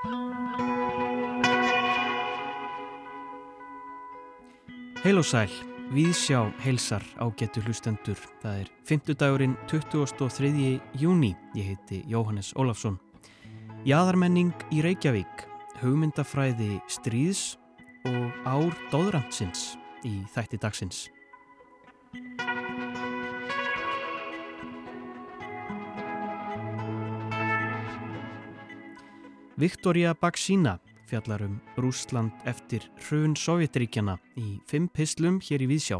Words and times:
Heil 0.00 0.12
og 5.20 5.26
sæl, 5.28 5.50
við 5.92 6.14
sjá 6.16 6.38
heilsar 6.64 7.04
á 7.20 7.28
getur 7.36 7.66
hlustendur. 7.68 8.16
Það 8.40 8.62
er 8.62 8.70
5. 8.88 9.12
dagurinn 9.20 9.58
23. 9.68 10.80
júni. 10.96 11.36
Ég 11.52 11.74
heiti 11.74 12.00
Jóhannes 12.08 12.54
Ólafsson. 12.56 12.96
Jæðarmenning 13.84 14.56
í 14.72 14.80
Reykjavík, 14.80 15.44
hugmyndafræði 15.84 16.80
stríðs 16.88 17.58
og 18.08 18.32
ár 18.48 18.72
dóðrandsins 18.88 19.76
í 20.08 20.24
þætti 20.32 20.64
dagsins. 20.64 21.10
Viktoria 29.60 30.14
Baksína 30.14 30.78
fjallar 31.04 31.42
um 31.42 31.58
Rúsland 31.76 32.32
eftir 32.48 32.86
hrun 32.96 33.34
Sovjetríkjana 33.36 34.14
í 34.40 34.54
fimm 34.64 34.86
pislum 34.88 35.36
hér 35.44 35.60
í 35.60 35.66
Víðsjá. 35.68 35.98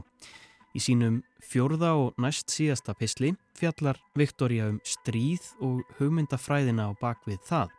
Í 0.73 0.81
sínum 0.81 1.19
fjórða 1.45 1.91
og 2.01 2.17
næst 2.17 2.49
síðasta 2.49 2.95
pisli 2.97 3.35
fjallar 3.59 4.01
Viktoria 4.17 4.71
um 4.71 4.79
stríð 4.81 5.51
og 5.61 5.83
hugmyndafræðina 5.99 6.87
á 6.89 6.97
bakvið 7.03 7.43
það. 7.51 7.75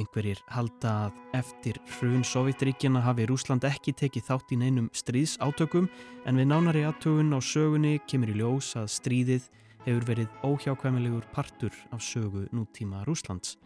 Einhverjir 0.00 0.40
halda 0.48 0.94
að 1.10 1.18
eftir 1.42 1.80
hrun 1.98 2.24
Sovjetríkjana 2.24 3.02
hafi 3.04 3.26
Rúsland 3.28 3.66
ekki 3.68 3.92
tekið 3.92 4.30
þátt 4.30 4.54
í 4.56 4.60
neinum 4.62 4.88
stríðsátökum 4.96 5.90
en 6.24 6.40
við 6.40 6.48
nánari 6.54 6.86
aðtögun 6.88 7.36
á 7.36 7.40
sögunni 7.44 7.98
kemur 8.08 8.32
í 8.32 8.38
ljós 8.40 8.72
að 8.80 8.88
stríðið 8.96 9.52
hefur 9.84 10.08
verið 10.08 10.40
óhjákvæmilegur 10.40 11.28
partur 11.36 11.76
af 11.92 12.00
sögu 12.00 12.46
nútíma 12.48 13.04
Rúslands. 13.04 13.58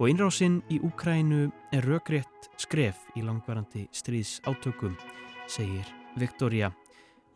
Og 0.00 0.08
innrásinn 0.08 0.60
í 0.72 0.78
Úkrænu 0.82 1.50
er 1.72 1.84
raugrétt 1.86 2.48
skref 2.60 2.98
í 3.16 3.22
langvarandi 3.24 3.84
stríðs 3.92 4.40
átökum, 4.48 4.96
segir 5.46 5.86
Viktoria. 6.16 6.72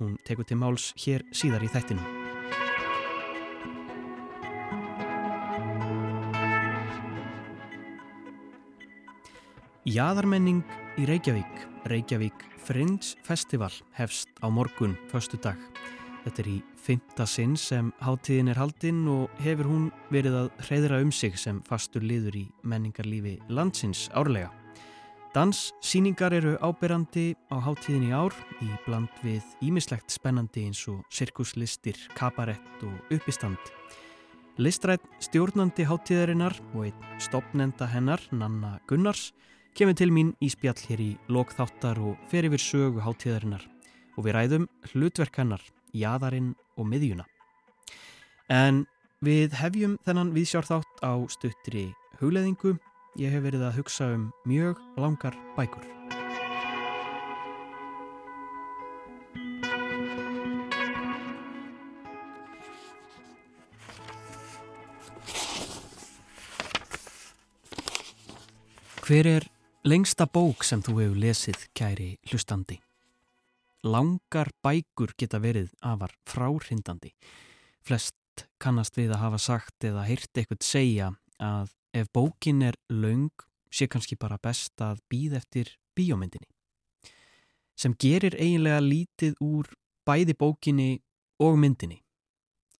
Hún 0.00 0.16
tekur 0.24 0.48
til 0.48 0.58
máls 0.60 0.90
hér 1.00 1.24
síðar 1.36 1.64
í 1.64 1.70
þættinum. 1.72 2.26
Jæðarmenning 9.86 10.64
í 10.98 11.06
Reykjavík, 11.06 11.64
Reykjavík 11.86 12.42
Fringe 12.66 13.14
Festival 13.22 13.70
hefst 13.94 14.32
á 14.42 14.50
morgun, 14.50 14.98
förstu 15.06 15.38
dag. 15.38 15.75
Þetta 16.26 16.42
er 16.42 16.48
í 16.50 16.60
fymta 16.82 17.24
sinn 17.30 17.52
sem 17.54 17.92
hátíðin 18.02 18.50
er 18.50 18.58
haldinn 18.58 19.04
og 19.06 19.34
hefur 19.44 19.68
hún 19.70 19.84
verið 20.10 20.40
að 20.40 20.48
hreyðra 20.66 20.98
um 21.04 21.12
sig 21.14 21.36
sem 21.38 21.60
fastur 21.62 22.02
liður 22.02 22.40
í 22.40 22.42
menningarlífi 22.66 23.36
landsins 23.46 24.08
árlega. 24.10 24.48
Danssýningar 25.36 26.34
eru 26.34 26.56
áberandi 26.58 27.36
á 27.46 27.62
hátíðin 27.62 28.08
í 28.08 28.10
ár 28.10 28.34
í 28.58 28.72
bland 28.88 29.22
við 29.22 29.44
ímislegt 29.62 30.10
spennandi 30.10 30.64
eins 30.66 30.80
og 30.90 31.04
sirkuslistir, 31.14 32.00
kabarett 32.18 32.82
og 32.82 33.14
uppistand. 33.14 33.60
Listrætt 34.58 35.06
stjórnandi 35.22 35.86
hátíðarinnar 35.86 36.58
og 36.72 36.88
einn 36.88 37.22
stopnenda 37.22 37.86
hennar, 37.92 38.24
Nanna 38.32 38.80
Gunnars, 38.90 39.30
kemur 39.78 39.94
til 39.94 40.10
mín 40.10 40.34
í 40.42 40.50
spjall 40.50 40.80
hér 40.88 41.06
í 41.06 41.10
lokþáttar 41.30 42.02
og 42.02 42.18
fer 42.32 42.50
yfir 42.50 42.66
sögu 42.66 43.06
hátíðarinnar 43.06 43.62
og 44.16 44.24
við 44.26 44.40
ræðum 44.40 44.70
hlutverk 44.90 45.44
hennar 45.44 45.62
jaðarinn 46.00 46.54
og 46.76 46.88
miðjuna. 46.90 47.26
En 48.52 48.84
við 49.24 49.56
hefjum 49.58 49.96
þennan 50.06 50.34
viðsjárþátt 50.36 51.02
á 51.02 51.12
stuttri 51.32 51.88
hugleðingu. 52.20 52.76
Ég 53.16 53.32
hef 53.32 53.46
verið 53.48 53.64
að 53.64 53.78
hugsa 53.80 54.12
um 54.12 54.30
mjög 54.44 54.80
langar 55.00 55.36
bækur. 55.56 55.86
Hver 69.06 69.26
er 69.26 69.44
lengsta 69.86 70.26
bók 70.26 70.64
sem 70.66 70.82
þú 70.82 70.96
hefur 70.98 71.20
lesið, 71.22 71.68
kæri 71.78 72.16
hlustandi? 72.26 72.80
Langar 73.86 74.50
bækur 74.64 75.14
geta 75.18 75.38
verið 75.42 75.70
afar 75.84 76.14
fráhrindandi. 76.26 77.12
Flest 77.86 78.46
kannast 78.60 78.96
við 78.98 79.14
að 79.14 79.22
hafa 79.22 79.40
sagt 79.40 79.86
eða 79.86 80.04
heyrt 80.08 80.32
eitthvað 80.34 80.66
segja 80.66 81.12
að 81.42 81.72
ef 81.96 82.10
bókin 82.12 82.64
er 82.66 82.76
laung 82.90 83.30
sé 83.70 83.88
kannski 83.88 84.18
bara 84.18 84.40
best 84.42 84.80
að 84.82 85.00
býð 85.10 85.36
eftir 85.40 85.72
bíómyndinni. 85.96 86.48
Sem 87.76 87.94
gerir 88.00 88.36
eiginlega 88.40 88.80
lítið 88.80 89.36
úr 89.44 89.68
bæði 90.08 90.36
bókinni 90.38 90.90
og 91.42 91.58
myndinni. 91.60 92.00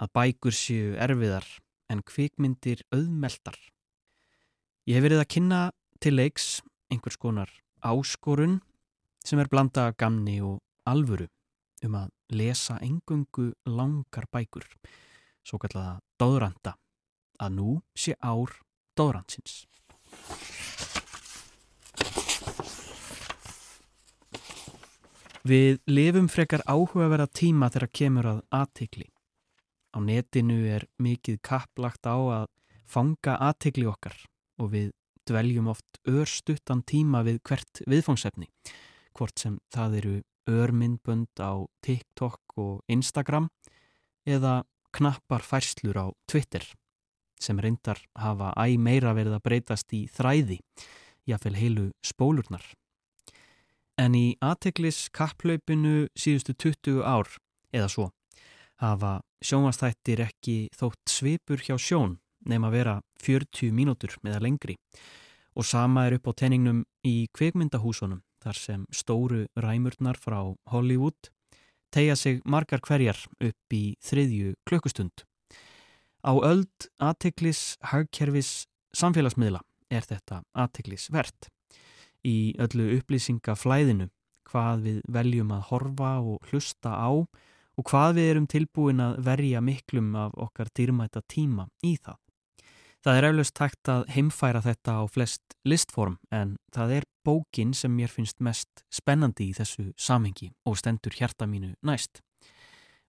Að 0.01 0.13
bækur 0.17 0.57
séu 0.57 0.95
erfiðar 1.01 1.47
en 1.93 2.03
kvikmyndir 2.05 2.83
auðmeldar. 2.93 3.57
Ég 4.89 4.99
hef 4.99 5.05
verið 5.07 5.23
að 5.23 5.33
kynna 5.35 5.61
til 6.01 6.17
leiks 6.17 6.47
einhvers 6.93 7.19
konar 7.21 7.51
áskorun 7.85 8.61
sem 9.27 9.41
er 9.43 9.51
blanda 9.51 9.91
gamni 9.99 10.39
og 10.45 10.61
alvöru 10.87 11.29
um 11.85 11.97
að 11.99 12.13
lesa 12.33 12.79
engungu 12.83 13.51
langar 13.69 14.27
bækur, 14.33 14.67
svo 15.47 15.61
kallaða 15.63 15.99
dóðranda, 16.21 16.77
að 17.43 17.57
nú 17.59 17.71
sé 17.95 18.17
ár 18.23 18.55
dóðrandsins. 18.97 19.67
Við 25.47 25.79
lifum 25.87 26.27
frekar 26.27 26.65
áhugaverða 26.67 27.29
tíma 27.31 27.69
þegar 27.71 27.93
kemur 27.95 28.27
að 28.33 28.39
aðtikli. 28.57 29.05
Á 29.95 30.03
netinu 30.03 30.57
er 30.67 30.89
mikið 30.99 31.39
kapplagt 31.47 32.09
á 32.09 32.19
að 32.19 32.49
fanga 32.91 33.37
aðtikli 33.47 33.87
okkar 33.87 34.17
og 34.59 34.73
við 34.73 34.89
dveljum 35.27 35.69
oft 35.71 36.01
örstuttan 36.11 36.83
tíma 36.83 37.23
við 37.27 37.39
hvert 37.47 37.83
viðfóngsefni, 37.87 38.49
hvort 39.15 39.39
sem 39.39 39.61
það 39.75 39.97
eru 40.01 40.17
örmyndbönd 40.47 41.35
á 41.43 41.67
TikTok 41.83 42.57
og 42.57 42.83
Instagram 42.89 43.51
eða 44.27 44.65
knappar 44.97 45.45
færslur 45.45 45.99
á 45.99 46.07
Twitter 46.31 46.65
sem 47.41 47.59
reyndar 47.61 48.01
hafa 48.17 48.55
æg 48.57 48.79
meira 48.81 49.13
verið 49.13 49.37
að 49.37 49.45
breytast 49.45 49.93
í 49.93 50.07
þræði, 50.09 50.57
jáfnveil 51.29 51.59
heilu 51.59 51.87
spólurnar. 52.01 52.65
En 54.01 54.17
í 54.17 54.37
aðteklis 54.41 55.09
kapplaupinu 55.13 56.09
síðustu 56.17 56.57
20 56.57 57.03
ár 57.05 57.29
eða 57.77 57.91
svo 57.93 58.11
hafa 58.81 59.21
sjónvastættir 59.45 60.21
ekki 60.27 60.57
þótt 60.77 61.13
svipur 61.13 61.63
hjá 61.65 61.77
sjón 61.81 62.19
nefn 62.47 62.67
að 62.69 62.77
vera 62.77 62.97
40 63.25 63.73
mínútur 63.77 64.17
meða 64.25 64.43
lengri 64.45 64.77
og 65.57 65.65
sama 65.65 66.07
er 66.07 66.19
upp 66.19 66.29
á 66.29 66.33
tenningnum 66.37 66.85
í 67.05 67.29
kveikmyndahúsunum 67.37 68.21
þar 68.47 68.61
sem 68.63 68.85
stóru 68.95 69.47
ræmurnar 69.59 70.19
frá 70.23 70.39
Hollywood 70.71 71.33
tegja 71.97 72.17
sig 72.17 72.43
margar 72.45 72.83
hverjar 72.85 73.19
upp 73.41 73.75
í 73.75 73.97
þriðju 74.05 74.55
klukkustund. 74.69 75.25
Á 76.27 76.33
öld 76.43 76.89
aðteklis 77.03 77.77
hagkerfis 77.93 78.67
samfélagsmiðla 78.97 79.63
er 79.91 80.07
þetta 80.07 80.43
aðteklis 80.57 81.09
verðt. 81.15 81.49
Í 82.27 82.57
öllu 82.63 82.91
upplýsingaflæðinu 82.99 84.11
hvað 84.47 84.87
við 84.87 85.01
veljum 85.15 85.53
að 85.55 85.67
horfa 85.71 86.13
og 86.23 86.51
hlusta 86.51 86.95
á 86.95 87.11
og 87.77 87.89
hvað 87.91 88.17
við 88.19 88.31
erum 88.31 88.47
tilbúin 88.51 89.03
að 89.05 89.19
verja 89.27 89.63
miklum 89.63 90.15
af 90.19 90.37
okkar 90.47 90.71
dýrmæta 90.75 91.23
tíma 91.29 91.69
í 91.85 91.97
það. 91.97 92.19
Það 93.05 93.19
er 93.19 93.29
eflaust 93.29 93.55
takt 93.55 93.91
að 93.93 94.07
heimfæra 94.17 94.63
þetta 94.65 94.99
á 94.99 95.03
flest 95.07 95.57
listform 95.63 96.17
en 96.35 96.57
það 96.75 96.97
er 96.99 97.05
bókin 97.27 97.75
sem 97.75 97.93
mér 97.93 98.13
finnst 98.13 98.39
mest 98.41 98.85
spennandi 98.95 99.51
í 99.51 99.57
þessu 99.57 99.91
samhengi 99.99 100.53
og 100.67 100.79
stendur 100.79 101.17
hjarta 101.19 101.49
mínu 101.51 101.75
næst. 101.87 102.23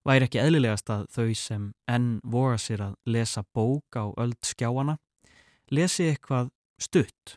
Væri 0.06 0.26
ekki 0.26 0.40
eðlilegast 0.42 0.90
að 0.90 1.06
þau 1.14 1.28
sem 1.36 1.70
enn 1.90 2.18
voga 2.24 2.58
sér 2.58 2.84
að 2.88 2.96
lesa 3.06 3.44
bók 3.54 3.98
á 3.98 4.10
öll 4.10 4.34
skjáana 4.42 4.98
lesi 5.70 6.08
eitthvað 6.08 6.50
stutt. 6.80 7.36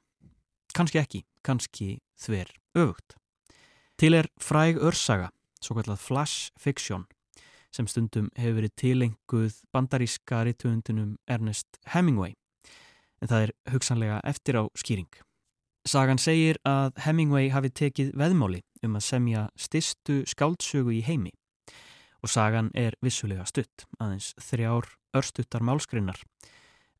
Kanski 0.73 1.01
ekki, 1.01 1.23
kannski 1.43 1.99
þver 2.21 2.53
öfugt. 2.77 3.17
Til 3.99 4.15
er 4.17 4.29
fræg 4.41 4.79
örsaga, 4.81 5.29
svo 5.61 5.77
kallað 5.77 6.01
flash 6.01 6.51
fiction, 6.57 7.05
sem 7.75 7.87
stundum 7.87 8.29
hefur 8.39 8.61
verið 8.61 8.77
tilenguð 8.79 9.59
bandaríska 9.73 10.43
rittuundunum 10.47 11.17
Ernest 11.29 11.79
Hemingway 11.93 12.33
en 13.21 13.29
það 13.29 13.45
er 13.45 13.53
hugsanlega 13.73 14.21
eftir 14.27 14.57
á 14.57 14.63
skýring. 14.77 15.11
Sagan 15.87 16.19
segir 16.21 16.59
að 16.67 16.93
Hemingway 17.01 17.49
hafi 17.49 17.71
tekið 17.73 18.11
veðmáli 18.13 18.61
um 18.85 18.97
að 18.99 19.05
semja 19.07 19.47
stistu 19.57 20.21
skáldsögu 20.29 20.93
í 20.93 21.01
heimi 21.01 21.31
og 22.21 22.29
sagan 22.29 22.69
er 22.77 22.93
vissulega 23.01 23.47
stutt, 23.49 23.87
aðeins 23.97 24.35
þrjár 24.37 24.85
örstuttar 25.17 25.65
málskrinnar 25.65 26.19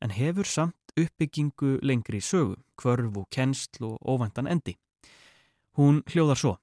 en 0.02 0.10
hefur 0.10 0.48
samt 0.48 0.94
uppbyggingu 0.98 1.76
lengri 1.86 2.20
sögu, 2.20 2.56
kvörf 2.76 3.16
og 3.16 3.28
kennsl 3.30 3.84
og 3.86 3.98
óvæntan 4.02 4.50
endi. 4.50 4.74
Hún 5.78 6.02
hljóðar 6.10 6.36
svo. 6.36 6.56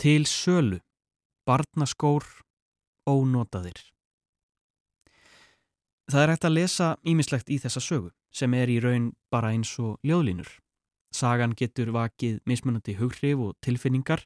Til 0.00 0.24
sölu, 0.26 0.80
barnaskór, 1.46 2.24
ónotaðir. 3.06 3.78
Það 6.08 6.22
er 6.22 6.32
hægt 6.32 6.48
að 6.48 6.56
lesa 6.56 6.88
ímislegt 7.04 7.52
í 7.52 7.58
þessa 7.60 7.82
sögu 7.84 8.10
sem 8.32 8.54
er 8.54 8.72
í 8.72 8.80
raun 8.80 9.12
bara 9.30 9.52
eins 9.52 9.74
og 9.78 10.00
ljóðlínur. 10.02 10.48
Sagan 11.14 11.54
getur 11.56 11.92
vakið 11.94 12.40
mismunandi 12.48 12.94
hughrif 12.98 13.40
og 13.40 13.56
tilfinningar. 13.64 14.24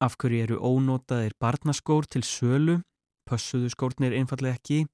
Af 0.00 0.16
hverju 0.20 0.42
eru 0.44 0.60
ónotaðir 0.60 1.36
barnaskór 1.40 2.08
til 2.08 2.24
sölu, 2.24 2.80
pössuðu 3.28 3.70
skórnir 3.72 4.16
einfallega 4.16 4.58
ekki 4.58 4.84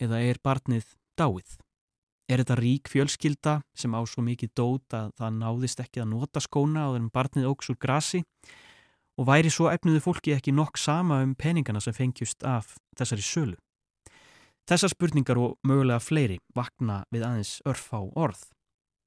eða 0.00 0.20
er 0.20 0.40
barnið 0.44 0.90
dáið? 1.18 1.56
Er 2.28 2.40
þetta 2.40 2.56
rík 2.56 2.88
fjölskylda 2.88 3.58
sem 3.76 3.92
á 3.92 4.00
svo 4.08 4.24
mikið 4.24 4.52
dót 4.56 4.96
að 4.96 5.10
það 5.20 5.40
náðist 5.40 5.82
ekki 5.84 6.00
að 6.00 6.12
nota 6.14 6.40
skóna 6.40 6.86
á 6.88 6.96
þeim 6.96 7.10
barnið 7.12 7.50
óks 7.50 7.68
úr 7.72 7.78
grasi 7.80 8.22
og 9.20 9.28
væri 9.28 9.52
svo 9.52 9.68
efnuðu 9.68 10.00
fólki 10.00 10.32
ekki 10.32 10.54
nokk 10.56 10.80
sama 10.80 11.20
um 11.22 11.34
peningana 11.36 11.82
sem 11.84 11.96
fengjust 11.96 12.44
af 12.48 12.78
þessari 12.96 13.24
sölu? 13.24 13.58
Þessar 14.64 14.94
spurningar 14.94 15.36
og 15.36 15.58
mögulega 15.68 16.00
fleiri 16.00 16.38
vakna 16.56 17.02
við 17.12 17.26
aðeins 17.28 17.58
örf 17.68 17.90
á 17.92 18.00
orð. 18.00 18.40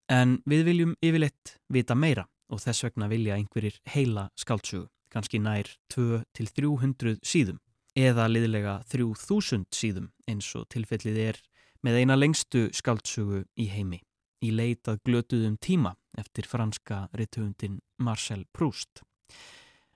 En 0.07 0.37
við 0.47 0.63
viljum 0.69 0.95
yfirleitt 1.03 1.57
vita 1.73 1.95
meira 1.95 2.27
og 2.47 2.61
þess 2.63 2.85
vegna 2.85 3.09
vilja 3.11 3.35
einhverjir 3.35 3.75
heila 3.91 4.29
skáltsugu, 4.39 4.87
kannski 5.11 5.41
nær 5.43 5.67
2-300 5.91 7.17
síðum 7.27 7.59
eða 7.97 8.27
liðlega 8.31 8.79
3000 8.91 9.67
síðum 9.73 10.11
eins 10.29 10.47
og 10.55 10.67
tilfellið 10.71 11.17
er 11.25 11.41
með 11.83 12.01
eina 12.01 12.15
lengstu 12.15 12.67
skáltsugu 12.75 13.43
í 13.59 13.67
heimi 13.73 13.99
í 14.43 14.51
leitað 14.53 15.01
glötuðum 15.07 15.57
tíma 15.59 15.95
eftir 16.17 16.47
franska 16.47 17.07
ritthugundin 17.17 17.79
Marcel 17.97 18.45
Proust. 18.53 19.01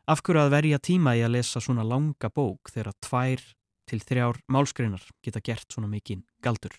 Afhverju 0.09 0.41
að 0.41 0.53
verja 0.55 0.79
tíma 0.81 1.15
í 1.17 1.21
að 1.23 1.35
lesa 1.37 1.61
svona 1.61 1.85
langa 1.87 2.31
bók 2.33 2.71
þegar 2.73 2.97
tvær 3.05 3.43
til 3.87 4.01
þrjár 4.01 4.41
málskreinar 4.51 5.03
geta 5.23 5.41
gert 5.43 5.69
svona 5.69 5.89
mikinn 5.91 6.25
galdur. 6.43 6.73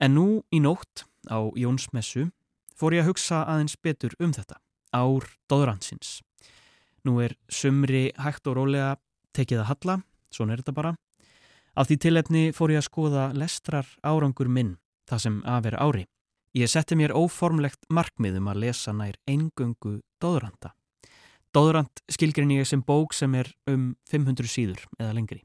En 0.00 0.14
nú 0.14 0.44
í 0.54 0.60
nótt 0.62 1.04
á 1.28 1.38
Jónsmessu 1.58 2.28
fór 2.78 2.96
ég 2.96 3.04
að 3.04 3.12
hugsa 3.12 3.42
aðeins 3.48 3.76
betur 3.82 4.14
um 4.22 4.32
þetta, 4.34 4.58
ár 4.94 5.26
dóðransins. 5.50 6.20
Nú 7.04 7.18
er 7.20 7.36
sumri 7.48 8.10
hægt 8.16 8.46
og 8.48 8.58
rólega 8.58 8.94
tekið 9.36 9.62
að 9.62 9.70
halla, 9.72 9.96
svona 10.32 10.54
er 10.54 10.62
þetta 10.62 10.76
bara. 10.76 10.94
Af 11.74 11.88
því 11.90 11.96
tilefni 12.04 12.44
fór 12.54 12.72
ég 12.74 12.80
að 12.80 12.88
skoða 12.88 13.24
lestrar 13.34 13.88
árangur 14.06 14.48
minn, 14.48 14.76
það 15.10 15.24
sem 15.26 15.40
aðvera 15.42 15.82
ári. 15.82 16.04
Ég 16.54 16.70
setti 16.70 16.94
mér 16.94 17.16
óformlegt 17.18 17.82
markmiðum 17.90 18.46
að 18.52 18.60
lesa 18.62 18.94
nær 18.94 19.18
engöngu 19.26 19.98
dóðranda. 20.22 20.70
Dóðrand 21.54 22.02
skilgrin 22.10 22.52
ég 22.54 22.66
sem 22.66 22.82
bók 22.82 23.14
sem 23.14 23.34
er 23.34 23.50
um 23.70 23.92
500 24.10 24.50
síður 24.50 24.86
eða 24.98 25.16
lengri. 25.18 25.42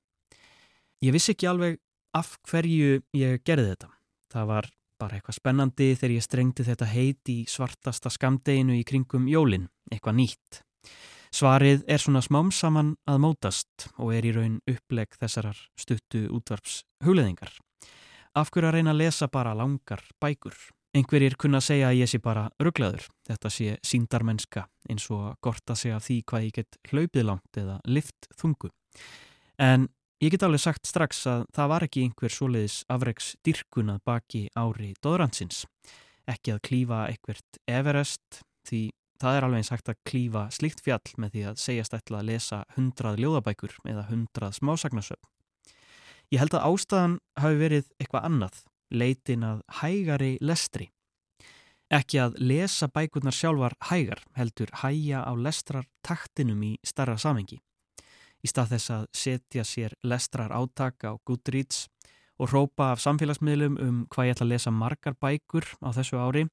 Ég 1.02 1.14
vissi 1.14 1.34
ekki 1.34 1.50
alveg 1.50 1.80
af 2.18 2.38
hverju 2.50 3.02
ég 3.18 3.42
gerði 3.46 3.74
þetta. 3.74 3.90
Það 4.30 4.50
var 4.50 4.70
bara 5.00 5.18
eitthvað 5.18 5.40
spennandi 5.40 5.94
þegar 5.96 6.16
ég 6.16 6.26
strengti 6.26 6.66
þetta 6.68 6.90
heit 6.92 7.32
í 7.32 7.38
svartasta 7.50 8.12
skamdeginu 8.14 8.76
í 8.78 8.84
kringum 8.88 9.30
jólin, 9.32 9.70
eitthvað 9.92 10.20
nýtt. 10.20 10.64
Svarið 11.30 11.84
er 11.86 12.02
svona 12.02 12.24
smám 12.26 12.50
saman 12.56 12.96
að 13.10 13.22
mótast 13.22 13.90
og 14.02 14.16
er 14.18 14.26
í 14.26 14.34
raun 14.34 14.58
uppleg 14.70 15.14
þessarar 15.20 15.60
stuttu 15.78 16.26
útvarps 16.34 16.82
hugleðingar. 17.06 17.52
Af 18.38 18.50
hverju 18.50 18.70
að 18.70 18.76
reyna 18.80 18.96
að 18.96 19.02
lesa 19.04 19.30
bara 19.30 19.54
langar 19.58 20.02
bækur? 20.22 20.58
Einhverjir 20.98 21.36
kunna 21.38 21.62
segja 21.62 21.92
að 21.92 22.00
ég 22.02 22.10
sé 22.10 22.18
bara 22.22 22.48
rugglaður. 22.58 23.06
Þetta 23.30 23.52
sé 23.54 23.78
síndarmennska 23.86 24.66
eins 24.90 25.06
og 25.14 25.36
gort 25.46 25.70
að 25.70 25.82
segja 25.84 26.00
því 26.02 26.18
hvað 26.32 26.46
ég 26.48 26.56
get 26.58 26.80
hlaupið 26.90 27.28
langt 27.30 27.62
eða 27.62 27.78
lift 27.86 28.30
þungu. 28.40 28.72
En 29.62 29.86
Ég 30.20 30.34
get 30.34 30.44
alveg 30.44 30.60
sagt 30.60 30.84
strax 30.84 31.22
að 31.32 31.46
það 31.56 31.70
var 31.72 31.84
ekki 31.86 32.02
einhver 32.04 32.34
svoleiðis 32.36 32.74
afreiks 32.92 33.28
dyrkunað 33.48 34.02
baki 34.04 34.42
ári 34.52 34.90
dóðransins. 35.00 35.62
Ekki 36.28 36.52
að 36.52 36.64
klífa 36.68 36.98
eitthvert 37.08 37.60
Everest 37.72 38.42
því 38.68 38.82
það 39.24 39.38
er 39.38 39.48
alveg 39.48 39.64
eins 39.64 39.72
hægt 39.72 39.92
að 39.94 40.02
klífa 40.10 40.42
slikt 40.52 40.84
fjall 40.84 41.14
með 41.24 41.38
því 41.38 41.44
að 41.48 41.62
segjast 41.64 41.96
ætla 41.96 42.20
að 42.20 42.28
lesa 42.34 42.60
hundrað 42.76 43.22
ljóðabækur 43.24 43.78
eða 43.94 44.04
hundrað 44.10 44.58
smásagnasöfn. 44.60 45.32
Ég 46.36 46.44
held 46.44 46.60
að 46.60 46.68
ástæðan 46.68 47.16
hafi 47.40 47.62
verið 47.64 47.90
eitthvað 47.96 48.28
annað, 48.28 48.60
leitin 48.92 49.48
að 49.48 49.64
hægari 49.80 50.34
lestri. 50.44 50.90
Ekki 51.96 52.20
að 52.26 52.36
lesa 52.44 52.92
bækurnar 52.92 53.40
sjálfar 53.40 53.80
hægar 53.88 54.28
heldur 54.36 54.76
hæja 54.84 55.24
á 55.24 55.32
lestrar 55.40 55.88
taktinum 56.04 56.60
í 56.68 56.76
starra 56.84 57.16
samengi 57.16 57.64
í 58.44 58.50
stað 58.50 58.76
þess 58.76 58.92
að 58.96 59.08
setja 59.22 59.66
sér 59.68 59.96
lestrar 60.08 60.54
átaka 60.56 61.12
á 61.12 61.20
Goodreads 61.28 61.88
og 62.40 62.54
rópa 62.54 62.94
af 62.94 63.02
samfélagsmiðlum 63.04 63.80
um 63.84 64.04
hvað 64.12 64.30
ég 64.30 64.38
ætla 64.38 64.46
að 64.48 64.54
lesa 64.54 64.72
margar 64.72 65.16
bækur 65.20 65.68
á 65.84 65.90
þessu 65.96 66.20
ári, 66.20 66.46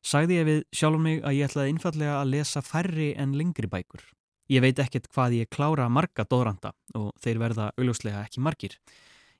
sagði 0.00 0.38
ég 0.38 0.48
við 0.48 0.62
sjálf 0.72 1.02
mig 1.04 1.20
að 1.20 1.36
ég 1.36 1.50
ætlaði 1.50 1.74
innfallega 1.74 2.14
að 2.22 2.32
lesa 2.32 2.64
færri 2.64 3.10
en 3.20 3.36
lengri 3.36 3.68
bækur. 3.68 4.04
Ég 4.48 4.64
veit 4.64 4.80
ekkert 4.80 5.10
hvað 5.12 5.36
ég 5.42 5.50
klára 5.52 5.90
marga 5.92 6.24
dóðranda 6.24 6.72
og 6.96 7.10
þeir 7.20 7.42
verða 7.42 7.70
augljóslega 7.76 8.24
ekki 8.24 8.40
margir. 8.40 8.78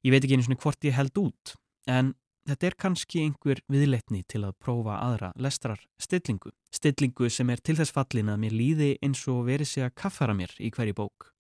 Ég 0.05 0.13
veit 0.13 0.21
ekki 0.21 0.37
einu 0.37 0.45
svona 0.45 0.61
hvort 0.61 0.85
ég 0.85 0.99
held 0.99 1.17
út, 1.17 1.55
en 1.89 2.13
þetta 2.49 2.69
er 2.69 2.77
kannski 2.85 3.25
einhver 3.25 3.63
viðleitni 3.73 4.23
til 4.29 4.43
að 4.45 4.59
prófa 4.61 5.01
aðra 5.01 5.33
lestrar 5.41 5.81
stillingu. 5.97 6.53
Stillingu 6.69 7.33
sem 7.33 7.49
er 7.49 7.65
til 7.65 7.79
þess 7.81 7.97
fallin 7.97 8.29
að 8.29 8.45
mér 8.45 8.61
líði 8.61 8.93
eins 9.01 9.25
og 9.33 9.47
verið 9.49 9.73
sé 9.73 9.89
að 9.89 9.97
kaffara 9.97 10.37
mér 10.37 10.53
í 10.61 10.69
hverju 10.75 11.01
bók 11.01 11.33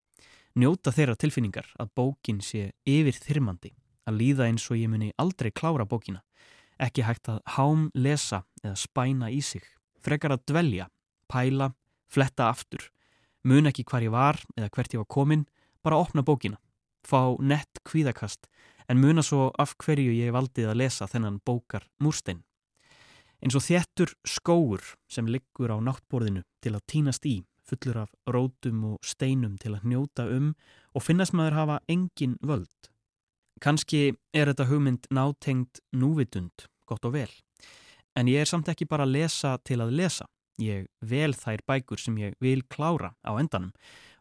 njóta 0.59 0.93
þeirra 0.95 1.17
tilfinningar 1.19 1.69
að 1.79 1.93
bókin 1.99 2.41
sé 2.43 2.73
yfir 2.89 3.17
þyrmandi, 3.23 3.73
að 4.09 4.19
líða 4.21 4.49
eins 4.49 4.67
og 4.73 4.81
ég 4.81 4.91
muni 4.91 5.13
aldrei 5.21 5.51
klára 5.55 5.87
bókina, 5.87 6.23
ekki 6.79 7.05
hægt 7.07 7.31
að 7.31 7.43
hám 7.57 7.89
lesa 7.95 8.43
eða 8.65 8.77
spæna 8.79 9.31
í 9.31 9.41
sig, 9.45 9.63
frekar 10.03 10.35
að 10.35 10.47
dvelja, 10.51 10.89
pæla, 11.31 11.73
fletta 12.11 12.49
aftur, 12.51 12.89
mun 13.45 13.71
ekki 13.71 13.87
hvar 13.87 14.07
ég 14.07 14.15
var 14.15 14.41
eða 14.57 14.71
hvert 14.75 14.95
ég 14.95 15.03
var 15.03 15.11
komin, 15.15 15.47
bara 15.83 16.01
opna 16.03 16.25
bókina, 16.27 16.59
fá 17.07 17.39
nett 17.39 17.83
kvíðakast 17.87 18.49
en 18.89 19.01
muna 19.03 19.23
svo 19.23 19.51
af 19.61 19.77
hverju 19.79 20.15
ég 20.17 20.35
valdið 20.35 20.73
að 20.73 20.81
lesa 20.83 21.07
þennan 21.07 21.43
bókar 21.45 21.87
múrstein. 22.03 22.43
Eins 23.39 23.55
og 23.55 23.63
þettur 23.63 24.15
skóur 24.27 24.83
sem 25.07 25.29
liggur 25.31 25.71
á 25.71 25.79
náttborðinu 25.79 26.43
til 26.65 26.75
að 26.75 26.87
týnast 26.91 27.29
í 27.29 27.37
fullur 27.69 28.03
af 28.05 28.15
rótum 28.27 28.85
og 28.93 29.05
steinum 29.05 29.59
til 29.61 29.75
að 29.77 29.85
hnjóta 29.87 30.29
um 30.35 30.55
og 30.97 31.05
finnast 31.05 31.35
maður 31.37 31.59
hafa 31.59 31.77
engin 31.89 32.39
völd. 32.43 32.91
Kanski 33.61 34.15
er 34.33 34.51
þetta 34.51 34.69
hugmynd 34.71 35.09
nátengt 35.15 35.81
núvitund, 35.93 36.69
gott 36.87 37.05
og 37.05 37.15
vel. 37.17 37.31
En 38.17 38.31
ég 38.31 38.43
er 38.43 38.51
samt 38.51 38.71
ekki 38.71 38.87
bara 38.89 39.07
að 39.07 39.17
lesa 39.19 39.57
til 39.67 39.81
að 39.83 39.95
lesa. 39.99 40.27
Ég 40.59 40.89
vel 41.01 41.35
þær 41.39 41.63
bækur 41.71 42.01
sem 42.03 42.17
ég 42.19 42.35
vil 42.43 42.65
klára 42.67 43.13
á 43.23 43.35
endanum 43.39 43.75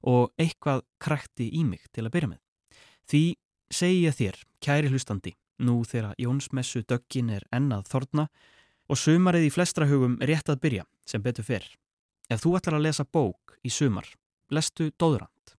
og 0.06 0.34
eitthvað 0.38 0.84
krækti 1.02 1.50
í 1.50 1.64
mig 1.66 1.88
til 1.94 2.06
að 2.06 2.14
byrja 2.14 2.32
með. 2.34 2.42
Því 3.10 3.24
segi 3.74 4.04
ég 4.06 4.18
þér, 4.18 4.38
kæri 4.62 4.92
hlustandi, 4.92 5.34
nú 5.64 5.82
þegar 5.88 6.14
Jónsmessu 6.22 6.84
döggin 6.86 7.34
er 7.34 7.48
ennað 7.54 7.90
þorna 7.90 8.28
og 8.88 9.02
sumarið 9.02 9.48
í 9.50 9.54
flestra 9.54 9.88
hugum 9.90 10.18
rétt 10.22 10.50
að 10.52 10.62
byrja 10.64 10.86
sem 11.10 11.24
betur 11.24 11.48
fyrr. 11.48 11.66
Ef 12.28 12.42
þú 12.44 12.58
ætlar 12.58 12.76
að 12.76 12.84
lesa 12.84 13.06
bók 13.08 13.54
í 13.64 13.70
sumar, 13.72 14.08
lestu 14.52 14.90
Dóðrand. 15.00 15.54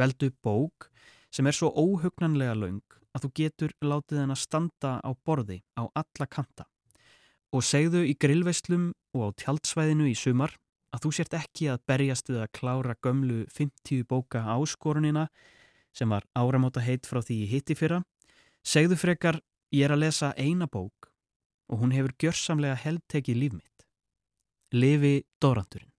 Veldu 0.00 0.30
bók 0.44 0.88
sem 1.28 1.44
er 1.44 1.56
svo 1.56 1.68
óhugnanlega 1.76 2.54
laung 2.56 2.94
að 3.12 3.26
þú 3.26 3.30
getur 3.36 3.74
látið 3.84 4.22
henn 4.22 4.32
að 4.32 4.40
standa 4.40 4.92
á 5.04 5.10
borði 5.12 5.58
á 5.76 5.84
alla 5.84 6.26
kanta. 6.28 6.64
Og 7.52 7.64
segðu 7.64 8.00
í 8.08 8.14
grillveislum 8.16 8.94
og 9.12 9.28
á 9.28 9.28
tjaldsvæðinu 9.42 10.08
í 10.08 10.14
sumar 10.16 10.54
að 10.96 11.04
þú 11.04 11.12
sért 11.18 11.36
ekki 11.36 11.68
að 11.72 11.84
berjast 11.92 12.32
við 12.32 12.40
að 12.46 12.52
klára 12.58 12.96
gömlu 13.04 13.42
50 13.52 14.06
bóka 14.08 14.40
áskorunina 14.56 15.26
sem 15.96 16.08
var 16.08 16.24
áramóta 16.32 16.80
heit 16.84 17.04
frá 17.08 17.20
því 17.20 17.42
ég 17.42 17.52
hitti 17.58 17.76
fyrra. 17.76 18.00
Segðu 18.64 18.96
frekar, 18.96 19.40
ég 19.68 19.84
er 19.84 19.92
að 19.92 20.06
lesa 20.06 20.32
eina 20.40 20.64
bók 20.64 21.10
og 21.68 21.84
hún 21.84 21.92
hefur 21.92 22.16
gjörsamlega 22.16 22.80
heldtekið 22.86 23.42
líf 23.42 23.58
mitt. 23.58 23.86
Lifi 24.72 25.20
Dórandurinn. 25.40 25.95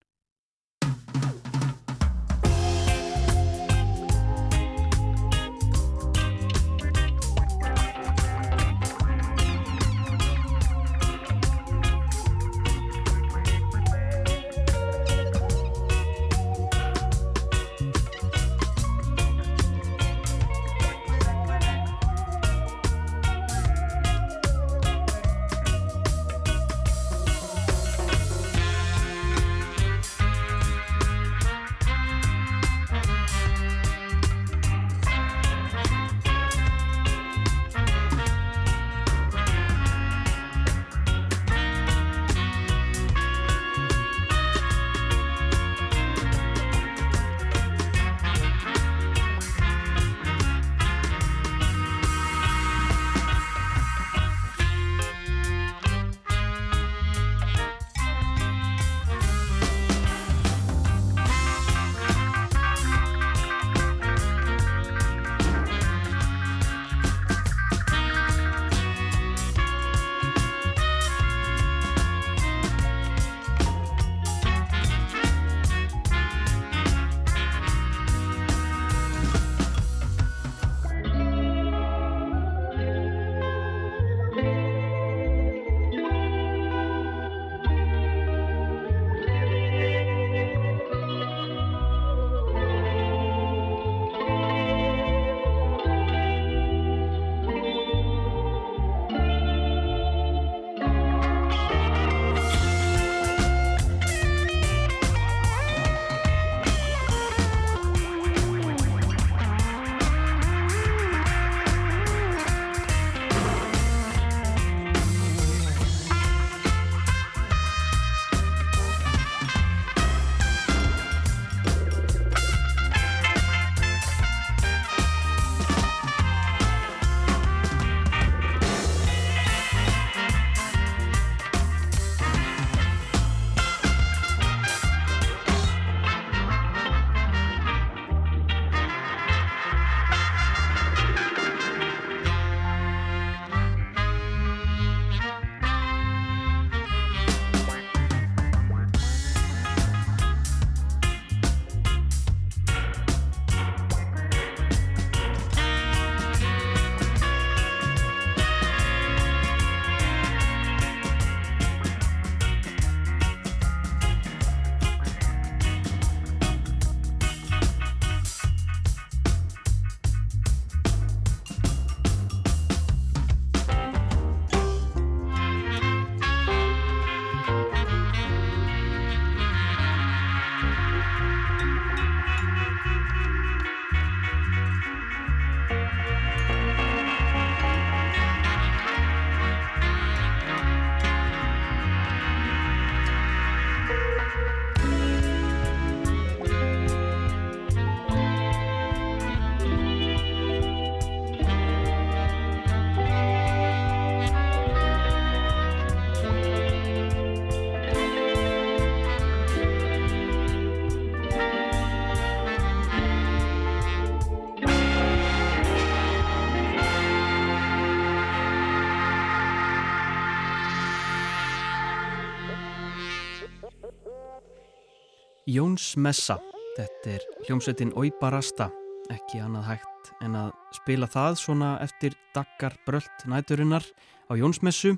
Jóns 225.47 225.93
Messa, 225.95 226.35
þetta 226.75 227.11
er 227.13 227.25
hljómsveitin 227.45 227.93
Óibarasta, 227.95 228.65
ekki 229.07 229.39
annað 229.39 229.69
hægt 229.69 230.09
en 230.25 230.35
að 230.35 230.49
spila 230.75 231.07
það 231.07 231.37
svona 231.39 231.69
eftir 231.85 232.17
dagar 232.35 232.75
brölt 232.83 233.23
næturinnar 233.31 233.87
á 234.27 234.35
Jónsmessu. 234.35 234.97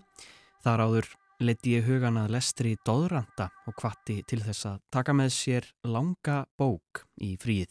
Þar 0.66 0.86
áður 0.88 1.12
leti 1.46 1.76
ég 1.78 1.86
hugan 1.86 2.18
að 2.18 2.34
lestri 2.34 2.74
Dóðranda 2.82 3.52
og 3.70 3.78
kvatti 3.78 4.24
til 4.26 4.42
þess 4.42 4.72
að 4.72 4.82
taka 4.90 5.14
með 5.14 5.32
sér 5.38 5.70
langa 5.86 6.42
bók 6.58 7.06
í 7.22 7.36
fríð. 7.38 7.70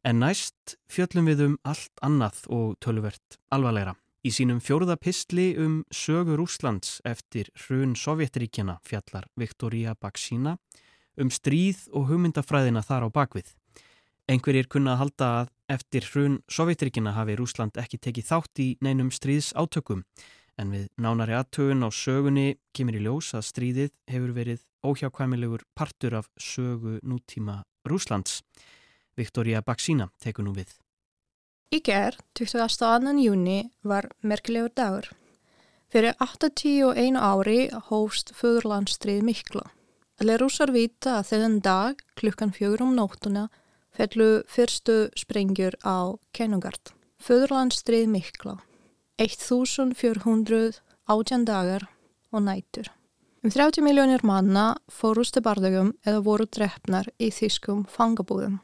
En 0.00 0.24
næst 0.24 0.78
fjöllum 0.88 1.28
við 1.28 1.44
um 1.44 1.60
allt 1.68 1.92
annað 2.00 2.46
og 2.48 2.78
tölvert 2.80 3.36
alvarleira. 3.52 3.98
Í 4.24 4.32
sínum 4.32 4.64
fjóruða 4.64 4.96
pistli 4.96 5.50
um 5.60 5.82
sögur 5.92 6.40
Úslands 6.40 7.02
eftir 7.04 7.52
hrun 7.66 7.92
Sovjetríkjana 7.92 8.80
fjallar 8.80 9.28
Viktoria 9.36 9.92
Baksína 9.92 10.56
um 11.18 11.30
stríð 11.30 11.86
og 11.94 12.10
hugmyndafræðina 12.10 12.82
þar 12.86 13.06
á 13.06 13.08
bakvið. 13.10 13.54
Einhverjir 14.30 14.68
kunna 14.70 14.94
að 14.94 15.00
halda 15.02 15.30
að 15.40 15.48
eftir 15.74 16.06
hrun 16.12 16.36
Sovjetríkjana 16.50 17.16
hafi 17.16 17.38
Úsland 17.42 17.78
ekki 17.80 17.98
tekið 17.98 18.28
þátt 18.28 18.62
í 18.62 18.68
neinum 18.84 19.10
stríðs 19.10 19.50
átökum 19.58 20.04
en 20.60 20.74
við 20.74 20.86
nánari 21.00 21.34
aðtögun 21.38 21.86
á 21.86 21.88
sögunni 21.90 22.58
kemur 22.76 22.98
í 22.98 23.02
ljós 23.06 23.32
að 23.34 23.46
stríðið 23.48 23.94
hefur 24.12 24.34
verið 24.36 24.62
óhjákvæmilegur 24.86 25.64
partur 25.74 26.18
af 26.20 26.28
sögu 26.38 26.98
nútíma 27.02 27.62
Úslands. 27.90 28.42
Viktoria 29.16 29.62
Baksína 29.66 30.10
tekur 30.22 30.46
nú 30.46 30.54
við. 30.54 30.70
Í 31.70 31.80
gerð, 31.86 32.20
22. 32.38 33.16
júni, 33.22 33.70
var 33.82 34.08
merkilegur 34.22 34.72
dagur. 34.74 35.10
Fyrir 35.90 36.14
81 36.22 37.18
ári 37.18 37.60
hófst 37.90 38.30
föðurlandstrið 38.38 39.24
mikla. 39.26 39.64
Allir 40.20 40.36
rúsar 40.36 40.68
vita 40.68 41.14
að 41.16 41.30
þennan 41.30 41.60
dag, 41.64 42.00
klukkan 42.20 42.50
fjögur 42.52 42.82
um 42.84 42.90
nóttuna, 42.92 43.46
fellu 43.96 44.42
fyrstu 44.52 45.06
sprengjur 45.16 45.78
á 45.80 46.12
Kennugard. 46.36 46.92
Föðurlandstrið 47.24 48.04
mikla. 48.12 48.58
1400 49.16 50.82
átjan 51.08 51.46
dagar 51.48 51.88
og 52.36 52.44
nætur. 52.44 52.92
Um 53.40 53.48
30 53.48 53.80
miljónir 53.80 54.20
manna 54.20 54.76
fórustu 54.92 55.40
barðugum 55.40 55.94
eða 56.04 56.20
voru 56.28 56.44
drefnar 56.44 57.08
í 57.16 57.32
þýskum 57.32 57.86
fangabúðum. 57.88 58.60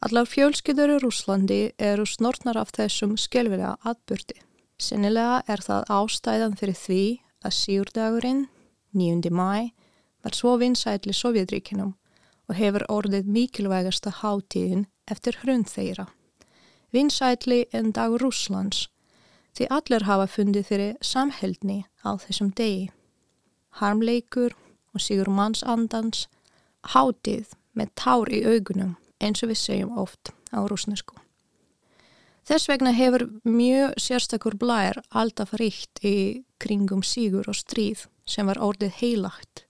Allar 0.00 0.24
fjölskyldur 0.24 0.96
í 0.96 0.98
Rúslandi 1.04 1.62
eru 1.76 2.08
snortnar 2.08 2.56
af 2.56 2.72
þessum 2.72 3.18
skelvilega 3.20 3.76
atbyrdi. 3.84 4.40
Sennilega 4.80 5.42
er 5.44 5.60
það 5.60 5.92
ástæðan 5.92 6.56
fyrir 6.56 6.80
því 6.80 7.04
að 7.44 7.58
síurdagurinn, 7.60 8.46
9. 8.96 9.28
mæ, 9.28 9.68
var 10.24 10.36
svo 10.36 10.56
vinsætli 10.58 11.12
Sovjetríkinum 11.12 11.94
og 12.48 12.58
hefur 12.58 12.84
orðið 12.92 13.30
mikilvægasta 13.36 14.10
hátíðin 14.20 14.86
eftir 15.10 15.38
hrund 15.42 15.68
þeirra. 15.68 16.08
Vinsætli 16.92 17.64
en 17.72 17.92
dag 17.92 18.16
Rúslands, 18.20 18.88
því 19.56 19.68
allir 19.70 20.06
hafa 20.08 20.26
fundið 20.30 20.68
fyrir 20.68 20.94
samhældni 21.02 21.84
á 22.04 22.16
þessum 22.18 22.52
degi. 22.56 22.90
Harmleikur 23.80 24.54
og 24.94 25.02
sigur 25.02 25.30
mannsandans, 25.30 26.28
hátíð 26.94 27.54
með 27.74 27.92
tár 27.98 28.30
í 28.30 28.44
augunum 28.46 28.96
eins 29.20 29.42
og 29.42 29.50
við 29.52 29.60
segjum 29.60 29.98
oft 29.98 30.32
á 30.54 30.62
rúsnesku. 30.62 31.16
Þess 32.44 32.68
vegna 32.68 32.92
hefur 32.92 33.24
mjög 33.48 33.94
sérstakur 34.04 34.56
blær 34.60 35.00
alltaf 35.10 35.54
ríkt 35.56 36.02
í 36.04 36.44
kringum 36.60 37.00
sígur 37.02 37.48
og 37.48 37.56
stríð 37.56 38.04
sem 38.28 38.46
var 38.46 38.60
orðið 38.60 38.98
heilagt. 39.00 39.63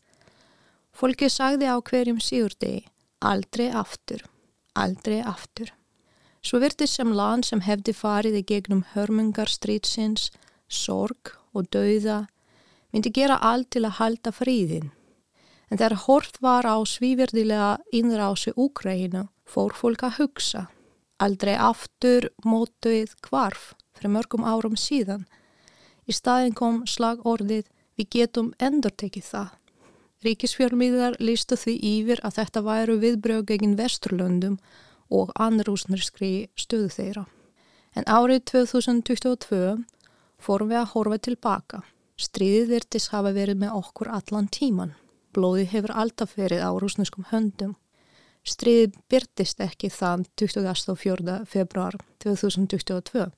Fólki 0.94 1.26
sagði 1.26 1.66
á 1.66 1.76
hverjum 1.82 2.20
sígurdegi 2.22 2.84
aldrei 3.24 3.70
aftur, 3.72 4.22
aldrei 4.76 5.22
aftur. 5.24 5.72
Svo 6.44 6.60
virti 6.60 6.86
sem 6.86 7.12
land 7.16 7.46
sem 7.48 7.62
hefði 7.64 7.94
farið 7.96 8.40
í 8.40 8.44
gegnum 8.50 8.84
hörmungar 8.92 9.48
stríðsins, 9.48 10.28
sorg 10.68 11.32
og 11.56 11.70
dauða 11.72 12.24
myndi 12.92 13.10
gera 13.10 13.40
allt 13.40 13.72
til 13.74 13.84
að 13.88 13.98
halda 13.98 14.32
fríðin. 14.34 14.92
En 15.70 15.80
þegar 15.80 16.04
hort 16.04 16.36
var 16.44 16.68
á 16.68 16.76
svíverdilega 16.86 17.78
innrási 17.96 18.52
Úkræinu 18.54 19.24
fór 19.48 19.72
fólk 19.74 20.04
að 20.06 20.20
hugsa. 20.20 20.66
Aldrei 21.18 21.56
aftur 21.56 22.28
mótuð 22.44 23.16
kvarf 23.24 23.72
fyrir 23.96 24.12
mörgum 24.14 24.44
árum 24.44 24.76
síðan. 24.78 25.24
Í 26.06 26.12
staðin 26.12 26.54
kom 26.54 26.82
slagorðið 26.86 27.66
við 27.96 28.10
getum 28.12 28.52
endur 28.60 28.92
tekið 28.92 29.30
það. 29.32 29.50
Ríkisfjörnmiðar 30.24 31.18
lístu 31.20 31.58
því 31.60 31.74
yfir 31.90 32.22
að 32.24 32.38
þetta 32.38 32.64
væru 32.64 32.98
viðbröð 33.02 33.44
gegin 33.50 33.76
Vesturlöndum 33.78 34.58
og 35.12 35.32
annarúsnarskri 35.36 36.48
stöðu 36.56 36.90
þeirra. 36.96 37.24
En 37.94 38.08
árið 38.10 38.44
2022 38.50 39.84
fórum 40.42 40.72
við 40.72 40.80
að 40.80 40.90
horfa 40.94 41.20
tilbaka. 41.28 41.84
Stríðið 42.16 42.68
virtis 42.72 43.10
hafa 43.12 43.34
verið 43.36 43.60
með 43.62 43.78
okkur 43.78 44.10
allan 44.10 44.48
tíman. 44.48 44.94
Blóði 45.34 45.68
hefur 45.70 45.94
alltaf 45.94 46.36
verið 46.38 46.62
á 46.62 46.70
rúsneskum 46.78 47.26
höndum 47.30 47.74
Stríði 48.44 48.90
byrtist 49.08 49.62
ekki 49.64 49.88
þann 49.88 50.26
24. 50.36 51.38
februar 51.48 51.96
2022. 52.20 53.30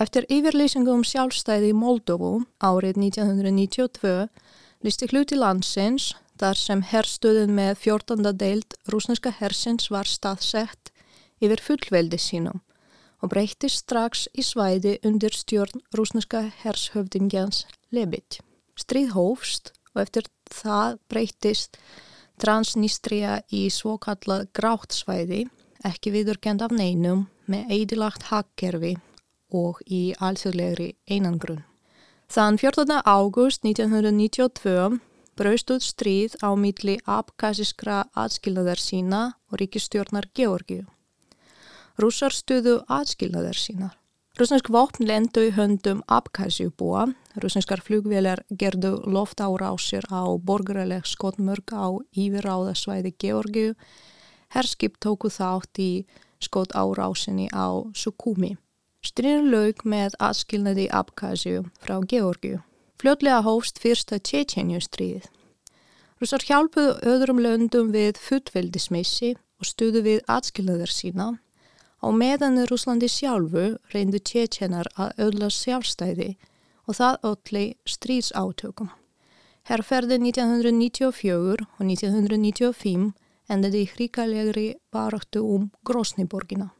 Eftir 0.00 0.24
yfirlýsingu 0.32 0.94
um 0.94 1.02
sjálfstæði 1.04 1.74
í 1.74 1.76
Moldóvu 1.76 2.38
árið 2.64 2.96
1992 3.02 4.14
listi 4.84 5.08
hluti 5.10 5.36
landsins 5.36 6.14
þar 6.40 6.56
sem 6.56 6.82
herrstöðun 6.88 7.52
með 7.52 7.74
14. 7.82 8.32
deild 8.40 8.76
rúsneska 8.88 9.32
hersins 9.36 9.90
var 9.92 10.08
staðsett 10.08 10.92
yfir 11.44 11.60
fullveldi 11.64 12.20
sínum 12.20 12.62
og 13.20 13.32
breytist 13.34 13.84
strax 13.84 14.24
í 14.32 14.44
svæði 14.44 14.96
undir 15.04 15.36
stjórn 15.36 15.82
rúsneska 15.96 16.46
hershöfdingjans 16.62 17.66
Lebit. 17.92 18.40
Stríð 18.80 19.12
hófst 19.12 19.74
og 19.92 20.06
eftir 20.06 20.30
það 20.48 20.96
breytist 21.12 21.76
Transnistria 22.40 23.42
í 23.52 23.66
svokallað 23.68 24.46
gráttsvæði, 24.56 25.42
ekki 25.84 26.14
viðurkend 26.14 26.64
af 26.64 26.72
neinum, 26.72 27.26
með 27.44 27.74
eidilagt 27.76 28.30
hakkerfi 28.30 28.94
og 29.52 29.82
í 29.84 30.14
alþjóðlegri 30.16 30.94
einangrun. 31.10 31.66
Þann 32.30 32.60
14. 32.62 33.00
ágúst 33.10 33.64
1992 33.66 35.00
braustuð 35.34 35.80
stríð 35.82 36.36
á 36.38 36.54
milli 36.54 37.00
abkasiskra 37.02 38.04
atskilnaðar 38.14 38.78
sína 38.78 39.22
og 39.50 39.58
ríkistjórnar 39.58 40.28
Georgiu. 40.38 40.84
Rússar 41.98 42.30
stuðu 42.30 42.76
atskilnaðar 42.86 43.58
sínar. 43.58 43.98
Rúsnesk 44.38 44.70
vopn 44.70 45.10
lendu 45.10 45.48
í 45.48 45.50
höndum 45.58 46.04
Abkhazjubúa. 46.06 47.08
Rúsneskar 47.42 47.82
flugvélar 47.82 48.44
gerðu 48.54 48.94
loftárásir 49.10 50.06
á 50.06 50.22
borgaraleg 50.38 51.10
skotmörg 51.10 51.74
á 51.74 51.98
yfirráðasvæði 52.14 53.16
Georgiu. 53.18 53.74
Herskip 54.54 55.02
tóku 55.02 55.34
þátt 55.34 55.82
í 55.82 55.92
skotárásinni 56.38 57.50
á 57.50 57.90
Sukumi. 57.90 58.54
Styrnir 59.04 59.46
laug 59.50 59.84
með 59.84 60.16
aðskilnaði 60.20 60.88
Abkhazju 60.92 61.66
frá 61.80 61.98
Georgiu. 62.06 62.62
Fljótlega 63.00 63.42
hófst 63.46 63.80
fyrsta 63.80 64.18
Tjetjenju 64.18 64.80
stríð. 64.84 65.28
Rússar 66.20 66.44
hjálpuðu 66.44 66.98
öðrum 67.08 67.40
löndum 67.40 67.94
við 67.94 68.20
fullveldismissi 68.20 69.36
og 69.60 69.68
stuðu 69.68 70.04
við 70.04 70.20
aðskilnaðar 70.28 70.92
sína 70.92 71.30
Á 72.00 72.08
meðan 72.16 72.56
Rúslandi 72.64 73.08
sjálfu 73.12 73.76
reyndu 73.92 74.20
tjetjenar 74.24 74.88
að 74.96 75.18
öðla 75.26 75.50
sjálfstæði 75.52 76.30
og 76.88 76.96
það 76.96 77.18
öllu 77.30 77.64
stríðsátökum. 77.84 78.88
Herrferði 79.68 80.16
1994 80.24 81.60
og 81.60 81.82
1995 81.84 83.10
endaði 83.52 83.82
hríkalegri 83.92 84.66
baróttu 84.88 85.44
um 85.44 85.68
Grósniborgina. 85.84 86.70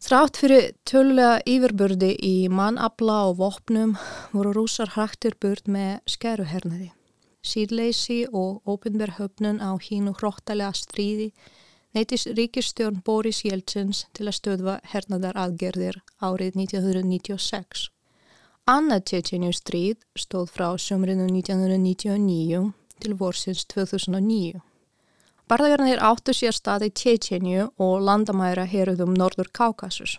Þrátt 0.00 0.38
fyrir 0.40 0.70
tölulega 0.88 1.42
yfirbördi 1.44 2.14
í 2.24 2.48
mannabla 2.48 3.18
og 3.28 3.34
vopnum 3.42 3.90
voru 4.32 4.54
rúsar 4.56 4.94
hraktir 4.94 5.34
burt 5.36 5.68
með 5.68 5.98
skeruhernaði. 6.08 6.88
Síðleysi 7.44 8.22
og 8.32 8.64
ópenverhöfnun 8.64 9.60
á 9.60 9.76
hínu 9.76 10.14
hróttalega 10.16 10.72
stríði 10.76 11.28
neytis 11.92 12.24
ríkistjórn 12.38 13.02
Boris 13.04 13.42
Jeltsins 13.44 14.06
til 14.16 14.30
að 14.30 14.38
stöðva 14.38 14.78
hernaðar 14.88 15.36
aðgerðir 15.44 16.00
árið 16.16 16.56
1996. 16.62 17.90
Annað 18.70 19.04
Tjetjenju 19.10 19.52
stríð 19.52 20.00
stóð 20.16 20.48
frá 20.56 20.68
sömrinu 20.80 21.28
1999 21.28 22.72
til 23.04 23.20
vorsins 23.20 23.68
2009. 23.68 24.64
Barðagarnir 25.50 25.98
áttu 25.98 26.30
sér 26.30 26.54
staði 26.54 26.92
Tjetjenju 26.94 27.64
og 27.82 28.04
landamæra 28.06 28.68
heruðum 28.70 29.16
Norður 29.18 29.48
Kaukasus. 29.50 30.12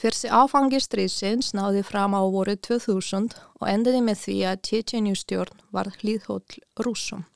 Fyrsti 0.00 0.30
áfangi 0.32 0.78
stríðsins 0.80 1.50
náði 1.52 1.82
fram 1.84 2.14
á 2.16 2.24
voru 2.32 2.54
2000 2.56 3.34
og 3.60 3.66
endaði 3.68 4.00
með 4.06 4.22
því 4.22 4.36
að 4.48 4.62
Tjetjenju 4.68 5.18
stjórn 5.20 5.58
var 5.68 5.90
hlýðhóll 5.98 6.56
rúsum. 6.80 7.26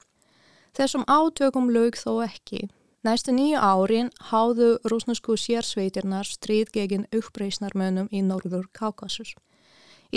Þessum 0.73 1.05
átökum 1.05 1.69
lög 1.75 1.99
þó 2.01 2.25
ekki. 2.25 2.71
Næstu 3.05 3.35
nýju 3.37 3.61
árin 3.61 4.09
háðu 4.31 4.71
rúsnesku 4.89 5.37
sérsveitirnar 5.37 6.25
stríð 6.25 6.73
gegin 6.73 7.05
uppreysnarmönum 7.13 8.09
í 8.09 8.23
Norður 8.25 8.71
Kaukasus. 8.73 9.35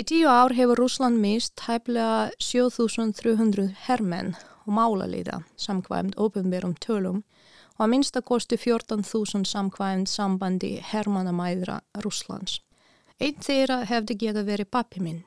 tíu 0.08 0.32
ár 0.32 0.56
hefur 0.56 0.80
Rúsland 0.80 1.20
mist 1.20 1.60
hæflega 1.68 2.32
7300 2.40 3.68
hermenn 3.84 4.32
og 4.66 4.72
málalíða 4.76 5.42
samkvæmt 5.56 6.18
ofinverum 6.20 6.74
tölum 6.84 7.22
og 7.76 7.84
að 7.86 7.92
minnstakosti 7.94 8.58
14.000 8.60 9.48
samkvæmt 9.48 10.08
sambandi 10.08 10.76
hermannamæðra 10.92 11.80
Rúslands. 12.04 12.60
Einn 13.20 13.38
þeirra 13.38 13.82
hefði 13.86 14.18
geta 14.18 14.42
verið 14.46 14.70
pappi 14.74 15.00
minn. 15.00 15.22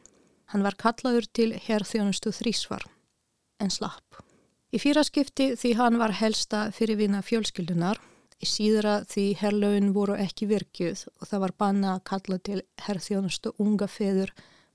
Hann 0.52 0.64
var 0.64 0.78
kallaður 0.78 1.26
til 1.34 1.54
herþjónustu 1.68 2.32
þrísvar, 2.36 2.84
en 3.60 3.72
slapp. 3.74 4.20
Í 4.76 4.82
fýraskipti 4.82 5.54
því 5.56 5.72
hann 5.80 5.98
var 6.02 6.14
helsta 6.20 6.68
fyrirvinna 6.76 7.22
fjölskyldunar, 7.26 7.98
í 8.44 8.46
síðra 8.50 8.98
því 9.08 9.26
herlaun 9.40 9.94
voru 9.96 10.18
ekki 10.20 10.50
virkjuð 10.52 11.06
og 11.08 11.30
það 11.30 11.44
var 11.46 11.54
banna 11.64 11.94
að 11.96 12.06
kalla 12.12 12.40
til 12.50 12.62
herþjónustu 12.86 13.56
unga 13.64 13.88
feður 13.88 14.34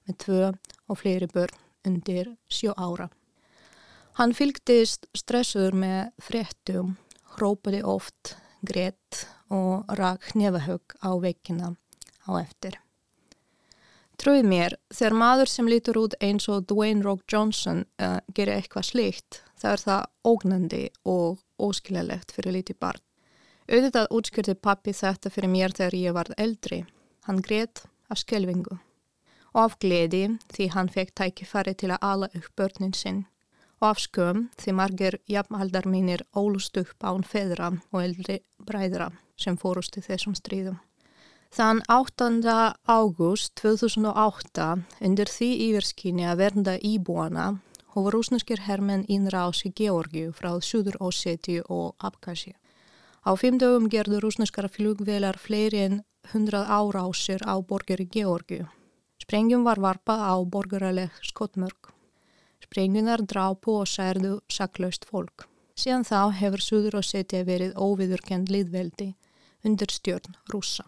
með 0.09 0.21
tvö 0.25 0.43
og 0.89 1.01
fleiri 1.03 1.29
börn 1.31 1.61
undir 1.87 2.35
sjó 2.49 2.73
ára. 2.77 3.11
Hann 4.19 4.33
fylgdist 4.35 5.07
stressuður 5.15 5.77
með 5.79 6.11
fréttum, 6.23 6.97
hrópaði 7.37 7.83
oft, 7.87 8.35
greitt 8.67 9.25
og 9.55 9.87
rak 9.99 10.33
nefahög 10.35 10.97
á 10.99 11.11
vekkina 11.23 11.75
á 12.27 12.31
eftir. 12.41 12.79
Trúið 14.21 14.45
mér, 14.51 14.75
þegar 14.93 15.17
maður 15.17 15.49
sem 15.49 15.71
lítur 15.71 15.97
út 16.03 16.17
eins 16.21 16.49
og 16.53 16.67
Dwayne 16.69 17.01
Rock 17.07 17.23
Johnson 17.31 17.87
uh, 18.03 18.19
gerir 18.37 18.59
eitthvað 18.59 18.91
slíkt, 18.91 19.41
það 19.57 19.73
er 19.73 19.85
það 19.87 20.03
ógnandi 20.29 20.83
og 21.09 21.41
óskiljalegt 21.57 22.35
fyrir 22.37 22.59
lítið 22.59 22.81
barn. 22.83 23.01
Auðvitað 23.71 24.13
útskjörði 24.19 24.59
pappi 24.59 24.93
þetta 24.93 25.33
fyrir 25.33 25.55
mér 25.55 25.73
þegar 25.73 25.97
ég 25.97 26.17
var 26.19 26.35
eldri. 26.37 26.83
Hann 27.25 27.41
greitt 27.47 27.85
af 28.11 28.21
skelvingu 28.21 28.81
og 29.51 29.59
af 29.65 29.79
gleði 29.83 30.27
því 30.53 30.67
hann 30.75 30.91
fekk 30.91 31.15
tækifæri 31.19 31.75
til 31.79 31.95
að 31.95 32.05
ala 32.07 32.29
upp 32.35 32.51
börnin 32.59 32.95
sinn 32.95 33.25
og 33.81 33.89
af 33.89 34.03
skömm 34.05 34.47
því 34.61 34.77
margir 34.77 35.17
jafnaldar 35.29 35.89
mínir 35.89 36.23
ólust 36.37 36.77
upp 36.77 37.05
án 37.05 37.25
feðra 37.25 37.73
og 37.93 38.03
eldri 38.03 38.41
bræðra 38.67 39.11
sem 39.41 39.57
fórust 39.57 39.97
í 39.97 40.05
þessum 40.05 40.37
stríðum. 40.37 40.79
Þann 41.51 41.81
8. 41.89 42.29
ágúst 42.87 43.57
2008 43.59 44.69
undir 45.03 45.27
því 45.27 45.49
yfirskinni 45.67 46.29
að 46.29 46.45
vernda 46.45 46.77
íbúana 46.79 47.47
hófa 47.95 48.13
rúsneskir 48.15 48.63
hermenn 48.69 49.07
innráðs 49.11 49.65
í 49.67 49.73
Georgiu 49.75 50.31
frá 50.37 50.53
Suður 50.63 51.01
Óseti 51.03 51.59
og 51.67 51.97
Abkhazia. 51.99 52.55
Á 53.27 53.35
fimm 53.37 53.59
dögum 53.59 53.89
gerðu 53.91 54.21
rúsneskara 54.23 54.71
flugvelar 54.71 55.39
fleiri 55.39 55.83
en 55.89 56.03
100 56.31 56.69
árásir 56.71 57.43
á 57.43 57.59
borgir 57.61 58.01
í 58.01 58.07
Georgiu. 58.07 58.69
Sprengjum 59.21 59.65
var 59.67 59.81
varpað 59.83 60.23
á 60.23 60.35
borgaraleg 60.47 61.11
skottmörg. 61.23 61.91
Sprengjunar 62.61 63.23
drápu 63.25 63.79
og 63.81 63.89
særðu 63.89 64.39
saklaust 64.53 65.07
fólk. 65.09 65.47
Síðan 65.81 66.05
þá 66.05 66.21
hefur 66.37 66.61
Suður 66.61 66.99
Óseti 67.01 67.41
verið 67.47 67.77
óviðurkend 67.81 68.51
liðveldi 68.53 69.15
undir 69.65 69.93
stjórn 69.93 70.37
rúsa. 70.53 70.85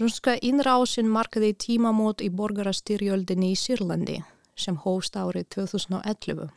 Rúnska 0.00 0.34
innrásin 0.44 1.08
markaði 1.08 1.52
tímamót 1.64 2.20
í 2.20 2.28
borgarastyrjöldinni 2.28 3.52
í 3.54 3.58
Sýrlandi 3.60 4.18
sem 4.58 4.76
hófst 4.82 5.16
árið 5.16 5.46
2011. 5.56 6.50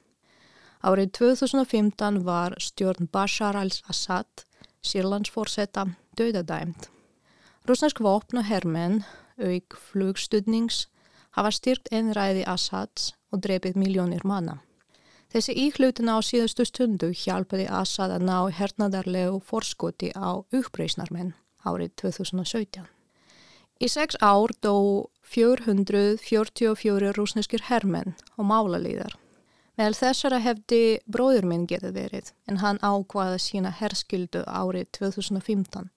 Árið 0.84 1.14
2015 1.20 2.20
var 2.26 2.56
stjórn 2.60 3.08
Bashar 3.14 3.60
al-Assad, 3.60 4.46
Sýrlandsforsetta, 4.82 5.86
döðadæmt. 6.18 6.90
Rúsnesk 7.68 8.02
vopn 8.04 8.42
og 8.42 8.48
hermenn, 8.48 9.04
auk 9.38 9.78
flugstudnings, 9.92 10.88
hafa 11.38 11.52
styrkt 11.56 11.92
einræði 11.96 12.44
Assads 12.48 13.14
og 13.32 13.44
drefið 13.46 13.78
miljónir 13.80 14.26
manna. 14.26 14.60
Þessi 15.30 15.54
íhlutin 15.62 16.10
á 16.10 16.18
síðustu 16.26 16.66
stundu 16.66 17.12
hjálpaði 17.14 17.68
Assad 17.70 18.16
að 18.16 18.26
ná 18.26 18.38
hernadarlegu 18.50 19.42
forskoti 19.46 20.10
á 20.18 20.42
uppreysnarmenn 20.42 21.36
árið 21.62 21.94
2017. 22.02 22.88
Í 23.80 23.88
sex 23.88 24.18
ár 24.20 24.52
dó 24.66 25.08
444 25.30 27.14
rúsneskir 27.16 27.68
hermenn 27.70 28.16
og 28.36 28.50
málalíðar. 28.50 29.14
Meðal 29.78 29.96
þessara 29.96 30.42
hefði 30.44 30.82
bróður 31.08 31.46
minn 31.48 31.68
getið 31.70 31.94
verið 31.96 32.34
en 32.50 32.60
hann 32.60 32.82
ákvaða 32.84 33.38
sína 33.40 33.70
herskildu 33.72 34.42
árið 34.44 34.90
2015. 34.98 35.88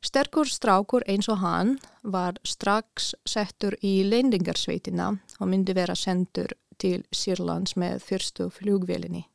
Sterkur 0.00 0.48
strákur 0.48 1.04
eins 1.08 1.28
og 1.28 1.42
hann 1.42 1.74
var 2.02 2.38
strax 2.44 3.12
settur 3.28 3.74
í 3.84 4.00
leindingarsveitina 4.08 5.10
og 5.12 5.48
myndi 5.50 5.74
vera 5.76 5.92
sendur 5.92 6.54
til 6.80 7.02
Sýrlands 7.12 7.76
með 7.76 8.00
fyrstu 8.06 8.48
flugvelinni. 8.54 9.26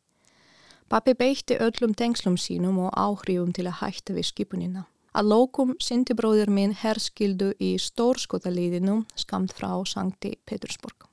Pappi 0.90 1.14
beitti 1.18 1.58
öllum 1.62 1.94
tengslum 1.98 2.38
sínum 2.38 2.80
og 2.88 2.98
áhrifum 2.98 3.54
til 3.54 3.68
að 3.70 3.80
hætta 3.84 4.14
við 4.18 4.30
skipunina. 4.32 4.86
Að 5.16 5.30
lókum 5.32 5.76
syndi 5.80 6.18
bróðir 6.18 6.50
minn 6.52 6.74
herskildu 6.76 7.54
í 7.62 7.76
stórskotaliðinu 7.80 9.04
skamt 9.16 9.54
frá 9.54 9.70
Sankti 9.86 10.34
Petersburg. 10.46 11.06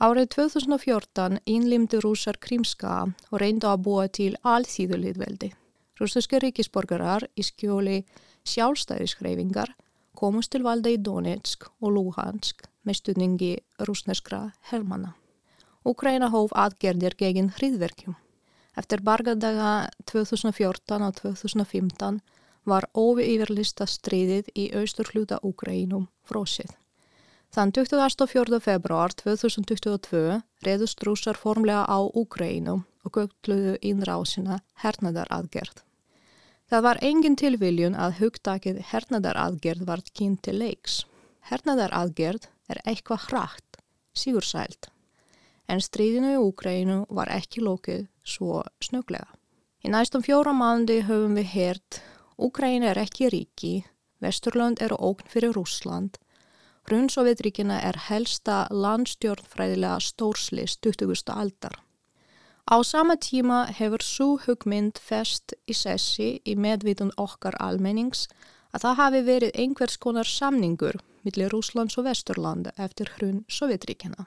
Árið 0.00 0.32
2014 0.34 1.38
innlimdi 1.44 2.00
rúsar 2.04 2.40
Krímska 2.40 3.06
og 3.30 3.40
reyndu 3.40 3.68
að 3.68 3.84
búa 3.84 4.08
til 4.08 4.34
alþýðuliðveldi. 4.44 5.52
Rúsarski 6.00 6.40
ríkisborgarar 6.42 7.24
í 7.36 7.44
skjóli 7.44 8.02
sjálfstæðiskreifingar 8.46 9.74
komust 10.16 10.54
til 10.54 10.64
valda 10.64 10.92
í 10.92 10.98
Donetsk 10.98 11.68
og 11.82 11.92
Luhansk 11.96 12.66
með 12.86 13.00
stuðningi 13.00 13.52
rúsneskra 13.88 14.40
hermana. 14.70 15.14
Ukraina 15.86 16.30
hóf 16.32 16.54
atgerðir 16.56 17.14
gegin 17.18 17.52
hriðverkjum. 17.58 18.16
Eftir 18.76 19.02
bargadaga 19.04 19.88
2014 20.10 21.04
og 21.06 21.14
2015 21.20 22.18
var 22.66 22.88
óviðýverlista 22.98 23.86
stríðið 23.88 24.50
í 24.58 24.66
austur 24.74 25.08
hluta 25.12 25.38
Úkrænum 25.46 26.08
frósið. 26.26 26.74
Þann 27.54 27.72
24. 27.72 28.58
februar 28.60 29.14
2022 29.14 30.40
reyðust 30.66 31.06
rúsar 31.06 31.38
formlega 31.38 31.86
á 31.86 31.98
Úkrænum 32.02 32.82
og 33.06 33.14
gögtluðu 33.14 33.78
innrásina 33.80 34.60
hernadaraðgerð. 34.82 35.85
Það 36.66 36.82
var 36.82 36.98
engin 37.06 37.36
tilviljun 37.38 37.94
að 37.94 38.16
hugdakið 38.20 38.80
hernadaraðgerð 38.90 39.84
var 39.86 40.00
kynnt 40.18 40.42
til 40.42 40.56
leiks. 40.58 41.04
Hernadaraðgerð 41.46 42.48
er 42.72 42.80
eitthvað 42.82 43.28
hrætt, 43.28 43.78
sígursælt, 44.18 44.88
en 45.70 45.82
stríðinu 45.84 46.32
í 46.34 46.40
Úkrænu 46.42 47.04
var 47.14 47.30
ekki 47.30 47.62
lókið 47.62 48.08
svo 48.26 48.64
snöglega. 48.82 49.30
Í 49.86 49.92
næstum 49.94 50.26
fjóra 50.26 50.50
mánuði 50.50 51.04
höfum 51.06 51.38
við 51.38 51.52
hert 51.54 52.00
Úkræn 52.36 52.82
er 52.82 52.98
ekki 52.98 53.30
ríki, 53.30 53.74
Vesturland 54.18 54.82
er 54.82 54.96
ógn 54.98 55.30
fyrir 55.30 55.54
Rúsland, 55.54 56.18
Runnsovjetríkina 56.90 57.80
er 57.82 57.96
helsta 58.08 58.64
landstjórnfræðilega 58.70 59.98
stórslis 60.02 60.76
20. 60.82 61.30
aldar. 61.34 61.78
Á 62.66 62.82
sama 62.82 63.14
tíma 63.14 63.70
hefur 63.70 64.02
svo 64.02 64.26
hugmynd 64.42 64.98
fest 64.98 65.52
í 65.70 65.74
sessi 65.80 66.40
í 66.42 66.56
medvitund 66.58 67.14
okkar 67.14 67.54
almennings 67.62 68.24
að 68.74 68.82
það 68.82 68.98
hafi 69.00 69.20
verið 69.28 69.60
einhvers 69.62 69.96
konar 70.02 70.26
samningur 70.26 70.98
millir 71.22 71.54
Rúslands 71.54 71.94
og 71.94 72.08
Vesturland 72.08 72.72
eftir 72.74 73.12
hrun 73.14 73.44
Sovjetríkina. 73.46 74.26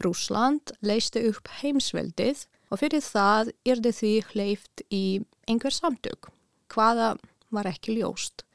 Rúsland 0.00 0.72
leisti 0.80 1.26
upp 1.28 1.52
heimsveldið 1.60 2.46
og 2.72 2.80
fyrir 2.80 3.04
það 3.04 3.52
þið 3.68 3.92
því 4.00 4.16
hleyft 4.32 4.84
í 4.88 5.04
einhver 5.44 5.76
samtök 5.76 6.32
hvaða 6.72 7.18
var 7.52 7.68
ekki 7.68 8.00
ljóst. 8.00 8.46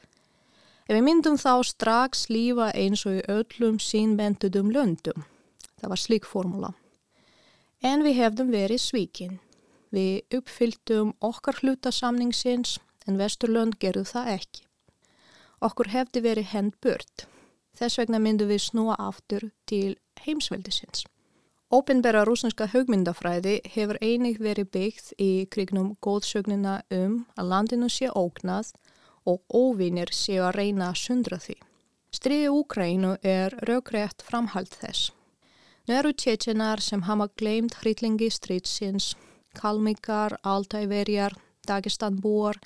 Ef 0.89 0.97
við 0.97 1.05
myndum 1.05 1.37
þá 1.37 1.61
strax 1.61 2.31
lífa 2.33 2.73
eins 2.73 3.05
og 3.05 3.21
í 3.21 3.27
öllum 3.29 3.77
sínbenduðum 3.77 4.73
löndum. 4.73 5.27
Það 5.77 5.93
var 5.93 6.01
slík 6.01 6.25
formúla. 6.25 6.73
En 7.83 8.03
við 8.05 8.15
hefðum 8.21 8.51
verið 8.53 8.79
svíkin. 8.79 9.39
Við 9.91 10.37
uppfylltum 10.37 11.09
okkar 11.19 11.57
hlutasamningsins 11.59 12.77
en 13.05 13.17
Vesturlönd 13.19 13.75
gerðu 13.81 14.05
það 14.07 14.29
ekki. 14.37 14.61
Okkur 15.63 15.89
hefði 15.91 16.21
verið 16.23 16.51
hend 16.53 16.77
burt. 16.79 17.25
Þess 17.75 17.99
vegna 17.99 18.21
myndum 18.23 18.47
við 18.47 18.61
snúa 18.63 18.95
aftur 19.01 19.49
til 19.67 19.97
heimsveldisins. 20.23 21.03
Ópenbæra 21.73 22.21
rúsneska 22.23 22.69
hugmyndafræði 22.71 23.57
hefur 23.73 23.97
einig 23.99 24.39
verið 24.39 24.69
byggt 24.75 25.13
í 25.17 25.47
krignum 25.51 25.95
góðsögnina 26.05 26.77
um 26.93 27.15
að 27.35 27.49
landinu 27.49 27.89
sé 27.89 28.11
ógnað 28.13 28.71
og 29.25 29.41
óvinir 29.49 30.13
séu 30.13 30.45
að 30.45 30.59
reyna 30.59 30.91
að 30.91 31.01
sundra 31.01 31.41
því. 31.41 31.57
Stríði 32.13 32.53
Úkrænu 32.53 33.17
er 33.25 33.57
raugrætt 33.67 34.23
framhald 34.23 34.71
þess. 34.71 35.11
Nú 35.83 35.97
eru 35.99 36.13
tjetjenar 36.15 36.79
sem 36.79 37.01
hafa 37.03 37.25
gleimt 37.35 37.73
hryllingi 37.81 38.29
stríðsins, 38.31 39.17
kalmikar, 39.59 40.37
altæverjar, 40.47 41.35
dagestanbúar 41.67 42.61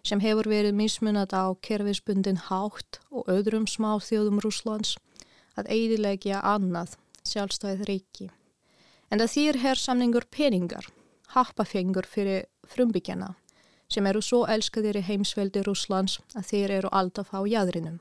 sem 0.00 0.22
hefur 0.24 0.48
verið 0.48 0.72
mismunat 0.78 1.36
á 1.36 1.52
kerfisbundin 1.60 2.40
hátt 2.46 3.02
og 3.12 3.28
öðrum 3.28 3.68
smáþjóðum 3.68 4.40
Rúslands 4.40 4.94
að 5.60 5.68
eidilegja 5.76 6.40
annað 6.40 6.96
sjálfstæðið 7.28 7.84
ríki. 7.90 8.30
En 9.12 9.20
það 9.20 9.32
þýr 9.36 9.60
hér 9.66 9.84
samningur 9.84 10.28
peningar, 10.32 10.88
happafengur 11.36 12.08
fyrir 12.08 12.48
frumbyggjana 12.64 13.34
sem 13.92 14.08
eru 14.08 14.24
svo 14.24 14.46
elskaðir 14.48 15.02
í 15.02 15.04
heimsveldi 15.04 15.68
Rúslands 15.68 16.16
að 16.32 16.48
þeir 16.48 16.78
eru 16.80 16.96
alltaf 16.96 17.36
á 17.36 17.44
jæðrinum. 17.44 18.00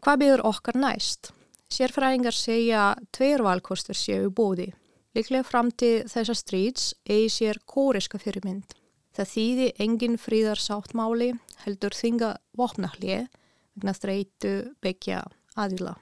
Hvað 0.00 0.20
byrður 0.24 0.48
okkar 0.48 0.80
næst? 0.80 1.34
Sérfræðingar 1.72 2.36
segja 2.36 2.94
tveir 3.14 3.40
valkostur 3.44 3.96
séu 3.98 4.30
bóði. 4.30 4.72
Liklega 5.14 5.46
fram 5.46 5.68
til 5.70 6.02
þessa 6.10 6.34
stríts 6.34 6.90
eigi 7.06 7.28
sér 7.30 7.60
kóriska 7.70 8.18
fyrirmynd. 8.18 8.66
Það 9.14 9.28
þýði 9.30 9.68
engin 9.84 10.16
fríðar 10.18 10.58
sáttmáli 10.58 11.38
heldur 11.62 11.94
þinga 11.94 12.42
vopnahlið 12.58 13.28
vegna 13.74 13.92
þreytu 13.94 14.74
byggja 14.82 15.22
aðila. 15.54 15.94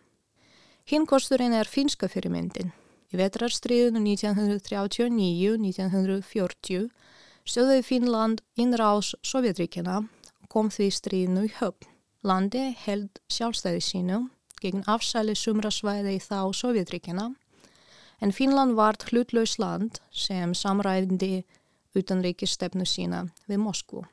Hinn 0.89 1.05
kosturinn 1.07 1.55
er 1.55 1.69
finska 1.69 2.09
fyrirmyndin. 2.09 2.73
Í 3.13 3.17
vetrarstríðinu 3.21 4.01
1939-1940 4.01 6.89
stöðuði 7.45 7.83
Finnland 7.85 8.41
innrás 8.57 9.13
Sovjetríkjana 9.21 10.01
og 10.01 10.49
kom 10.49 10.73
því 10.73 10.89
stríðinu 10.97 11.45
í 11.51 11.53
höfn. 11.59 11.85
Landi 12.25 12.73
held 12.85 13.21
sjálfstæði 13.29 13.81
sínu 13.85 14.31
gegn 14.63 14.85
afsæli 14.91 15.35
sumrasvæði 15.39 16.17
í 16.17 16.23
þá 16.23 16.39
Sovjetríkjana 16.57 17.31
en 18.23 18.33
Finnland 18.33 18.77
vart 18.79 19.09
hlutlaus 19.11 19.59
land 19.59 19.99
sem 20.15 20.55
samræðindi 20.55 21.43
utanríkistefnu 21.99 22.87
sína 22.87 23.27
við 23.51 23.63
Moskvu. 23.67 24.05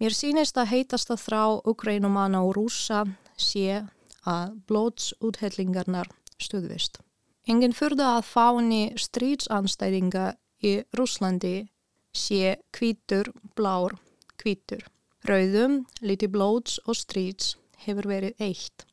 Mér 0.00 0.14
sínist 0.16 0.56
að 0.60 0.70
heitast 0.74 1.10
að 1.12 1.24
þrá 1.24 1.42
Ukrænumanna 1.68 2.44
og 2.44 2.54
rúsa 2.56 3.04
sé 3.36 3.82
að 4.28 4.54
blótsúthellingarnar 4.68 6.08
stuðvist. 6.40 7.00
Engin 7.48 7.74
fyrða 7.76 8.14
að 8.18 8.28
fáni 8.28 8.82
strítsanstæðinga 9.00 10.34
í 10.64 10.76
Rúslandi 10.96 11.70
sé 12.16 12.56
kvítur, 12.76 13.32
blár, 13.56 13.96
kvítur. 14.40 14.84
Rauðum, 15.28 15.84
liti 16.00 16.28
blóts 16.28 16.78
og 16.86 16.96
stríts 16.96 17.56
hefur 17.84 18.08
verið 18.08 18.40
eitt. 18.40 18.86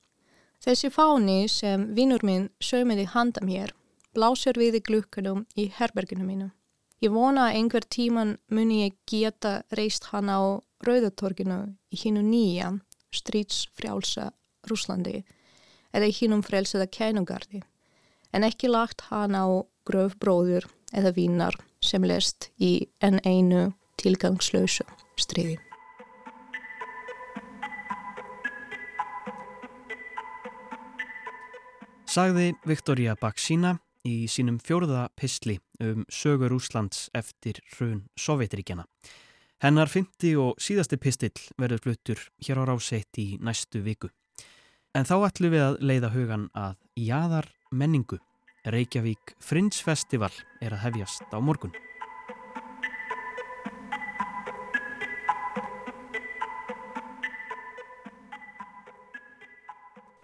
Þessi 0.67 0.89
fáni 0.91 1.45
sem 1.47 1.85
vinnur 1.95 2.25
minn 2.27 2.49
sögmiði 2.59 3.05
handa 3.13 3.39
mér 3.39 3.69
blásir 4.11 4.57
við 4.59 4.81
í 4.81 4.81
glukkanum 4.83 5.45
í 5.55 5.69
herberginu 5.71 6.25
mínu. 6.27 6.47
Ég 6.99 7.13
vona 7.15 7.45
að 7.47 7.59
einhver 7.59 7.85
tíman 7.87 8.33
muni 8.51 8.81
ég 8.81 8.97
geta 9.07 9.61
reist 9.79 10.09
hann 10.11 10.27
á 10.27 10.59
Rauðatorginu 10.83 11.61
í 11.95 11.99
hínu 12.01 12.23
nýja 12.25 12.73
strítsfrjálsa 13.15 14.33
Rúslandi 14.67 15.21
eða 15.95 16.09
í 16.11 16.17
hínum 16.17 16.43
frelsiða 16.43 16.89
kænugardi 16.91 17.61
en 18.35 18.43
ekki 18.43 18.67
lagt 18.67 19.05
hann 19.07 19.39
á 19.39 19.47
gröfbróður 19.87 20.67
eða 20.91 21.15
vínar 21.15 21.55
sem 21.79 22.03
lest 22.03 22.49
í 22.59 22.89
enn 22.99 23.23
einu 23.23 23.69
tilgangslösu 24.03 24.83
stríði. 25.15 25.66
Sagði 32.07 32.53
Viktoria 32.63 33.17
Baksína 33.19 33.73
í 34.07 34.29
sínum 34.31 34.61
fjórða 34.63 35.09
pistli 35.19 35.57
um 35.83 36.05
sögur 36.07 36.53
Úslands 36.55 37.09
eftir 37.11 37.59
hrun 37.73 38.05
Sovjetríkjana. 38.15 38.85
Hennar 39.59 39.91
fymti 39.91 40.31
og 40.39 40.55
síðasti 40.63 40.95
pistill 41.03 41.35
verður 41.59 41.81
fluttur 41.83 42.21
hér 42.47 42.61
á 42.61 42.69
ráseitt 42.69 43.19
í 43.19 43.25
næstu 43.43 43.81
viku. 43.83 44.07
En 44.95 45.03
þá 45.03 45.27
ætlum 45.27 45.51
við 45.51 45.65
að 45.65 45.79
leiða 45.83 46.13
hugan 46.13 46.45
að 46.55 46.77
jáðar 46.95 47.49
menningu. 47.75 48.21
Reykjavík 48.63 49.35
Fringe 49.43 49.83
Festival 49.83 50.31
er 50.63 50.77
að 50.77 50.85
hefjast 50.87 51.27
á 51.35 51.43
morgun. 51.43 51.75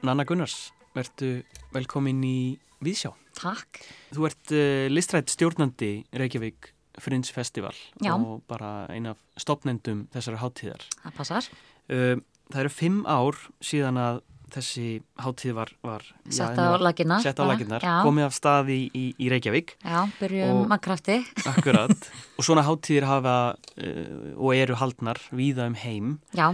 Nanna 0.04 0.24
Gunnars, 0.28 0.72
verðu 0.96 1.32
velkomin 1.74 2.24
í 2.28 2.38
Vísjá. 2.84 3.14
Takk. 3.40 3.80
Þú 4.14 4.26
ert 4.30 4.52
uh, 4.54 4.88
listrætt 4.92 5.32
stjórnandi 5.34 5.94
Reykjavík 6.14 6.74
Fringe 7.02 7.32
Festival 7.34 7.74
Já. 8.04 8.14
og 8.14 8.44
bara 8.48 8.86
ein 8.94 9.08
af 9.10 9.18
stopnendum 9.42 10.04
þessara 10.14 10.42
háttíðar. 10.44 10.84
Það 11.06 11.16
passar. 11.18 11.48
Uh, 11.90 12.20
það 12.52 12.60
eru 12.66 12.74
fimm 12.76 13.00
ár 13.10 13.40
síðan 13.64 13.98
að 13.98 14.20
þessi 14.54 15.00
háttíð 15.18 15.56
var, 15.58 15.72
var 15.82 16.04
Sett 16.30 16.60
á 16.62 16.78
laginnar. 16.78 17.24
á 17.26 17.42
laginnar, 17.50 17.82
komið 18.06 18.28
af 18.28 18.36
stað 18.38 18.68
í, 18.70 18.78
í, 18.94 19.06
í 19.18 19.30
Reykjavík 19.34 19.72
já 19.82 20.04
byrjum 20.20 20.60
Og- 20.68 20.76
að 20.76 20.82
krafti. 20.86 21.16
akkurat 21.50 22.06
og 22.38 22.46
svona 22.46 22.62
háttíðir 22.68 23.08
hafa 23.10 23.34
uh, 23.58 24.36
og 24.38 24.54
eru 24.54 24.78
haldnar 24.78 25.18
víða 25.34 25.66
um 25.72 25.80
heim 25.82 26.12
Já, 26.38 26.52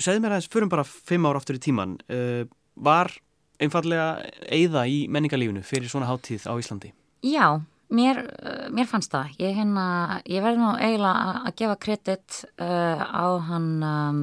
segðu 0.00 0.22
mér 0.22 0.36
aðeins, 0.36 0.46
förum 0.52 0.70
bara 0.70 0.86
fimm 0.86 1.26
ár 1.26 1.40
aftur 1.40 1.58
í 1.58 1.64
tíman 1.66 1.98
uh, 2.06 2.46
var 2.80 3.12
einfallega 3.60 4.06
eigða 4.48 4.86
í 4.88 5.02
menningarlífinu 5.12 5.62
fyrir 5.66 5.90
svona 5.92 6.08
háttíð 6.08 6.46
á 6.48 6.54
Íslandi? 6.56 6.92
Já, 7.26 7.60
mér, 7.92 8.22
uh, 8.40 8.68
mér 8.72 8.88
fannst 8.88 9.12
það. 9.12 9.34
Ég, 9.42 9.52
hérna, 9.58 9.84
ég 10.24 10.40
verði 10.44 10.62
nú 10.62 10.70
eiginlega 10.78 11.24
að- 11.34 11.50
gefa 11.60 11.76
kredit 11.84 12.38
uh, 12.56 13.02
á 13.04 13.26
hann 13.50 13.68
um, 13.84 14.22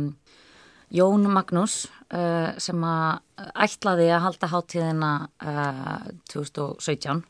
Jón 0.89 1.27
Magnús 1.29 1.85
uh, 2.15 2.55
sem 2.57 2.81
að 2.87 3.19
ætlaði 3.67 4.09
að 4.15 4.23
halda 4.25 4.49
hátíðina 4.55 5.11
uh, 5.43 6.07
2017 6.31 7.21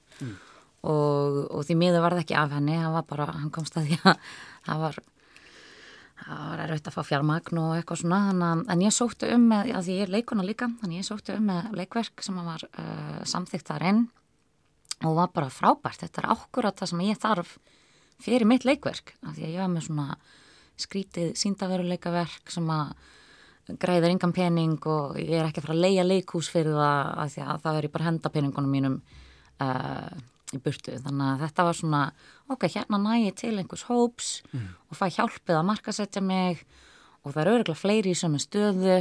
og, 0.87 1.39
og 1.51 1.63
því 1.67 1.75
miður 1.81 2.03
var 2.05 2.15
það 2.15 2.23
ekki 2.23 2.35
af 2.39 2.53
henni, 2.55 2.77
hann 2.79 2.95
bara, 3.09 3.25
hann 3.33 3.49
komst 3.51 3.75
að 3.79 3.89
því 3.89 3.97
að 4.07 4.19
það 4.67 4.83
var 4.85 4.99
það 6.17 6.43
var 6.49 6.63
erfitt 6.65 6.89
að 6.89 6.95
fá 6.95 7.03
fjármagn 7.07 7.59
og 7.61 7.73
eitthvað 7.77 8.01
svona 8.01 8.21
þannig 8.29 8.47
að, 8.47 8.61
en 8.73 8.83
ég 8.83 8.95
sótti 8.95 9.29
um 9.33 9.43
með, 9.51 9.71
að 9.77 9.89
ég 9.93 10.03
er 10.05 10.13
leikuna 10.13 10.45
líka 10.45 10.69
þannig 10.81 11.01
ég 11.01 11.07
sótti 11.07 11.35
um 11.35 11.49
með 11.51 11.67
leikverk 11.77 12.23
sem 12.25 12.39
var 12.47 12.65
uh, 12.67 13.19
samþykkt 13.27 13.71
þar 13.71 13.87
inn 13.91 14.01
og 15.05 15.17
var 15.19 15.29
bara 15.35 15.53
frábært, 15.53 16.01
þetta 16.01 16.23
er 16.23 16.29
ákkurat 16.33 16.79
það 16.79 16.91
sem 16.91 17.03
ég 17.05 17.21
þarf 17.21 17.53
fyrir 18.23 18.49
mitt 18.49 18.65
leikverk 18.65 19.13
að 19.29 19.43
ég 19.45 19.59
var 19.61 19.69
með 19.69 19.89
svona 19.89 20.17
skrítið 20.77 21.35
síndaveruleikaverk 21.37 22.51
sem 22.53 22.65
að 22.73 22.95
græðir 23.81 24.13
engan 24.13 24.33
pening 24.33 24.77
og 24.87 25.17
ég 25.19 25.37
er 25.37 25.49
ekki 25.49 25.61
að 25.61 25.67
fara 25.67 25.75
að 25.75 25.85
leia 25.85 26.05
leikhús 26.07 26.49
fyrir 26.53 26.77
það 26.77 27.33
því 27.35 27.45
að 27.45 27.61
það 27.65 27.77
er 27.77 27.87
ég 27.87 27.93
bara 27.93 28.05
að 28.05 28.09
henda 28.11 28.33
peningunum 28.33 28.73
mínum 28.73 28.97
uh, 29.61 30.17
í 30.55 30.59
burtu. 30.63 30.95
Þannig 31.03 31.27
að 31.27 31.43
þetta 31.45 31.65
var 31.67 31.77
svona 31.77 32.01
ok, 32.53 32.65
hérna 32.71 32.99
næ 33.01 33.13
ég 33.25 33.37
til 33.39 33.55
einhvers 33.57 33.85
hóps 33.89 34.29
og 34.53 34.97
fæ 34.99 35.07
hjálpið 35.17 35.59
að 35.59 35.67
markasetja 35.67 36.23
mig 36.23 36.63
og 37.23 37.33
það 37.33 37.41
er 37.41 37.51
öruglega 37.53 37.81
fleiri 37.81 38.13
í 38.13 38.17
sömu 38.17 38.39
stöðu. 38.39 38.99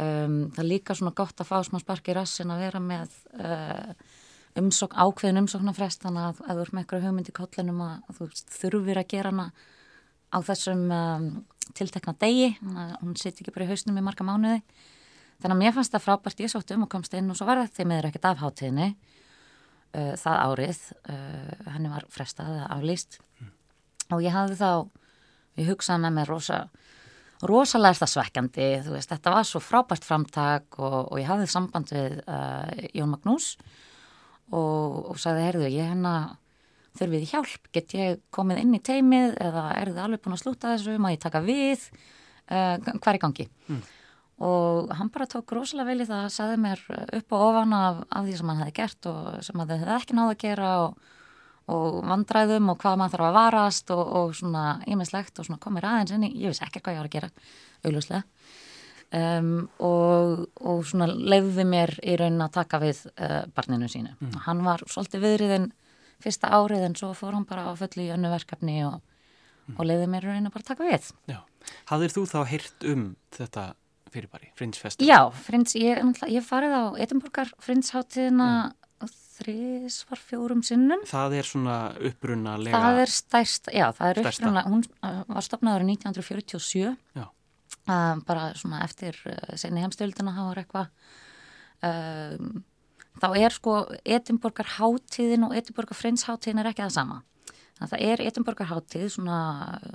Um, 0.00 0.50
það 0.54 0.62
er 0.62 0.68
líka 0.68 0.96
svona 0.96 1.16
gott 1.16 1.40
að 1.40 1.48
fá 1.48 1.56
smá 1.66 1.80
sparki 1.80 2.12
í 2.12 2.16
rassin 2.16 2.52
að 2.52 2.62
vera 2.64 2.80
með 2.80 3.16
uh, 3.40 3.94
umsók, 4.60 4.94
ákveðin 4.94 5.42
umsóknarfrest. 5.42 6.04
Þannig 6.04 6.28
að 6.28 6.44
ef 6.44 6.52
þú 6.52 6.64
ert 6.64 6.74
með 6.76 6.84
eitthvað 6.84 7.06
hugmynd 7.08 7.32
í 7.32 7.36
kollinum 7.36 7.82
að, 7.84 8.14
þú 8.16 8.28
þurfir 8.60 9.00
að 9.00 9.10
gera 9.10 9.32
hana 9.32 9.50
á 10.30 10.38
þessum 10.46 10.86
um, 10.94 11.28
tiltekna 11.74 12.14
degi, 12.20 12.52
hún 13.00 13.16
sitt 13.18 13.40
ekki 13.40 13.52
bara 13.54 13.66
í 13.66 13.70
hausnum 13.70 13.98
í 13.98 14.04
marga 14.04 14.26
mánuði. 14.26 14.60
Þannig 15.40 15.54
að 15.56 15.60
mér 15.62 15.74
fannst 15.74 15.94
það 15.94 16.04
frábært, 16.04 16.42
ég 16.42 16.52
sótti 16.52 16.76
um 16.76 16.84
og 16.84 16.90
komst 16.92 17.14
inn 17.16 17.30
og 17.32 17.38
svo 17.38 17.46
var 17.48 17.62
þetta 17.62 17.80
því 17.80 17.86
miður 17.88 18.08
ekkert 18.10 18.26
af 18.28 18.42
hátíðinni 18.42 18.88
uh, 19.94 20.14
það 20.20 20.40
árið 20.46 20.80
uh, 21.00 21.52
henni 21.74 21.92
var 21.92 22.06
frestað 22.12 22.54
eða 22.56 22.70
aflýst. 22.76 23.20
Og 24.10 24.24
ég 24.24 24.34
hafði 24.34 24.58
þá 24.58 24.72
ég 25.60 25.70
hugsaði 25.70 26.04
með 26.04 26.16
mér 26.18 26.32
rosa 26.32 26.64
rosalega 27.48 27.94
er 27.94 28.00
það 28.00 28.12
svekkjandi 28.14 28.66
þú 28.84 28.94
veist, 28.96 29.12
þetta 29.14 29.32
var 29.32 29.46
svo 29.48 29.62
frábært 29.64 30.04
framtak 30.04 30.76
og, 30.78 30.98
og 31.08 31.20
ég 31.20 31.28
hafði 31.30 31.48
samband 31.48 31.92
við 31.94 32.18
uh, 32.26 32.68
Jón 32.96 33.14
Magnús 33.14 33.54
og, 34.50 35.12
og 35.12 35.20
sagði, 35.20 35.46
heyrðu, 35.46 35.70
ég 35.72 35.88
hérna 35.88 36.14
þurfið 36.98 37.30
hjálp, 37.30 37.70
get 37.72 37.94
ég 37.96 38.20
komið 38.34 38.64
inn 38.64 38.76
í 38.76 38.82
teimið 38.84 39.38
eða 39.40 39.64
er 39.78 39.92
þið 39.92 40.02
alveg 40.04 40.24
búin 40.24 40.36
að 40.36 40.42
slúta 40.42 40.74
þessu? 40.74 40.96
Má 41.00 41.12
ég 41.14 41.22
taka 41.22 41.40
við? 41.44 41.86
Hvað 42.50 43.10
er 43.12 43.18
í 43.18 43.22
gangi 43.22 43.46
og 44.40 44.92
hann 44.96 45.10
bara 45.12 45.28
tók 45.28 45.52
rosalega 45.52 45.90
vel 45.90 46.04
í 46.04 46.08
það 46.08 46.28
sagði 46.32 46.60
mér 46.62 46.82
upp 47.20 47.34
og 47.36 47.46
ofan 47.50 47.74
af, 47.76 48.02
af 48.08 48.26
því 48.26 48.36
sem 48.38 48.52
hann 48.52 48.62
hefði 48.62 48.76
gert 48.78 49.08
og 49.10 49.26
sem 49.44 49.60
hann 49.60 49.72
hefði 49.74 49.96
ekki 49.96 50.16
náða 50.16 50.34
að 50.34 50.40
gera 50.44 50.70
og, 50.86 51.10
og 51.76 51.98
vandræðum 52.08 52.72
og 52.72 52.80
hvað 52.80 52.96
maður 53.02 53.16
þarf 53.16 53.28
að 53.28 53.36
varast 53.36 53.92
og, 53.96 54.02
og 54.20 54.32
svona 54.38 54.64
ímislegt 54.88 55.42
og 55.42 55.48
svona 55.48 55.60
komir 55.60 55.88
aðeins 55.90 56.16
inn 56.16 56.24
í, 56.30 56.32
ég 56.40 56.54
vissi 56.54 56.64
ekki 56.64 56.80
hvað 56.80 56.96
ég 56.96 57.02
var 57.02 57.10
að 57.10 57.16
gera 57.18 57.32
augljóslega 57.84 58.22
um, 59.10 59.52
og, 59.84 60.46
og 60.60 60.82
svona 60.88 61.10
leiði 61.10 61.66
mér 61.68 61.94
í 62.00 62.16
raunin 62.20 62.46
að 62.46 62.56
taka 62.56 62.80
við 62.82 63.04
uh, 63.12 63.42
barninu 63.54 63.90
sínu. 63.90 64.16
Hann 64.46 64.64
var 64.66 64.84
svolítið 64.88 65.26
viðriðin 65.26 65.70
fyrsta 66.20 66.52
árið 66.52 66.88
en 66.88 66.96
svo 66.98 67.12
fór 67.16 67.36
hann 67.36 67.48
bara 67.48 67.68
á 67.68 67.72
fullu 67.78 68.06
í 68.06 68.10
önnu 68.14 68.32
verkefni 68.32 68.80
og, 68.86 69.00
og 69.76 69.84
leiði 69.86 70.08
mér 70.10 70.28
að 70.28 70.36
reyna 70.36 70.52
bara 70.52 70.64
að 70.64 70.72
taka 70.72 70.88
við. 70.88 71.12
Já. 71.30 71.40
Hafðir 71.90 72.14
þú 72.16 72.26
þá 72.28 72.38
heyrt 72.48 72.88
um 72.88 73.06
þetta 73.36 73.64
fyrirbæri, 74.12 74.52
Fringe 74.58 74.78
Festival? 74.78 75.08
Já, 75.08 75.20
Fringe, 75.46 75.72
ég, 75.80 76.22
ég 76.28 76.46
farið 76.46 76.76
á 76.76 76.84
Edinburgar 77.06 77.50
Fringe 77.58 77.90
hátíðina 77.94 78.50
þrís 79.40 80.00
var 80.08 80.20
fjórum 80.20 80.62
sinnum. 80.66 81.02
Það 81.08 81.36
er 81.40 81.48
svona 81.48 81.76
upprunalega... 82.10 82.76
Það 82.76 83.02
er 83.04 83.12
stærst, 83.14 83.70
já, 83.72 83.86
það 83.96 84.12
er 84.12 84.20
upprunalega, 84.22 84.72
hún 84.72 84.84
uh, 85.06 85.22
var 85.30 85.46
stopnaður 85.46 85.86
í 85.86 85.94
1947, 85.94 86.90
uh, 87.20 87.24
bara 88.28 88.50
svona 88.60 88.82
eftir 88.86 89.16
uh, 89.30 89.54
senni 89.60 89.84
heimstöldina 89.84 90.34
hafa 90.36 90.64
eitthvað. 90.64 90.92
Um, 91.80 92.62
þá 93.20 93.28
er 93.40 93.56
sko 93.56 93.76
Edinburgar 94.04 94.68
hátíðin 94.76 95.48
og 95.48 95.56
Edinburgar 95.56 95.98
Fringe 95.98 96.26
hátíðin 96.28 96.62
er 96.62 96.72
ekki 96.72 96.84
það 96.84 96.96
sama. 96.98 97.22
Það 97.80 98.02
er 98.10 98.20
Edinburgar 98.26 98.68
hátíð, 98.68 99.06
svona 99.14 99.38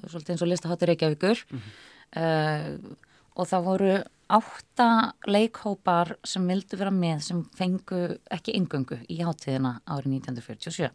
svolítið 0.10 0.34
eins 0.34 0.46
og 0.46 0.50
listaháttir 0.50 0.90
Reykjavíkur 0.90 1.44
mm 1.52 1.60
-hmm. 1.60 2.96
Og 3.36 3.50
það 3.50 3.66
voru 3.70 3.96
átta 4.36 4.90
leikhópar 5.30 6.16
sem 6.26 6.46
vildu 6.50 6.78
vera 6.80 6.94
með 6.94 7.24
sem 7.28 7.42
fengu 7.58 8.02
ekki 8.34 8.56
yngöngu 8.58 8.98
í 9.12 9.20
hátíðina 9.22 9.78
árið 9.86 10.18
1947 10.18 10.90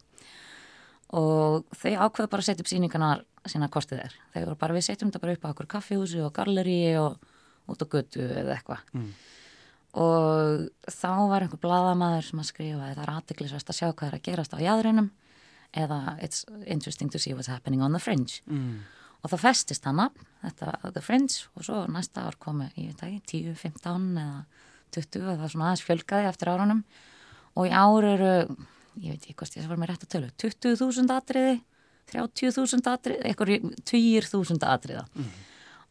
og 1.21 1.67
þau 1.75 1.93
ákveðu 2.07 2.31
bara 2.31 2.43
að 2.43 2.49
setja 2.49 2.65
upp 2.65 2.71
síningarnar 2.71 3.25
sína 3.51 3.71
kostið 3.73 4.03
þær. 4.03 4.17
Þau 4.35 4.43
voru 4.45 4.59
bara 4.61 4.77
við 4.77 4.87
setjum 4.87 5.11
þetta 5.11 5.23
bara 5.23 5.37
upp 5.37 5.47
á 5.47 5.51
okkur 5.51 5.71
kaffihúsi 5.71 6.21
og 6.23 6.35
galleri 6.37 6.81
og 7.01 7.17
út 7.71 7.83
á 7.83 7.87
götu 7.87 8.25
eða 8.27 8.57
eitthvað. 8.57 8.85
Mm. 8.95 9.11
og 9.91 10.69
þá 10.87 11.13
var 11.31 11.43
einhver 11.43 11.59
bladamæður 11.59 12.29
sem 12.29 12.43
að 12.43 12.47
skrifa 12.47 12.91
þetta 12.93 13.03
er 13.03 13.11
aðdeglisvæst 13.11 13.73
að 13.73 13.79
sjá 13.79 13.89
hvað 13.89 14.07
er 14.07 14.17
að 14.19 14.23
gerast 14.29 14.55
á 14.55 14.59
jæðurinnum 14.63 15.09
eða 15.75 15.99
it's 16.23 16.45
interesting 16.67 17.11
to 17.11 17.19
see 17.19 17.35
what's 17.35 17.51
happening 17.51 17.83
on 17.83 17.93
the 17.93 17.99
fringe. 17.99 18.43
Mm 18.47 18.87
og 19.21 19.33
það 19.33 19.43
festist 19.45 19.87
hana, 19.89 20.09
þetta 20.45 20.93
The 20.95 21.03
Fringe 21.05 21.47
og 21.55 21.67
svo 21.67 21.85
næsta 21.93 22.27
ár 22.29 22.39
komu, 22.41 22.69
ég 22.77 22.93
veit 22.93 23.05
ekki 23.07 23.41
10, 23.53 23.57
15 23.61 24.21
eða 24.23 24.45
20 24.97 25.25
og 25.25 25.31
það 25.31 25.43
var 25.43 25.53
svona 25.55 25.67
aðeins 25.69 25.87
fjölkaði 25.87 26.31
eftir 26.31 26.53
árunum 26.53 26.85
og 27.59 27.67
í 27.69 27.75
ár 27.75 28.07
eru, 28.07 28.33
ég 29.01 29.15
veit 29.15 29.27
ekki 29.27 29.37
hvort 29.43 29.59
ég 29.59 29.69
var 29.71 29.81
með 29.81 29.93
rétt 29.93 30.07
að 30.07 30.15
tölu, 30.15 30.31
20.000 30.41 31.17
atriði 31.17 31.59
30.000 32.11 32.91
atriði 32.91 33.29
eitthvað 33.29 33.53
20.000 33.87 34.71
atriða 34.71 35.05
mm. 35.15 35.29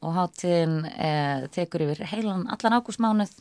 og 0.07 0.17
hátíðin 0.17 0.75
eh, 0.91 1.45
tekur 1.55 1.85
yfir 1.85 2.03
heilan 2.11 2.47
allan 2.51 2.79
ágústmánuð 2.79 3.37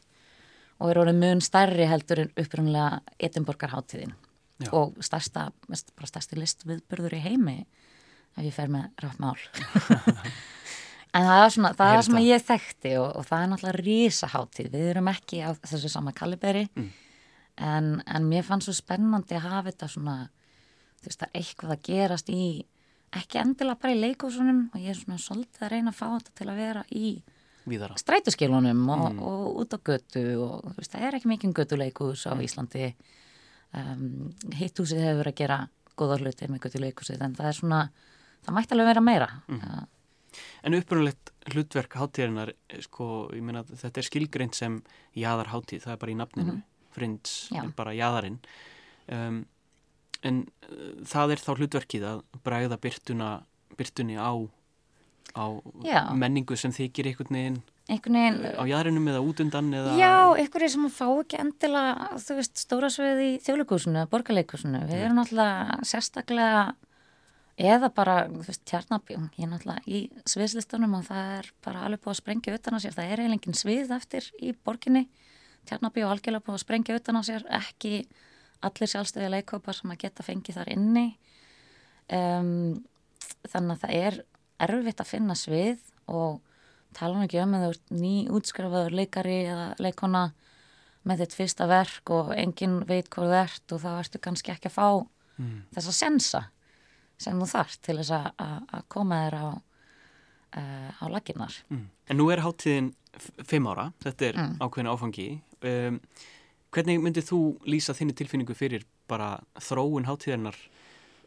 og 0.78 0.92
er 0.92 1.00
orðið 1.02 1.20
mun 1.24 1.42
stærri 1.42 1.88
heldur 1.90 2.22
en 2.22 2.32
upprunlega 2.38 3.00
Edinborgar 3.18 3.74
hátíðin 3.74 4.14
Já. 4.58 4.70
og 4.74 4.96
stærsta, 5.02 5.48
mest 5.70 5.92
bara 5.94 6.10
stærsti 6.10 6.38
listviðburður 6.38 7.18
í 7.18 7.22
heimi 7.22 7.58
ef 8.38 8.46
ég 8.46 8.54
fer 8.54 8.70
með 8.72 8.88
rátt 9.02 9.20
mál 9.22 9.36
en 11.16 11.28
það 11.28 11.42
er 11.42 11.52
svona 11.56 11.74
það 11.78 11.96
er 11.96 12.06
sem 12.06 12.18
ég 12.24 12.46
þekkti 12.48 12.94
og, 13.02 13.10
og 13.18 13.28
það 13.28 13.44
er 13.44 13.52
náttúrulega 13.52 13.84
rísaháttíð, 13.84 14.72
við 14.74 14.90
erum 14.94 15.12
ekki 15.12 15.42
á 15.44 15.50
þessu 15.58 15.92
sama 15.92 16.14
kaliberi 16.16 16.66
mm. 16.68 16.90
en, 17.68 17.94
en 18.06 18.28
mér 18.28 18.46
fannst 18.46 18.68
svo 18.68 18.76
spennandi 18.76 19.38
að 19.38 19.48
hafa 19.48 19.70
þetta 19.70 19.90
svona 19.94 20.18
þú 20.98 21.10
veist 21.10 21.24
að 21.24 21.40
eitthvað 21.40 21.74
að 21.74 21.86
gerast 21.88 22.32
í 22.34 22.44
ekki 23.18 23.40
endilega 23.40 23.80
bara 23.80 23.96
í 23.96 24.00
leikósunum 24.02 24.62
og 24.72 24.80
ég 24.82 24.92
er 24.92 24.98
svona 24.98 25.20
svolítið 25.22 25.64
að 25.64 25.74
reyna 25.74 25.92
að 25.94 25.98
fá 25.98 26.06
þetta 26.10 26.34
til 26.40 26.48
að 26.48 26.60
vera 26.62 26.84
í 26.92 27.12
strætuskilunum 27.68 28.82
og, 28.88 29.06
mm. 29.12 29.22
og, 29.22 29.40
og 29.46 29.62
út 29.62 29.74
á 29.76 29.78
götu 29.90 30.24
og 30.40 30.68
þú 30.68 30.76
veist 30.78 30.94
það 30.94 31.06
er 31.06 31.16
ekki 31.18 31.30
mikið 31.32 31.56
götuleikus 31.58 32.24
á 32.28 32.32
mm. 32.32 32.44
Íslandi 32.46 32.84
um, 33.76 34.04
hitthúsið 34.56 35.02
hefur 35.04 35.20
verið 35.22 35.34
að 35.34 35.40
gera 35.42 35.58
góða 35.98 36.20
hluti 36.22 36.48
með 36.48 36.62
götuleikusið 36.66 37.24
en 37.24 37.36
það 37.36 37.50
er 37.50 37.58
svona 37.58 37.80
það 38.46 38.56
mætti 38.56 38.76
alveg 38.76 38.90
vera 38.92 39.04
meira. 39.04 39.28
Mm. 39.48 39.86
En 40.66 40.76
upprunalegt 40.78 41.32
hlutverk 41.52 41.94
hátíðarinnar 41.98 42.52
sko, 42.84 43.28
ég 43.34 43.44
meina 43.44 43.64
þetta 43.68 44.02
er 44.02 44.06
skilgreint 44.06 44.58
sem 44.58 44.80
jæðarhátíð, 45.18 45.84
það 45.86 45.94
er 45.94 46.02
bara 46.02 46.14
í 46.14 46.18
nafninu 46.18 46.56
mm. 46.56 46.66
frins, 46.94 47.38
bara 47.78 47.94
jæðarinn 47.96 48.36
um, 49.14 49.40
en 50.26 50.42
uh, 50.68 50.92
það 51.08 51.34
er 51.34 51.42
þá 51.46 51.50
hlutverkið 51.54 52.06
að 52.10 52.22
bræða 52.44 52.78
byrtuna, 52.82 53.32
byrtunni 53.78 54.18
á, 54.18 54.32
á 55.38 55.44
menningu 56.18 56.58
sem 56.58 56.74
þykir 56.74 57.12
einhvern 57.12 57.40
veginn 57.40 57.60
Veginn, 57.88 58.42
á 58.44 58.68
jæðrinum 58.68 59.06
eða 59.08 59.20
út 59.24 59.38
undan 59.40 59.70
eða... 59.72 59.94
Já, 59.96 60.36
einhverju 60.36 60.68
sem 60.74 60.82
að 60.84 60.96
fá 60.98 61.06
ekki 61.08 61.38
endilega 61.40 62.08
þú 62.20 62.34
veist, 62.36 62.60
stóra 62.60 62.90
sveið 62.92 63.22
í 63.24 63.28
þjóðleikúsinu 63.46 64.02
eða 64.02 64.10
borgarleikúsinu, 64.12 64.82
við 64.90 65.04
erum 65.06 65.22
alltaf 65.22 65.86
sérstaklega 65.88 66.66
eða 67.58 67.90
bara, 67.94 68.16
þú 68.30 68.44
veist, 68.46 68.62
tjarnabjörn 68.70 69.30
ég 69.34 69.46
er 69.46 69.50
náttúrulega 69.50 69.90
í 69.90 70.04
sviðslistunum 70.30 70.94
og 70.98 71.06
það 71.08 71.30
er 71.38 71.50
bara 71.64 71.84
alveg 71.86 72.02
búið 72.04 72.14
að 72.14 72.20
sprengja 72.20 72.54
utan 72.54 72.78
á 72.78 72.82
sér. 72.82 72.94
Það 72.94 73.10
er 73.10 73.22
eiginlega 73.22 73.38
engin 73.38 73.58
svið 73.58 73.94
eftir 73.98 74.28
í 74.38 74.52
borginni. 74.64 75.04
Tjarnabjörn 75.68 76.08
og 76.08 76.14
algjörlega 76.14 76.46
búið 76.46 76.58
að 76.58 76.64
sprengja 76.64 76.98
utan 77.00 77.18
á 77.18 77.22
sér. 77.26 77.46
Ekki 77.58 77.94
allir 78.68 78.92
sjálfstöði 78.92 79.30
leikópar 79.34 79.78
sem 79.78 79.94
að 79.94 80.02
geta 80.04 80.26
fengið 80.26 80.60
þar 80.60 80.72
inni. 80.74 81.06
Um, 82.08 82.52
þannig 83.50 83.74
að 83.74 83.82
það 83.82 83.96
er 83.98 84.20
erfitt 84.68 85.02
að 85.02 85.10
finna 85.10 85.36
svið 85.38 85.82
og 86.08 86.38
tala 86.96 87.18
um 87.18 87.24
ekki 87.26 87.40
um 87.42 87.56
ert 87.58 87.90
ný 87.92 88.12
útskrifaður 88.32 88.96
leikari 88.96 89.40
eða 89.46 89.72
leikona 89.82 90.28
með 91.08 91.24
þitt 91.24 91.36
fyrsta 91.36 91.68
verk 91.70 92.12
og 92.14 92.32
engin 92.36 92.80
veit 92.88 93.10
hvað 93.12 93.28
þú 93.28 93.36
ert 93.42 93.74
og 93.74 93.82
þá 93.84 93.90
ertu 93.96 94.20
kannski 94.24 94.52
ekki 94.54 94.70
að 94.70 94.76
fá 94.76 94.88
mm. 95.38 95.58
þess 95.74 95.90
að 95.90 95.98
sensa 95.98 96.42
sem 97.18 97.38
þú 97.38 97.48
þarft 97.50 97.82
til 97.86 97.98
þess 98.00 98.14
að 98.14 98.84
koma 98.92 99.20
þér 99.24 99.36
á, 99.38 99.46
uh, 100.60 100.90
á 101.02 101.04
laginnar. 101.10 101.54
Mm. 101.72 101.86
En 102.08 102.20
nú 102.20 102.28
er 102.32 102.44
háttíðin 102.44 102.92
fimm 103.46 103.68
ára, 103.70 103.90
þetta 104.04 104.28
er 104.28 104.38
mm. 104.38 104.56
ákveðin 104.62 104.92
áfangi. 104.92 105.28
Um, 105.66 106.00
hvernig 106.74 107.02
myndið 107.02 107.30
þú 107.32 107.40
lýsa 107.66 107.96
þinni 107.96 108.16
tilfinningu 108.18 108.56
fyrir 108.56 108.86
bara 109.10 109.38
þróun 109.64 110.06
háttíðarnar 110.08 110.58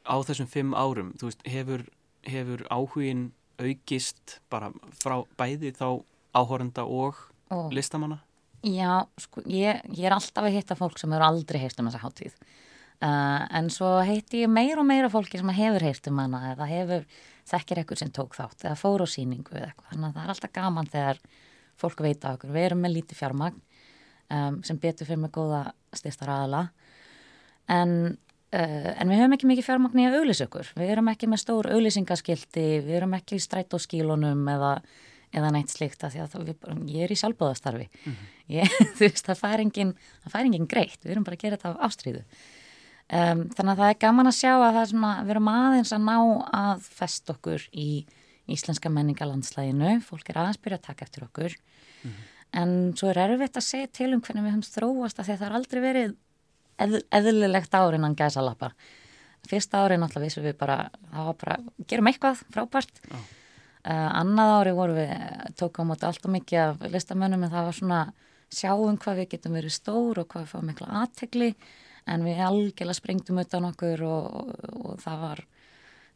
á 0.08 0.16
þessum 0.26 0.50
fimm 0.50 0.74
árum? 0.78 1.14
Þú 1.20 1.32
veist, 1.32 1.46
hefur, 1.50 1.86
hefur 2.28 2.66
áhugin 2.72 3.30
aukist 3.62 4.40
bara 4.50 4.72
frá 5.02 5.22
bæði 5.38 5.74
þá 5.78 6.02
áhóranda 6.34 6.86
og 6.88 7.18
Ó. 7.52 7.70
listamanna? 7.74 8.22
Já, 8.62 9.08
sko, 9.18 9.42
ég, 9.50 9.82
ég 9.90 10.06
er 10.06 10.14
alltaf 10.14 10.46
að 10.46 10.56
hitta 10.56 10.78
fólk 10.78 11.00
sem 11.02 11.14
eru 11.18 11.26
aldrei 11.26 11.64
heist 11.64 11.80
um 11.82 11.90
þessa 11.90 12.04
háttíð. 12.04 12.36
Uh, 13.02 13.48
en 13.58 13.70
svo 13.74 13.96
heiti 14.06 14.44
ég 14.44 14.50
meir 14.52 14.78
og 14.78 14.86
meira 14.86 15.08
fólki 15.10 15.40
sem 15.42 15.50
hefur 15.58 15.82
heilt 15.82 16.06
um 16.12 16.20
hana 16.22 16.52
eða 16.52 16.68
hefur 16.70 17.06
þekkir 17.50 17.80
ekkur 17.82 17.98
sem 17.98 18.12
tók 18.14 18.36
þátt 18.38 18.68
eða 18.68 18.78
fór 18.78 19.02
á 19.02 19.08
síningu 19.10 19.56
eða 19.56 19.72
eitthvað. 19.72 19.88
Þannig 19.90 20.06
að 20.06 20.18
það 20.18 20.24
er 20.28 20.34
alltaf 20.36 20.54
gaman 20.54 20.90
þegar 20.92 21.22
fólk 21.82 22.04
veit 22.06 22.28
á 22.28 22.30
okkur. 22.36 22.52
Við 22.54 22.68
erum 22.68 22.84
með 22.86 22.94
lítið 23.00 23.22
fjármagn 23.24 23.58
um, 23.58 24.60
sem 24.68 24.82
betur 24.84 25.10
fyrir 25.10 25.24
með 25.24 25.34
góða 25.40 25.64
styrsta 25.98 26.30
ræðala 26.30 26.62
en, 27.74 27.98
uh, 28.54 28.92
en 28.94 29.16
við 29.16 29.24
höfum 29.24 29.36
ekki 29.40 29.52
mikið 29.56 29.70
fjármagn 29.72 30.04
í 30.04 30.08
að 30.12 30.20
auðlýsa 30.20 30.50
okkur. 30.52 30.72
Við 30.78 30.94
erum 30.94 31.12
ekki 31.16 31.34
með 31.34 31.44
stór 31.48 31.74
auðlýsingaskildi 31.74 32.70
við 32.86 32.96
erum 33.02 33.18
ekki 33.18 33.42
í 33.42 33.46
strætóskílunum 33.50 34.46
eða, 34.60 34.76
eða 35.34 35.54
neitt 35.58 35.74
slikt 35.74 36.06
að 36.06 36.22
að 36.28 36.40
við, 36.54 36.72
ég 36.94 37.10
er 37.10 37.18
í 37.18 37.22
sjálfbóðastarfi 37.26 37.90
mm 37.90 38.14
-hmm. 38.14 38.34
ég, 38.62 38.82
þú 38.96 39.08
veist 39.08 39.26
það 39.26 39.42
fær 39.42 39.70
engin, 39.70 39.96
engin 40.46 40.70
greitt. 40.70 41.02
Við 41.02 41.18
erum 41.18 41.26
bara 41.26 41.42
að 41.42 41.48
gera 41.48 41.58
þetta 41.58 41.82
á 41.82 41.86
ástríðu 41.90 42.28
Um, 43.12 43.44
þannig 43.52 43.74
að 43.74 43.80
það 43.82 43.90
er 43.92 43.98
gaman 44.00 44.30
að 44.30 44.36
sjá 44.38 44.52
að 44.56 44.78
svona, 44.88 45.12
við 45.26 45.34
erum 45.34 45.48
aðeins 45.52 45.90
að 45.92 46.04
ná 46.06 46.18
að 46.56 46.84
fest 46.96 47.32
okkur 47.34 47.66
í 47.76 47.88
íslenska 48.52 48.92
menningalandslæginu, 48.92 49.98
fólk 50.06 50.32
er 50.32 50.40
aðeins 50.40 50.62
byrja 50.64 50.80
að 50.80 50.86
taka 50.86 51.08
eftir 51.08 51.26
okkur 51.26 51.56
mm 51.58 52.10
-hmm. 52.12 52.30
en 52.62 52.72
svo 52.96 53.10
er 53.12 53.20
erfitt 53.26 53.60
að 53.60 53.68
segja 53.68 53.88
til 53.88 54.14
um 54.14 54.22
hvernig 54.22 54.46
við 54.46 54.54
höfum 54.56 54.72
þróast 54.76 55.20
að 55.20 55.28
það 55.28 55.46
er 55.48 55.58
aldrei 55.60 55.82
verið 55.82 56.16
eð, 56.78 56.98
eðlilegt 57.12 57.74
árin 57.76 58.08
að 58.08 58.16
gæsa 58.16 58.42
lappa. 58.42 58.72
Fyrsta 59.50 59.84
árin 59.84 60.04
alltaf 60.04 60.24
vissum 60.24 60.44
við 60.44 60.58
bara, 60.58 60.90
bara, 61.12 61.58
gerum 61.88 62.08
eitthvað 62.08 62.44
frábært. 62.54 63.02
Oh. 63.12 63.28
Uh, 63.82 64.10
annað 64.22 64.56
ári 64.56 64.72
voru 64.78 64.94
við, 64.94 65.14
tókum 65.58 65.90
á 65.90 65.90
móti 65.90 66.06
allt 66.06 66.26
og 66.26 66.32
mikið 66.32 66.60
af 66.60 66.92
listamönnum 66.94 67.44
en 67.44 67.52
það 67.52 67.66
var 67.66 67.74
svona 67.74 68.02
sjáum 68.54 68.98
hvað 68.98 69.16
við 69.16 69.32
getum 69.32 69.56
verið 69.58 69.74
stór 69.74 70.20
og 70.22 70.28
hvað 70.28 70.44
við 70.44 70.52
fáum 70.52 70.68
mikla 70.70 70.88
aðtegli 71.02 71.56
en 72.10 72.26
við 72.26 72.42
algjörlega 72.46 72.98
sprengtum 72.98 73.42
utan 73.42 73.68
okkur 73.70 74.06
og, 74.08 74.56
og, 74.72 74.96
það 75.02 75.26
var 75.26 75.44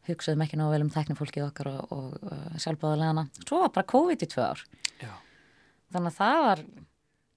hugsaðum 0.10 0.46
ekki 0.46 0.60
ná 0.60 0.66
vel 0.70 0.82
um 0.86 0.92
teknifólkið 0.94 1.48
okkar 1.48 1.72
og, 1.74 1.94
og 1.96 2.26
uh, 2.30 2.58
sjálfbáðalegana 2.62 3.28
svo 3.42 3.62
var 3.64 3.72
bara 3.74 3.92
COVID 3.94 4.26
í 4.26 4.32
tvö 4.32 4.50
ár. 4.54 4.66
Já. 5.02 5.14
þannig 5.94 6.12
að 6.14 6.20
það 6.20 6.44
var 6.50 6.68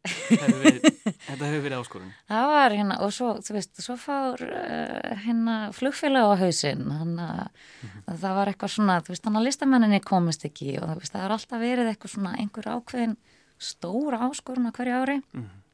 Þetta 0.09 1.49
hefur 1.51 1.63
verið 1.65 1.75
áskorun. 1.83 2.13
Það 2.31 2.45
var 2.49 2.75
hérna 2.79 2.95
og 3.05 3.11
svo, 3.13 3.33
þú 3.45 3.55
veist, 3.57 3.81
svo 3.83 3.97
fár 4.01 4.45
uh, 4.47 5.17
hérna 5.25 5.57
flugfélag 5.77 6.31
á 6.33 6.41
hausin 6.41 6.87
þannig 6.87 7.25
að 7.25 7.43
mm 7.43 7.89
-hmm. 7.89 8.17
það 8.23 8.37
var 8.39 8.49
eitthvað 8.49 8.73
svona 8.73 9.01
þú 9.01 9.13
veist, 9.13 9.25
þannig 9.25 9.41
að 9.41 9.49
listamenninni 9.49 10.01
komist 10.01 10.45
ekki 10.49 10.79
og 10.81 10.95
veist, 11.01 11.13
það 11.13 11.25
har 11.27 11.35
alltaf 11.37 11.61
verið 11.61 11.91
eitthvað 11.91 12.15
svona 12.15 12.37
einhver 12.39 12.71
ákveðin 12.73 13.17
stóra 13.59 14.23
áskorun 14.29 14.71
á 14.71 14.73
hverju 14.73 14.95
ári. 15.03 15.19
Mm 15.35 15.43
-hmm 15.43 15.68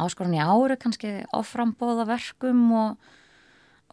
áskorun 0.00 0.36
í 0.36 0.42
ári 0.42 0.76
kannski 0.80 1.14
áframbóða 1.34 2.06
verkum 2.08 2.66
og 2.78 3.08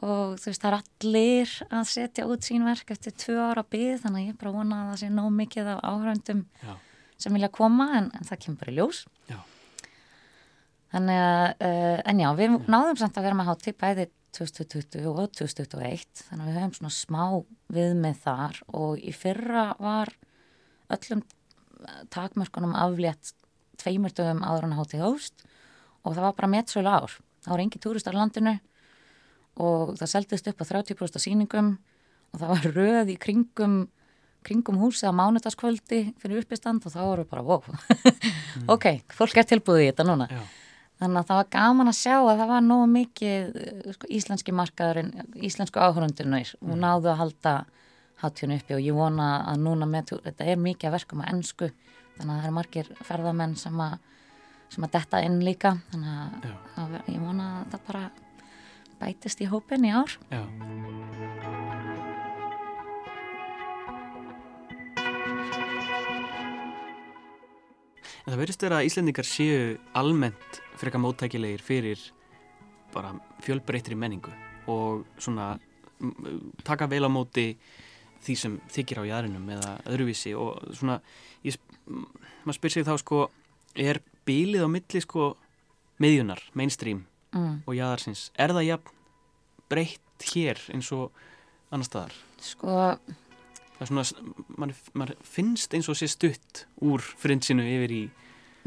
og 0.03 0.35
þú 0.41 0.51
veist 0.51 0.63
það 0.63 0.69
er 0.69 0.77
allir 0.77 1.51
að 1.71 1.85
setja 1.87 2.25
út 2.27 2.43
sín 2.43 2.65
verk 2.67 2.91
eftir 2.91 3.15
tvö 3.15 3.37
ára 3.39 3.63
byggð 3.63 4.01
þannig 4.03 4.25
að 4.25 4.27
ég 4.27 4.39
bara 4.41 4.55
vona 4.55 4.79
að 4.81 4.89
það 4.89 4.99
sé 5.01 5.11
nóg 5.13 5.29
mikið 5.37 5.69
af 5.71 5.85
áhöröndum 5.87 6.41
Já. 6.59 6.73
sem 7.23 7.37
vilja 7.37 7.51
koma 7.55 7.87
en, 8.01 8.09
en 8.11 8.27
það 8.27 8.41
kemur 8.43 8.59
bara 8.59 8.73
í 8.73 8.75
ljós 8.75 8.99
Já. 9.31 9.37
þannig 10.91 11.21
að 11.21 11.45
uh, 11.69 11.97
en 12.11 12.21
já, 12.25 12.29
við 12.41 12.57
náðum 12.67 12.99
samt 12.99 13.21
að 13.21 13.27
vera 13.29 13.39
með 13.39 13.49
hátíð 13.53 13.79
bæði 13.85 14.07
2020 14.35 15.07
og 15.13 15.31
2021 15.39 16.23
þannig 16.25 16.43
að 16.43 16.51
við 16.51 16.59
höfum 16.59 16.77
svona 16.81 16.95
smá 16.97 17.23
viðmið 17.71 18.21
þar 18.25 18.61
og 18.75 18.99
í 18.99 19.15
fyrra 19.15 19.69
var 19.79 20.11
öllum 20.91 21.23
takmörkunum 22.11 22.75
aflétt 22.75 23.31
tveimur 23.79 24.11
dögum 24.15 24.43
áður 24.43 24.67
en 24.67 24.75
hátíð 24.75 25.05
hóst 25.07 25.47
og 26.05 26.13
það 26.13 26.27
var 26.27 26.37
bara 26.37 26.51
metsölu 26.53 26.91
ár. 26.91 27.17
Það 27.43 27.53
voru 27.53 27.65
engi 27.65 27.81
túristar 27.81 28.15
á 28.15 28.21
landinu 28.21 28.55
og 29.65 29.95
það 29.99 30.11
seldist 30.11 30.47
upp 30.51 30.61
á 30.61 30.65
30% 30.69 31.21
síningum 31.23 31.75
og 32.33 32.41
það 32.41 32.51
var 32.53 32.71
röð 32.75 33.13
í 33.13 33.19
kringum 33.21 33.85
kringum 34.45 34.77
húsið 34.81 35.09
á 35.09 35.13
mánutaskvöldi 35.17 36.01
fyrir 36.21 36.43
uppistand 36.43 36.85
og 36.85 36.93
þá 36.93 37.01
voru 37.01 37.25
bara 37.29 37.43
wow, 37.45 37.63
ok, 38.75 38.87
fólk 39.15 39.39
er 39.41 39.47
tilbúið 39.49 39.85
í 39.85 39.87
þetta 39.89 40.05
núna. 40.07 40.27
Já. 40.29 40.41
þannig 41.01 41.21
að 41.21 41.29
það 41.29 41.39
var 41.39 41.49
gaman 41.55 41.91
að 41.91 41.97
sjá 41.99 42.15
að 42.19 42.41
það 42.41 42.51
var 42.51 42.65
nógu 42.65 42.89
mikið 42.91 43.57
eh, 43.61 43.87
sko, 43.95 44.09
íslenski 44.19 44.55
markaðurinn 44.55 45.11
íslensku 45.49 45.81
áhörundunir 45.81 46.53
og 46.61 46.77
náðu 46.79 47.11
að 47.11 47.21
halda 47.23 47.55
hátjónu 48.21 48.59
uppi 48.59 48.77
og 48.77 48.85
ég 48.85 48.95
vona 48.95 49.31
að 49.49 49.65
núna 49.65 49.89
með, 49.89 50.13
þetta 50.27 50.47
er 50.47 50.61
mikið 50.61 50.89
að 50.89 50.97
verkum 50.99 51.25
á 51.25 51.29
ennsku 51.33 51.71
þannig 52.15 52.29
að 52.29 52.35
það 52.35 52.45
eru 52.45 52.57
margir 52.59 52.91
ferðamenn 53.09 53.57
sem 53.59 53.81
að 53.83 53.97
sem 54.73 54.85
að 54.85 54.95
detta 54.97 55.21
inn 55.25 55.39
líka. 55.45 55.75
Þannig 55.91 56.13
að, 56.21 56.55
að 56.83 56.95
ég 57.13 57.21
vona 57.23 57.49
að 57.61 57.73
það 57.75 57.85
bara 57.89 58.03
bætist 58.99 59.43
í 59.43 59.49
hópin 59.51 59.87
í 59.87 59.93
ár. 59.95 60.17
Já. 60.31 60.43
En 68.25 68.33
það 68.33 68.41
verðist 68.41 68.63
vera 68.65 68.77
að 68.81 68.87
Íslendingar 68.89 69.27
séu 69.29 69.75
almennt 69.93 70.61
frekar 70.79 71.01
móttækilegir 71.03 71.61
fyrir 71.61 72.01
bara 72.95 73.11
fjölbreyttri 73.45 73.97
menningu 73.99 74.31
og 74.71 75.03
svona 75.21 75.53
taka 76.65 76.87
vel 76.89 77.05
á 77.05 77.09
móti 77.11 77.51
því 78.25 78.35
sem 78.39 78.55
þykir 78.73 79.03
á 79.05 79.09
jæðrinum 79.11 79.51
eða 79.53 79.75
öðruvísi. 79.91 80.33
Og 80.33 80.57
svona 80.73 80.97
ég, 81.45 81.59
maður 81.85 82.57
spyr 82.57 82.73
sig 82.73 82.87
þá 82.87 82.95
sko 83.03 83.21
er 83.77 84.01
bílið 84.27 84.65
á 84.65 84.69
milli 84.71 85.01
sko 85.03 85.35
miðjunar, 86.01 86.41
mainstream 86.57 87.05
mm. 87.35 87.61
og 87.65 87.77
jæðarsins, 87.77 88.29
er 88.37 88.53
það 88.55 88.69
jafn 88.69 88.97
breytt 89.71 90.27
hér 90.33 90.59
eins 90.73 90.91
og 90.95 91.15
annar 91.73 91.87
staðar? 91.87 92.17
sko, 92.41 92.81
Það 93.75 93.81
er 93.83 93.89
svona, 93.89 94.35
mann 94.55 94.71
man 94.95 95.09
finnst 95.27 95.73
eins 95.75 95.89
og 95.91 95.97
sé 95.99 96.07
stutt 96.07 96.61
úr 96.79 97.03
frinsinu 97.03 97.65
yfir 97.67 97.91
í, 97.91 98.03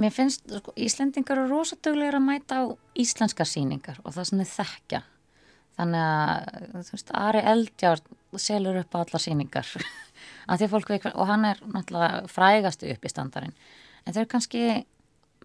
mér 0.00 0.12
finnst 0.14 0.44
sko, 0.52 0.74
Íslendingar 0.76 1.40
eru 1.40 1.54
rosaduglegur 1.54 2.18
að 2.18 2.26
mæta 2.26 2.60
á 2.60 2.64
íslenska 2.98 3.46
síningar 3.48 4.02
og 4.04 4.14
það 4.16 4.28
sem 4.28 4.42
þið 4.42 4.52
þekkja 4.56 5.00
þannig 5.78 6.04
að 6.04 6.84
þú 6.88 6.94
veist, 6.96 7.10
Ari 7.14 7.42
Eldjár 7.54 8.04
selur 8.38 8.78
upp 8.82 8.94
á 8.94 8.98
allar 9.00 9.22
síningar 9.22 9.72
að 10.50 10.60
því 10.60 10.70
fólk 10.74 10.92
veit 10.92 11.06
hver- 11.06 11.16
og 11.16 11.30
hann 11.30 11.48
er 11.48 11.60
náttúrulega 11.64 12.28
frægastu 12.32 12.90
upp 12.92 13.04
í 13.04 13.12
standarinn 13.12 13.56
en 14.04 14.14
þau 14.14 14.22
eru 14.22 14.30
kannski 14.34 14.62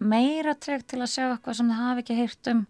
meira 0.00 0.54
tregt 0.54 0.88
til 0.90 1.00
að 1.02 1.10
sjá 1.12 1.24
eitthvað 1.34 1.58
sem 1.60 1.68
þið 1.70 1.80
hafi 1.82 2.02
ekki 2.04 2.16
heyrt 2.18 2.50
um. 2.52 2.64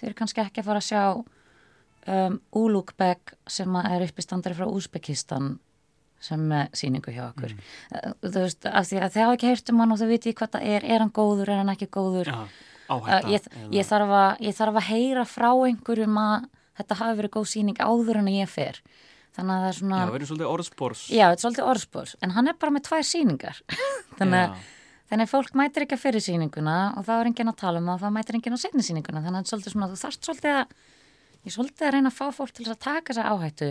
Þau 0.00 0.06
eru 0.08 0.16
kannski 0.18 0.42
ekki 0.42 0.62
að 0.62 0.68
fara 0.70 0.80
að 0.82 0.88
sjá 0.88 1.02
um, 1.14 2.40
Ulukbek 2.60 3.34
sem 3.50 3.76
er 3.84 4.04
upp 4.08 4.18
í 4.18 4.24
standari 4.24 4.56
frá 4.58 4.66
Úsbekistan 4.68 5.54
sem 6.24 6.40
síningu 6.72 7.12
hjá 7.12 7.26
okkur. 7.28 7.52
Mm. 7.52 8.12
þú 8.24 8.42
veist, 8.46 8.64
af 8.64 8.86
því 8.88 9.00
að 9.04 9.10
þið 9.12 9.22
hafa 9.26 9.34
ekki 9.36 9.48
heyrt 9.50 9.70
um 9.74 9.80
hann 9.82 9.92
og 9.92 9.98
þau 10.00 10.06
viti 10.08 10.32
hvað 10.32 10.54
það 10.54 10.68
er, 10.72 10.86
er 10.94 11.02
hann 11.04 11.12
góður, 11.12 11.50
er 11.52 11.60
hann 11.60 11.72
ekki 11.74 11.88
góður? 11.92 12.30
Já, 12.32 12.38
uh, 12.40 12.94
áhætta. 12.96 13.32
ég, 13.34 13.48
ég, 13.76 13.88
þarf 13.90 14.14
að, 14.16 14.30
ég 14.46 14.56
þarf 14.56 14.78
að 14.80 14.86
heyra 14.88 15.24
frá 15.28 15.50
einhverjum 15.68 16.16
að 16.22 16.46
þetta 16.80 16.98
hafi 17.02 17.18
verið 17.20 17.34
góð 17.36 17.50
síning 17.52 17.82
áður 17.84 18.20
en 18.22 18.30
ég 18.32 18.48
fer. 18.50 18.80
Þannig 19.36 19.52
að 19.52 19.60
það 19.64 19.68
er 19.68 19.76
svona 19.82 19.98
Já, 20.00 20.06
verður 20.14 20.30
svolítið 20.30 20.50
orðspórs. 20.54 21.02
Já, 21.10 21.24
þetta 21.26 21.36
er 21.36 21.44
svolítið 21.44 21.68
orðspórs, 21.74 22.16
en 22.24 22.34
hann 22.38 22.48
er 22.48 22.56
bara 22.64 22.74
með 22.78 22.84
tvær 22.88 23.06
síningar 23.10 23.60
þannig, 24.18 24.40
að- 24.40 24.73
þannig 25.10 25.26
að 25.26 25.32
fólk 25.34 25.54
mætir 25.58 25.84
ekki 25.84 25.96
að 25.98 26.04
fyrir 26.04 26.24
síninguna 26.24 26.76
og 26.98 27.06
þá 27.06 27.14
er 27.18 27.30
enginn 27.30 27.52
að 27.52 27.60
tala 27.60 27.80
um 27.80 27.88
það 27.90 27.94
og 27.96 28.02
þá 28.04 28.16
mætir 28.16 28.38
enginn 28.38 28.56
á 28.56 28.64
setni 28.64 28.84
síninguna 28.86 29.24
þannig 29.24 29.44
að 29.44 29.68
svona, 29.68 29.90
þú 29.92 30.00
þarft 30.00 30.28
svolítið 30.28 30.58
að 30.60 30.76
ég 31.44 31.52
svolítið 31.52 31.86
að 31.86 31.94
reyna 31.94 32.10
að 32.10 32.16
fá 32.16 32.24
fólk 32.32 32.54
til 32.56 32.66
að 32.70 32.80
taka 32.80 33.12
þessa 33.12 33.32
áhættu. 33.34 33.70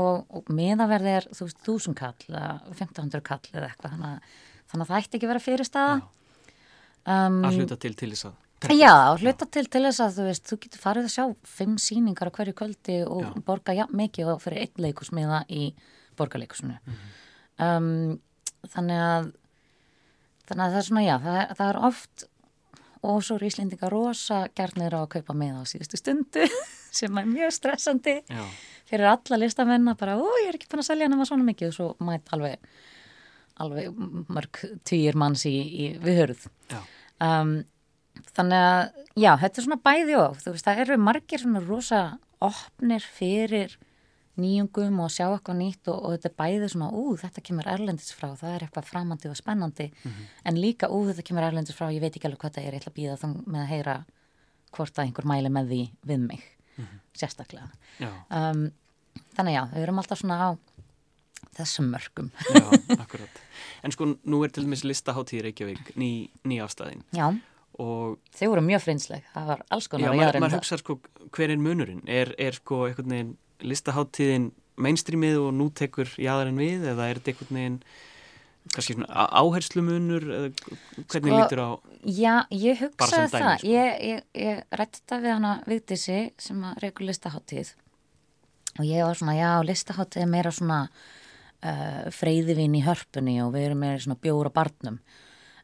Og, 0.00 0.26
og 0.36 0.50
miðaverði 0.52 1.14
er 1.16 1.26
þú 1.32 1.46
veist, 1.48 1.60
þúsund 1.64 1.96
kall 1.98 2.26
eða 2.28 2.50
1500 2.74 3.24
kall 3.26 3.40
eða 3.54 3.70
eitthvað. 3.70 3.94
Þannig 3.96 4.10
að, 4.10 4.34
þannig 4.70 4.84
að 4.84 4.90
það 4.92 5.00
ætti 5.00 5.18
ekki 5.18 5.26
að 5.28 5.32
vera 5.32 5.44
fyrir 5.46 5.68
staða 5.68 5.94
um, 5.96 7.40
Að 7.48 7.58
hluta 7.58 7.78
til 7.80 7.94
til 7.96 8.10
þess 8.12 8.28
að. 8.28 8.36
Já, 8.76 8.92
hluta 9.22 9.48
til 9.48 9.64
til 9.72 9.82
þess 9.86 10.02
að 10.04 10.18
þú 10.18 10.26
veist, 10.28 10.44
þú 10.50 10.58
getur 10.66 10.82
farið 10.84 11.08
að 11.08 11.14
sjá 11.14 11.24
fimm 11.56 11.76
síningar 11.80 12.28
á 12.28 12.36
hverju 12.36 12.56
kvöldi 12.60 12.98
og 13.08 13.22
Já. 13.24 13.30
borga 13.48 13.76
jafn 13.78 13.96
mikið 14.02 14.32
og 14.34 14.42
fyrir 14.44 14.66
einn 14.66 14.84
leikusmiða 14.84 15.40
í 15.48 15.70
borgarleikusinu. 16.20 16.76
um, 17.64 18.18
þannig 18.74 19.00
að 19.06 19.30
þannig 20.50 20.66
að 20.66 20.74
það 20.74 20.82
er 20.82 20.86
svona, 20.90 21.06
já, 21.06 21.14
það 21.24 21.40
er, 21.40 21.56
það 21.60 21.70
er 21.70 21.80
oft 21.88 22.26
og 23.00 23.22
svo 23.24 23.38
eru 23.38 23.48
Íslendingar 23.48 23.94
rosa 23.94 24.42
gernir 24.58 24.92
á 24.92 25.00
að 25.00 25.10
kaupa 25.14 25.36
með 25.40 25.62
á 25.62 25.70
síðustu 25.70 26.00
stundu 26.00 26.46
sem 27.00 27.18
er 27.22 27.28
mjög 27.30 27.54
stressandi. 27.56 28.16
Já, 28.28 28.44
fyrir 28.90 29.08
alla 29.14 29.40
listamenn 29.40 29.88
að 29.92 30.00
bara, 30.02 30.18
ó, 30.20 30.28
ég 30.42 30.50
er 30.50 30.58
ekki 30.58 30.68
búin 30.72 30.82
að 30.82 30.90
selja 30.90 31.08
nema 31.08 31.28
svona 31.28 31.46
mikið 31.46 31.70
og 31.70 31.76
svo 31.78 31.90
mætt 32.04 32.32
alveg 32.36 32.72
alveg 33.60 33.92
mörg 34.32 34.62
týjir 34.88 35.18
manns 35.20 35.44
í, 35.48 35.52
í 35.52 35.86
viðhörð 36.00 36.46
um, 37.20 37.50
þannig 38.32 38.56
að 38.56 38.80
já, 39.20 39.34
þetta 39.42 39.60
er 39.60 39.66
svona 39.66 39.80
bæði 39.84 40.16
og. 40.20 40.38
Þú 40.40 40.54
veist, 40.54 40.66
það 40.66 40.82
eru 40.84 40.98
margir 41.00 41.42
svona 41.42 41.62
rosa 41.64 42.02
opnir 42.40 43.04
fyrir 43.04 43.76
nýjungum 44.40 45.00
og 45.04 45.10
sjá 45.12 45.26
eitthvað 45.28 45.58
nýtt 45.60 45.90
og, 45.92 45.98
og 46.04 46.14
þetta 46.16 46.30
er 46.30 46.36
bæði 46.40 46.70
svona, 46.72 46.88
ú, 46.96 47.16
þetta 47.20 47.44
kemur 47.46 47.68
erlendis 47.74 48.12
frá, 48.16 48.30
það 48.40 48.54
er 48.56 48.64
eitthvað 48.66 48.88
framandi 48.90 49.30
og 49.30 49.38
spennandi. 49.38 49.88
En 50.48 50.58
líka, 50.60 50.88
ú, 50.90 51.02
þetta 51.10 51.24
kemur 51.28 51.46
erlendis 51.46 51.76
frá 51.76 51.88
ég 51.92 52.02
veit 52.02 52.14
ekki 52.16 52.28
alveg 52.30 52.42
hvað 52.44 52.56
það 52.58 52.66
er, 52.70 52.76
ég 52.78 52.82
ætla 52.84 52.92
að 52.92 52.98
býða 53.00 53.18
þá 53.20 53.28
með 53.44 53.60
að 53.64 53.70
heyra 53.74 53.96
hvort 54.76 54.98
að 54.98 55.04
einhver 55.08 55.26
mæli 55.30 55.50
með 55.52 55.70
því 55.72 55.80
við 56.10 56.24
mig, 56.28 56.44
sérstaklega. 57.18 57.70
Já, 58.00 58.10
um, 58.38 58.66
þannig 59.36 59.56
já, 59.56 59.62
við 59.74 59.84
erum 59.86 60.00
alltaf 60.02 60.20
svona 60.22 60.40
á 60.40 60.50
þessum 61.56 61.90
mörgum 61.90 62.30
já, 62.54 62.64
akkurat. 63.02 63.40
En 63.82 63.94
sko, 63.94 64.12
nú 64.22 64.42
er 64.44 64.52
til 64.54 64.66
dæmis 64.66 64.84
listaháttíð 64.86 65.46
Reykjavík, 65.48 65.94
ný, 65.98 66.28
ný 66.46 66.60
afstæðin 66.62 67.02
já, 67.16 67.26
og 67.80 68.18
þau 68.36 68.48
voru 68.52 68.64
mjög 68.66 68.84
frinsleg, 68.84 69.26
það 69.34 69.52
var 69.54 69.62
alls 69.72 69.88
já, 69.88 69.92
konar 69.94 70.14
maður, 70.14 70.38
en 70.38 70.44
maður 70.44 70.54
það. 70.54 70.62
hugsa 70.62 70.78
sko, 70.82 70.98
hver 71.34 71.54
er 71.54 71.62
munurinn? 71.64 72.02
Er, 72.06 72.32
er 72.38 72.58
sko 72.60 72.84
einhvern 72.86 73.14
veginn 73.16 73.32
listaháttíðin 73.66 74.50
mainstreamið 74.80 75.40
og 75.42 75.50
nú 75.56 75.68
tekur 75.76 76.08
jáðarinn 76.20 76.60
við 76.60 76.86
eða 76.92 77.10
er 77.10 77.20
þetta 77.20 77.34
einhvern 77.34 77.58
veginn 77.60 77.78
kannski 78.70 78.94
svona 78.94 79.26
áherslu 79.40 79.82
munur 79.84 80.26
eða 80.36 80.50
hvernig 80.52 81.32
Sko, 81.32 81.36
lítur 81.36 81.62
á 81.64 81.68
Já, 82.04 82.34
ég 82.54 82.82
hugsaði 82.84 83.28
dæmi, 83.28 83.44
það. 83.44 83.54
sko. 83.60 83.70
Ég, 83.72 84.02
ég, 84.10 84.26
ég 84.40 84.76
rætti 84.80 85.00
þetta 85.00 85.20
við 85.24 85.34
hana 85.36 85.54
Vigdísi 85.68 86.18
sem 86.40 86.66
að 86.68 86.82
reyku 86.84 87.06
listaháttíð 87.08 87.72
og 88.78 88.84
ég 88.86 89.08
var 89.08 89.18
svona, 89.18 89.34
já, 89.36 89.50
listaháttíð 89.66 90.24
er 90.24 90.30
meira 90.30 90.52
svona 90.54 90.82
uh, 90.86 92.04
freyðivinn 92.14 92.76
í 92.78 92.84
hörpunni 92.86 93.40
og 93.44 93.54
við 93.56 93.70
erum 93.70 93.82
meira 93.82 94.00
svona 94.00 94.20
bjóra 94.22 94.52
barnum. 94.54 95.00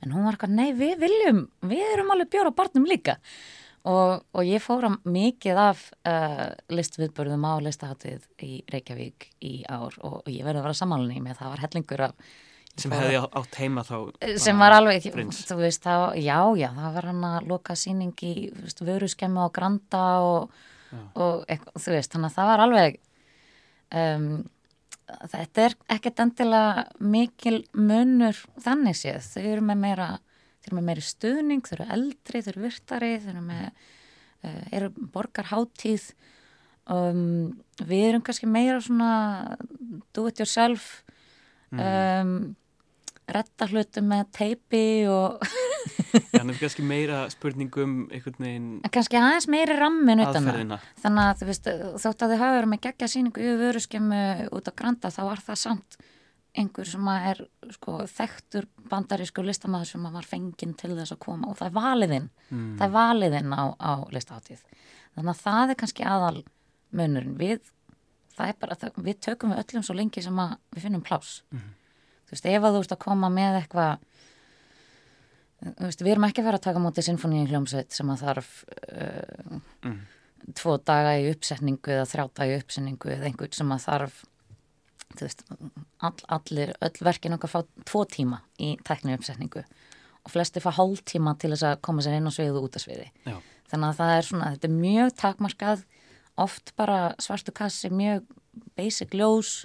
En 0.04 0.12
hún 0.12 0.26
var 0.26 0.36
eitthvað, 0.36 0.56
nei, 0.58 0.72
við 0.76 0.98
viljum, 1.04 1.44
við 1.70 1.84
erum 1.94 2.10
alveg 2.12 2.32
bjóra 2.34 2.52
barnum 2.56 2.88
líka. 2.88 3.16
Og, 3.86 4.24
og 4.34 4.42
ég 4.42 4.62
fóra 4.64 4.90
mikið 5.06 5.58
af 5.62 5.82
uh, 6.08 6.48
listviðbörðum 6.74 7.44
á 7.46 7.54
listaháttíð 7.62 8.24
í 8.42 8.56
Reykjavík 8.72 9.28
í 9.46 9.60
ár 9.62 9.94
og, 10.00 10.24
og 10.24 10.30
ég 10.32 10.42
verði 10.42 10.58
að 10.58 10.66
vera 10.66 10.78
sammálunni 10.80 11.22
með 11.22 11.38
það 11.38 11.52
var 11.52 11.62
hellingur 11.62 12.02
af 12.08 12.34
sem 12.76 12.92
hefði 12.92 13.20
átt 13.24 13.58
heima 13.60 13.84
þá 13.86 13.94
sem 14.42 14.58
bara 14.58 14.76
var 14.76 14.76
alveg, 14.82 15.06
prins. 15.14 15.38
þú 15.48 15.58
veist, 15.62 15.84
það, 15.86 16.18
já, 16.20 16.38
já, 16.60 16.68
það 16.76 16.98
var 16.98 17.08
hann 17.10 17.22
að 17.30 17.46
loka 17.52 17.76
sýning 17.78 18.26
í 18.26 18.34
vöruskemmu 18.84 19.46
á 19.46 19.54
Granda 19.54 20.02
og, 20.26 20.58
og 21.14 21.46
þú 21.80 21.94
veist, 21.94 22.12
þannig 22.12 22.28
að 22.28 22.36
það 22.36 22.50
var 22.50 22.64
alveg 22.66 23.00
um, 24.02 24.28
þetta 25.06 25.66
er 25.66 25.76
ekkert 25.96 26.22
endilega 26.26 26.86
mikil 27.14 27.58
munur 27.72 28.38
þannig 28.62 28.98
séð, 28.98 29.30
þau 29.32 29.42
eru 29.44 29.66
með 29.70 29.82
meira 29.86 30.08
þau 30.66 30.72
eru 30.72 30.80
með 30.80 30.88
meiri 30.90 31.04
stuðning, 31.06 31.62
þau 31.62 31.76
eru 31.78 31.88
eldri 31.94 32.42
þau 32.42 32.50
eru 32.52 32.64
virtari, 32.66 33.12
þau 33.22 33.30
eru 33.32 33.44
með 33.46 33.66
uh, 33.70 34.64
eru 34.74 34.90
borgarháttíð 35.14 36.10
um, 36.90 37.54
við 37.86 38.08
erum 38.10 38.24
kannski 38.26 38.50
meira 38.50 38.80
svona 38.82 39.56
do 40.16 40.26
it 40.26 40.42
yourself 40.42 41.04
um, 41.70 42.56
retta 43.30 43.70
hlutum 43.70 44.10
með 44.10 44.26
teipi 44.40 44.88
og 45.10 45.38
Þannig 46.32 46.58
kannski 46.58 46.82
meira 46.86 47.20
spurningum 47.30 48.06
einhvern 48.10 48.42
veginn 48.42 48.68
En 48.82 48.92
kannski 48.92 49.18
aðeins 49.20 49.46
meiri 49.50 49.76
rammin 49.76 50.22
utan 50.24 50.48
það. 50.48 50.74
Þannig 51.02 51.22
að 51.22 51.40
þú 51.40 51.48
veist, 51.50 51.68
þótt 52.02 52.24
að 52.24 52.32
þið 52.32 52.42
hafa 52.42 52.56
verið 52.56 52.70
með 52.72 52.82
geggja 52.86 53.08
síningu 53.12 53.42
yfir 53.44 53.60
vöruskemmu 53.62 54.22
út 54.56 54.70
á 54.70 54.72
Granda 54.80 55.12
þá 55.14 55.20
var 55.28 55.42
það 55.46 55.60
samt 55.62 55.98
einhver 56.56 56.88
sem 56.88 57.08
er 57.12 57.40
sko, 57.74 57.98
þekktur 58.08 58.66
bandarísku 58.90 59.42
listamæður 59.44 59.90
sem 59.90 60.02
var 60.14 60.26
fenginn 60.28 60.74
til 60.78 60.94
þess 60.96 61.12
að 61.14 61.18
koma 61.26 61.50
og 61.50 61.56
það 61.60 61.66
er 61.70 61.76
valiðinn 61.78 62.28
Mm. 62.50 62.76
það 62.78 62.84
er 62.86 62.94
valiðinn 62.96 63.52
á, 63.52 63.64
á 63.76 63.92
listaháttíð 64.14 64.60
þannig 65.16 65.32
að 65.32 65.40
það 65.42 65.70
er 65.70 65.78
kannski 65.82 66.04
aðal 66.06 66.44
munurinn 66.92 67.36
við, 67.40 67.60
það 68.36 68.48
er 68.52 68.56
bara, 68.60 68.74
það, 68.76 69.00
við 69.02 69.20
tökum 69.26 69.50
við 69.52 69.62
öllum 69.64 69.82
svo 69.84 69.94
lengi 69.98 70.22
sem 70.22 70.36
að 70.38 70.56
við 70.76 70.82
finnum 70.86 71.02
plás 71.02 71.42
Mhm. 71.52 71.72
þú 72.26 72.30
veist, 72.36 72.46
ef 72.46 72.62
að 72.62 72.74
þú 72.76 72.80
ert 72.84 72.92
að 72.96 73.04
koma 73.06 73.28
með 73.30 73.60
eitthvað 73.62 73.98
þú 75.62 75.86
veist, 75.88 76.02
við 76.04 76.12
erum 76.14 76.26
ekki 76.28 76.42
að 76.42 76.48
fara 76.50 76.58
að 76.60 76.66
taka 76.68 76.82
mútið 76.84 77.06
sinfoníu 77.08 77.46
hljómsveit 77.50 77.92
sem 77.96 78.10
að 78.12 78.22
þarf 78.26 78.50
uh, 78.92 79.60
Mm. 79.86 80.00
tvo 80.54 80.76
daga 80.78 81.16
í 81.18 81.30
uppsetningu 81.32 81.90
eða 81.90 82.06
þrjá 82.06 82.24
daga 82.34 82.54
í 82.54 82.60
uppsetningu 82.60 83.10
eða 83.16 83.26
einhvern 83.30 83.52
sem 83.56 83.72
að 83.74 83.84
þarf 83.88 84.24
veist, 85.20 85.44
all, 86.04 86.16
allir, 86.38 86.74
öll 86.84 87.04
verkin 87.06 87.36
okkar 87.36 87.52
fá 87.52 87.60
tvo 87.88 88.04
tíma 88.10 88.42
í 88.58 88.74
tækni 88.86 89.16
uppsetningu 89.16 89.62
og 89.62 90.32
flesti 90.32 90.62
fá 90.62 90.72
hálftíma 90.74 91.36
til 91.38 91.52
þess 91.54 91.68
að 91.70 91.78
koma 91.86 92.04
sér 92.04 92.18
inn 92.18 92.26
á 92.26 92.34
sviðu 92.34 92.64
út 92.66 92.76
af 92.76 92.84
sviði 92.84 93.06
Já. 93.24 93.38
þannig 93.70 93.88
að 93.88 94.00
það 94.00 94.16
er 94.16 94.28
svona, 94.30 94.50
þetta 94.56 94.68
er 94.68 94.76
mjög 94.76 95.14
takmarkað 95.22 95.86
oft 96.46 96.74
bara 96.76 97.00
svartu 97.22 97.54
kassi 97.56 97.90
mjög 97.94 98.26
basic 98.76 99.14
ljós 99.16 99.64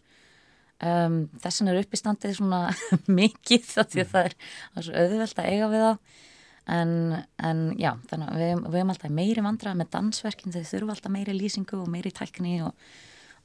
um, 0.86 1.22
þessin 1.44 1.72
er 1.72 1.80
uppistandið 1.82 2.38
svona 2.40 2.64
mikið 3.22 3.70
það 3.70 3.94
því 3.94 4.04
að 4.04 4.12
það 4.14 4.28
er, 4.30 4.36
það 4.74 4.84
er 4.84 5.00
auðvelt 5.04 5.42
að 5.42 5.50
eiga 5.52 5.72
við 5.72 5.88
þá. 5.88 6.18
En, 6.72 6.92
en 7.42 7.62
já, 7.82 7.96
þannig 8.08 8.28
að 8.30 8.38
við, 8.38 8.52
við 8.68 8.80
erum 8.80 8.92
alltaf 8.94 9.14
meiri 9.18 9.44
vandrað 9.44 9.80
með 9.80 9.88
dansverkin 9.96 10.54
þau 10.54 10.62
þurfa 10.70 10.94
alltaf 10.94 11.12
meiri 11.12 11.34
lýsingu 11.34 11.80
og 11.82 11.90
meiri 11.90 12.12
tækni 12.16 12.60
og, 12.64 12.92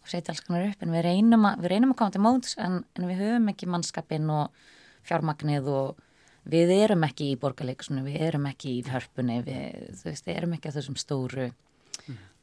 og 0.07 0.11
setja 0.15 0.33
alls 0.33 0.45
konar 0.47 0.69
upp 0.71 0.83
en 0.87 0.95
við 0.95 1.05
reynum 1.09 1.45
að, 1.51 1.61
við 1.67 1.73
reynum 1.75 1.93
að 1.93 1.99
koma 2.01 2.15
til 2.15 2.23
móts 2.25 2.57
en, 2.63 2.81
en 2.95 3.09
við 3.11 3.19
höfum 3.25 3.51
ekki 3.53 3.69
mannskapin 3.75 4.31
og 4.31 4.65
fjármagnið 5.07 5.67
og 5.75 6.03
við 6.47 6.71
erum 6.77 7.03
ekki 7.09 7.33
í 7.33 7.39
borgarleikusinu, 7.43 8.05
við 8.07 8.21
erum 8.29 8.47
ekki 8.47 8.77
í 8.79 8.83
hörpunni, 8.87 9.41
við, 9.43 9.89
þú 9.99 10.07
veist, 10.13 10.27
við 10.29 10.37
erum 10.39 10.53
ekki 10.55 10.71
á 10.71 10.77
þessum 10.79 10.99
stóru 11.03 11.49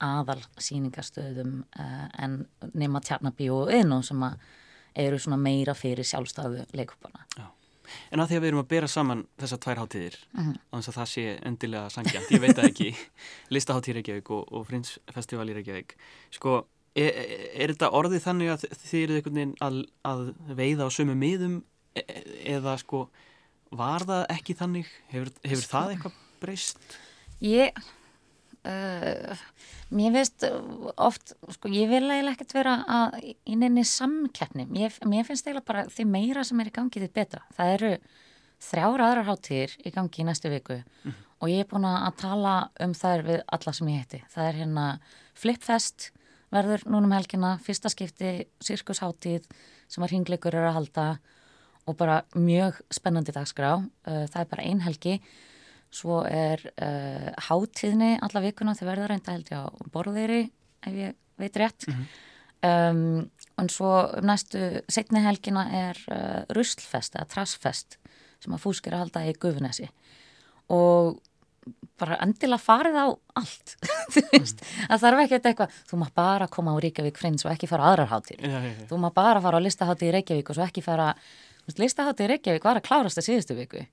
aðal 0.04 0.42
síningastöðum 0.60 1.62
uh, 1.80 2.08
en 2.20 2.42
nema 2.76 3.00
tjarnabí 3.06 3.48
og 3.54 3.72
yðnum 3.72 4.04
sem 4.04 4.24
að 4.28 4.42
eru 5.00 5.20
svona 5.24 5.40
meira 5.40 5.74
fyrir 5.78 6.04
sjálfstæðu 6.06 6.66
leikupana. 6.76 7.24
En 8.12 8.20
að 8.24 8.30
því 8.32 8.36
að 8.38 8.44
við 8.44 8.50
erum 8.50 8.62
að 8.64 8.70
bera 8.72 8.88
saman 8.90 9.24
þessar 9.40 9.60
tvær 9.64 9.80
hátíðir 9.84 10.16
Mhm. 10.34 10.54
á 10.72 10.74
þess 10.80 10.90
að 10.92 10.98
það 11.00 11.10
sé 11.14 11.24
endilega 11.46 11.90
sangjant, 11.94 12.30
ég 12.32 12.42
veit 12.42 12.56
það 12.58 12.70
ekki 12.72 12.90
listaháttíð 13.56 13.98
Reykjavík 14.00 14.30
og, 14.36 14.44
og 14.52 14.68
Frinsfestival 14.68 15.48
í 15.52 15.56
Reykjavík 15.58 15.96
sko, 16.32 16.66
er, 16.96 17.12
er, 17.54 17.74
þetta 17.74 17.92
orðið 17.98 18.26
þannig 18.28 18.54
að 18.54 18.66
þið 18.84 19.00
eruð 19.02 19.20
einhvern 19.20 19.40
veginn 19.40 19.56
að, 19.66 19.80
að 20.08 20.24
veiða 20.60 20.88
á 20.88 20.90
sömu 20.94 21.16
miðum 21.18 21.60
e, 21.98 22.04
eða 22.56 22.78
sko 22.82 23.08
var 23.74 24.06
það 24.06 24.24
ekki 24.36 24.56
þannig, 24.58 24.90
hefur, 25.12 25.34
hefur 25.48 25.70
það 25.72 25.94
eitthvað 25.96 26.18
breyst? 26.44 26.98
Ég, 27.44 27.80
uh, 28.70 29.44
mér 29.96 30.14
veist 30.18 30.46
oft, 30.94 31.34
sko, 31.58 31.72
ég 31.74 31.90
vil 31.92 32.04
eiginlega 32.04 32.36
ekkert 32.36 32.56
vera 32.58 32.76
að, 32.86 33.18
í 33.50 33.58
nefni 33.60 33.86
samkeppni. 33.88 34.68
Mér, 34.70 34.94
mér 35.10 35.26
finnst 35.28 35.48
eiginlega 35.48 35.70
bara 35.72 35.88
því 35.92 36.08
meira 36.12 36.46
sem 36.48 36.62
er 36.62 36.70
í 36.70 36.76
gangi 36.76 37.02
því 37.02 37.12
betra. 37.16 37.44
Það 37.58 37.76
eru 37.78 37.94
þrjár 38.64 39.06
aðrar 39.10 39.28
hátíðir 39.28 39.78
í 39.84 39.92
gangi 39.92 40.24
í 40.24 40.28
næstu 40.28 40.52
viku 40.54 40.80
og 41.44 41.50
ég 41.52 41.66
er 41.66 41.68
búin 41.68 41.84
að 41.90 42.14
tala 42.22 42.54
um 42.84 42.94
þær 42.96 43.26
við 43.28 43.42
alla 43.58 43.74
sem 43.76 43.90
ég 43.92 44.04
heiti. 44.04 44.20
Það 44.32 44.46
er 44.48 44.60
hérna 44.62 44.86
Flipfest 45.36 46.12
verður 46.54 46.86
núna 46.90 47.10
um 47.10 47.16
helgina, 47.16 47.56
fyrsta 47.66 47.92
skipti 47.92 48.36
sirkusháttíð 48.64 49.48
sem 49.92 50.04
að 50.06 50.14
hringleikur 50.14 50.56
eru 50.56 50.70
að 50.70 50.78
halda 50.80 51.08
og 51.90 51.98
bara 52.00 52.22
mjög 52.40 52.78
spennandi 52.94 53.34
dagskrá. 53.36 53.76
Uh, 54.08 54.24
það 54.32 54.40
er 54.44 54.54
bara 54.54 54.68
ein 54.70 54.86
helgi 54.86 55.18
Svo 55.94 56.24
er 56.26 56.62
uh, 56.82 57.30
hátíðni 57.50 58.16
alla 58.24 58.42
vikuna 58.42 58.74
þau 58.78 58.88
verður 58.88 59.12
reynda 59.14 59.36
held 59.36 59.52
ég 59.52 59.62
á 59.62 59.70
borðeiri 59.94 60.40
ef 60.84 60.96
ég 60.98 61.18
veit 61.40 61.60
rétt. 61.62 61.86
um, 62.66 63.28
en 63.62 63.70
svo 63.70 63.92
um 64.08 64.26
næstu 64.26 64.82
setni 64.90 65.22
helgina 65.22 65.68
er 65.70 66.00
uh, 66.10 66.42
ruslfest 66.58 67.20
eða 67.20 67.30
trassfest 67.36 68.00
sem 68.42 68.56
að 68.56 68.64
fúskir 68.66 68.96
að 68.96 69.06
halda 69.06 69.26
í 69.30 69.36
Gufunesi 69.38 69.92
og 70.74 71.22
bara 72.04 72.20
endilega 72.24 72.62
farið 72.62 73.00
á 73.00 73.08
allt. 73.42 73.74
þú 74.14 74.24
veist, 74.36 74.62
það 74.84 75.04
þarf 75.06 75.24
ekki 75.24 75.40
eitthvað, 75.40 75.82
þú 75.90 76.00
maður 76.04 76.16
bara 76.20 76.50
koma 76.54 76.76
á 76.76 76.78
Reykjavík 76.86 77.20
frins 77.20 77.48
og 77.48 77.52
ekki 77.56 77.72
fara 77.72 77.88
á 77.88 77.90
aðrar 77.94 78.12
hátíð. 78.14 78.44
Já, 78.44 78.60
já, 78.60 78.70
já. 78.70 78.86
Þú 78.92 79.02
maður 79.02 79.18
bara 79.20 79.44
fara 79.48 79.60
á 79.60 79.66
listahátti 79.66 80.10
í 80.10 80.14
Reykjavík 80.18 80.54
og 80.54 80.60
svo 80.60 80.68
ekki 80.68 80.86
fara, 80.86 81.10
listahátti 81.80 82.28
í 82.28 82.32
Reykjavík 82.34 82.70
var 82.70 82.82
að 82.82 82.88
klárast 82.88 83.20
það 83.20 83.30
síðustu 83.30 83.58
viku. 83.58 83.86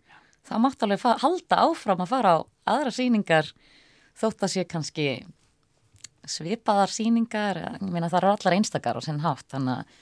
Það 0.50 0.62
mátt 0.64 0.86
alveg 0.86 1.08
halda 1.24 1.60
áfram 1.66 2.04
að 2.04 2.12
fara 2.14 2.34
á 2.34 2.38
aðra 2.74 2.94
síningar 2.94 3.50
þótt 4.20 4.44
að 4.44 4.54
sé 4.54 4.64
kannski 4.68 5.08
svipaðar 6.28 6.92
síningar, 6.92 7.58
það 7.80 8.16
eru 8.20 8.30
allar 8.34 8.56
einstakar 8.56 8.98
og 9.00 9.04
sinn 9.04 9.22
hátt, 9.24 9.46
þannig 9.52 9.80
að 9.80 9.98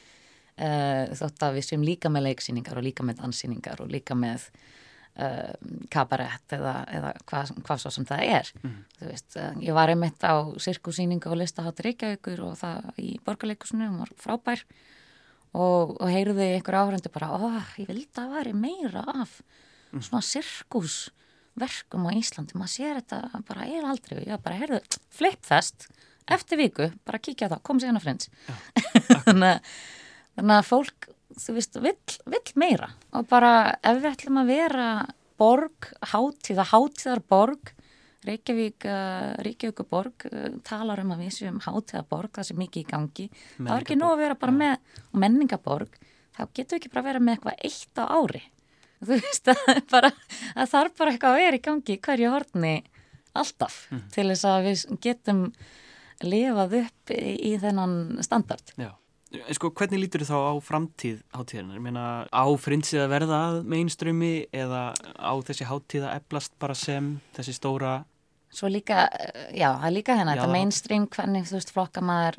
uh, 0.58 1.14
þótt 1.18 1.46
að 1.46 1.58
við 1.58 1.66
séum 1.68 1.86
líka 1.86 2.10
með 2.12 2.28
leiksíningar 2.28 2.80
og 2.80 2.86
líka 2.86 3.06
með 3.06 3.22
danssíningar 3.22 3.82
og 3.84 3.92
líka 3.92 4.16
með 4.18 4.48
kabarett 5.90 6.52
eða, 6.54 6.74
eða 6.94 7.12
hvað, 7.26 7.52
hvað 7.66 7.80
svo 7.82 7.90
sem 7.94 8.06
það 8.08 8.22
er. 8.36 8.50
Þú 8.98 9.08
veist, 9.10 9.36
uh, 9.40 9.50
ég 9.64 9.74
var 9.76 9.90
einmitt 9.92 10.22
á 10.22 10.34
sirkusíningu 10.62 11.30
og 11.32 11.40
listahátti 11.40 11.86
Reykjavíkur 11.88 12.44
og 12.46 12.56
það 12.60 12.90
í 13.02 13.16
borgarleikusinu, 13.26 13.88
hún 13.90 14.02
var 14.04 14.12
frábær. 14.22 14.62
Og, 15.58 15.94
og 15.98 16.10
heyrði 16.12 16.50
einhver 16.58 16.76
áhrendu 16.82 17.10
bara, 17.10 17.30
ó, 17.34 17.48
ég 17.80 17.88
vildi 17.88 18.20
að 18.20 18.34
væri 18.36 18.52
meira 18.54 19.00
af 19.24 19.38
svona 20.04 20.20
sirkusverkum 20.22 22.04
á 22.08 22.10
Íslandi, 22.14 22.56
maður 22.58 22.72
sér 22.74 22.98
þetta 23.00 23.40
bara 23.48 23.64
eiginlega 23.66 23.92
aldrei, 23.94 24.18
ég 24.28 24.42
bara, 24.44 24.58
heyrðu, 24.60 24.80
flipfest 25.16 25.88
eftir 26.28 26.60
viku, 26.60 26.90
bara 27.08 27.20
kíkja 27.24 27.48
það, 27.48 27.62
kom 27.64 27.80
sér 27.80 27.96
frins 28.04 28.28
þannig, 29.24 29.54
að- 29.54 29.72
þannig 30.36 30.54
að 30.58 30.68
fólk, 30.68 31.08
þú 31.42 31.56
veist, 31.56 31.78
vill, 31.82 31.96
vill 32.28 32.54
meira 32.60 32.90
og 33.16 33.28
bara 33.30 33.52
ef 33.82 34.00
við 34.02 34.10
ætlum 34.12 34.42
að 34.42 34.52
vera 34.54 34.88
borg, 35.38 35.90
hátíða, 36.12 36.66
hátíðar 36.72 37.24
borg 37.30 37.74
Reykjavík, 38.26 38.82
uh, 38.90 39.38
Reykjavík 39.46 39.84
borg 39.88 40.26
uh, 40.26 40.50
talar 40.66 41.04
um 41.04 41.14
að 41.14 41.24
við 41.24 41.34
séum 41.38 41.60
hátíða 41.62 42.04
borg, 42.10 42.32
það 42.34 42.48
sé 42.48 42.58
mikið 42.58 42.82
í 42.82 42.88
gangi 42.90 43.26
það 43.56 43.74
er 43.76 43.86
ekki 43.86 43.98
nóg 43.98 44.14
að 44.16 44.22
vera 44.24 44.38
bara 44.42 44.54
já. 44.54 44.60
með 44.62 45.18
menningaborg, 45.24 45.98
þá 46.34 46.42
getur 46.46 46.74
við 46.74 46.80
ekki 46.80 46.92
bara 46.94 47.04
að 47.04 47.10
vera 47.12 47.24
með 47.24 47.36
eitthvað 47.36 47.66
eitt 47.70 48.02
á 48.02 48.04
ári 48.10 48.44
þú 48.98 49.18
veist, 49.22 49.48
það 49.48 49.82
bara 49.92 50.12
það 50.18 50.72
þarf 50.74 50.96
bara 50.98 51.14
eitthvað 51.14 51.34
að 51.36 51.42
vera 51.44 51.60
í 51.60 51.66
gangi 51.68 51.98
hverju 52.08 52.32
horni 52.34 52.76
alltaf 53.38 53.82
til 54.14 54.26
þess 54.32 54.48
að 54.48 54.66
við 54.66 54.84
getum 55.04 55.42
lifað 56.26 56.80
upp 56.82 57.12
í, 57.14 57.34
í 57.52 57.52
þennan 57.62 58.18
standard 58.26 58.74
Já. 58.74 58.90
En 59.28 59.52
sko, 59.52 59.68
hvernig 59.76 60.00
lítur 60.00 60.22
þú 60.24 60.28
þá 60.30 60.38
á 60.40 60.54
framtíð 60.64 61.16
hátíðarinnar? 61.36 61.76
Ég 61.76 61.84
meina, 61.84 62.04
á 62.32 62.44
frinsið 62.56 63.02
að 63.02 63.10
verða 63.12 63.40
að 63.50 63.56
mainströmi 63.68 64.30
eða 64.56 64.84
á 65.20 65.32
þessi 65.44 65.66
hátíð 65.68 66.06
að 66.08 66.14
eblast 66.22 66.54
bara 66.56 66.76
sem 66.78 67.10
þessi 67.36 67.52
stóra? 67.58 67.92
Svo 68.48 68.70
líka, 68.72 69.04
eh, 69.12 69.50
já, 69.60 69.68
það 69.76 69.84
er 69.90 69.92
líka 69.92 70.16
hérna, 70.16 70.32
Já, 70.32 70.40
þetta 70.40 70.54
mainstream, 70.54 71.06
hvernig 71.12 71.44
þú 71.44 71.58
veist 71.58 71.72
flokka 71.74 72.00
maður 72.00 72.38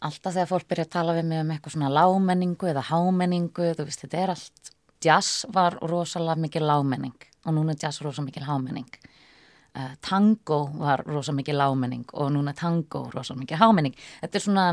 alltaf 0.00 0.32
þegar 0.32 0.48
fólk 0.48 0.68
byrja 0.70 0.86
að 0.86 0.94
tala 0.94 1.16
við 1.18 1.28
mig 1.28 1.42
um 1.42 1.50
eitthvað 1.52 1.74
svona 1.74 1.92
lágmenningu 1.92 2.70
eða 2.70 2.86
hámenningu, 2.88 3.68
þú 3.76 3.84
veist, 3.84 4.04
þetta 4.06 4.22
er 4.22 4.32
allt 4.32 4.72
jazz 5.04 5.44
var 5.52 5.76
rosalega 5.82 6.40
mikil 6.40 6.64
lágmenning 6.64 7.28
og 7.44 7.54
núna 7.54 7.74
er 7.74 7.82
jazz 7.82 8.00
rosalega 8.00 8.30
mikil 8.30 8.48
hámenning. 8.48 8.88
Uh, 9.76 9.92
tango 10.00 10.70
var 10.80 11.04
rosalega 11.04 11.36
mikil 11.42 11.60
lágmenning 11.60 12.06
og 12.14 12.32
núna 12.32 12.54
er 12.54 12.58
tango 12.58 13.04
rosalega 13.12 13.44
mikil 13.44 13.60
hámenning. 13.60 13.94
Þetta 14.22 14.40
er 14.40 14.46
svona 14.46 14.66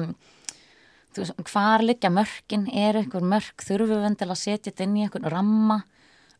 hvar 1.51 1.83
liggja 1.85 2.11
mörkin, 2.13 2.65
er 2.71 2.99
einhver 2.99 3.25
mörk? 3.25 3.63
Þurfum 3.63 3.93
við 3.93 4.05
vendilega 4.05 4.35
að 4.35 4.41
setja 4.41 4.71
þetta 4.71 4.87
inn 4.87 4.97
í 4.97 5.05
einhvern 5.05 5.29
ramma? 5.31 5.79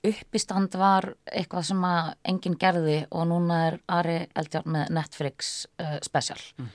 Uppistand 0.05 0.75
var 0.77 1.09
eitthvað 1.31 1.69
sem 1.71 1.85
að 1.87 2.11
enginn 2.29 2.57
gerði 2.61 2.97
og 3.09 3.29
núna 3.31 3.61
er 3.69 3.79
Ari 3.89 4.17
Eldjárn 4.37 4.75
með 4.75 4.91
Netflix 4.99 5.53
uh, 5.81 5.97
special. 6.05 6.41
Mm. 6.59 6.73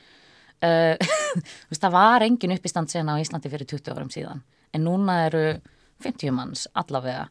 veist, 1.71 1.81
það 1.81 1.95
var 1.95 2.25
enginn 2.27 2.53
uppistand 2.53 2.91
sen 2.93 3.09
á 3.09 3.17
Íslandi 3.17 3.49
fyrir 3.49 3.65
20 3.71 3.95
árum 3.95 4.11
síðan 4.13 4.43
en 4.77 4.85
núna 4.85 5.17
eru 5.29 5.45
50 6.05 6.35
manns 6.35 6.67
allavega 6.79 7.27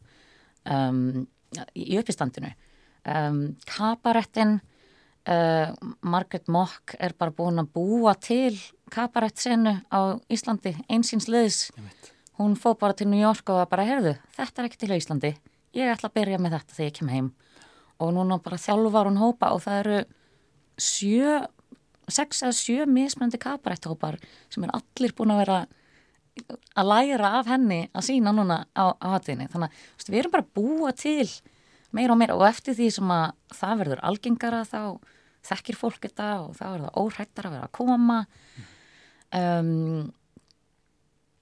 um, 0.69 1.27
í 1.77 1.97
uppistandinu. 1.99 2.51
Um, 3.09 3.55
kabarettin 3.69 4.57
uh, 4.59 5.71
Margaret 6.01 6.49
Mock 6.51 6.95
er 6.99 7.15
bara 7.17 7.33
búin 7.35 7.61
að 7.61 7.71
búa 7.77 8.15
til 8.21 8.57
kabarettsenu 8.93 9.75
á 9.89 9.99
Íslandi 10.31 10.75
einsins 10.89 11.29
liðs. 11.31 11.69
Hún 12.39 12.55
fóð 12.59 12.77
bara 12.79 12.95
til 12.95 13.09
New 13.11 13.19
York 13.19 13.49
og 13.51 13.65
bara, 13.71 13.85
heyrðu, 13.87 14.15
þetta 14.37 14.61
er 14.61 14.69
ekki 14.69 14.79
til 14.79 14.95
Íslandi. 14.95 15.33
Ég 15.75 15.91
ætla 15.91 16.09
að 16.09 16.15
byrja 16.17 16.39
með 16.41 16.55
þetta 16.57 16.77
þegar 16.77 16.89
ég 16.89 16.97
kem 16.99 17.11
heim. 17.13 17.31
Og 17.99 18.13
núna 18.15 18.39
bara 18.43 18.59
þjálfar 18.61 19.09
hún 19.09 19.19
hópa 19.19 19.51
og 19.55 19.63
það 19.65 19.79
eru 19.83 19.97
sjö, 20.79 21.35
sex 22.09 22.45
eða 22.45 22.55
sjö 22.55 22.87
mismöndi 22.89 23.39
kabaretthópar 23.41 24.17
sem 24.49 24.63
er 24.65 24.73
allir 24.77 25.13
búin 25.17 25.35
að 25.35 25.43
vera 25.43 25.59
að 26.79 26.87
læra 26.87 27.33
af 27.41 27.49
henni 27.51 27.81
að 27.91 28.05
sína 28.07 28.31
núna 28.31 28.61
á, 28.71 28.95
á 28.95 29.07
hattinni 29.17 29.49
þannig 29.51 29.73
að 29.75 30.11
við 30.13 30.19
erum 30.21 30.33
bara 30.37 30.45
að 30.45 30.53
búa 30.55 30.93
til 30.95 31.27
meira 31.91 32.15
og 32.15 32.21
meira. 32.21 32.37
Og 32.39 32.47
eftir 32.47 32.77
því 32.77 32.89
sem 32.95 33.11
að 33.13 33.25
það 33.59 33.81
verður 33.83 34.03
algengara 34.07 34.63
þá 34.63 34.81
þekkir 35.49 35.79
fólk 35.79 36.03
þetta 36.03 36.29
og 36.45 36.55
þá 36.57 36.65
er 36.69 36.83
það 36.85 36.99
óhættar 37.03 37.49
að 37.49 37.55
vera 37.57 37.67
að 37.67 37.75
koma 37.79 38.19
um, 39.37 40.11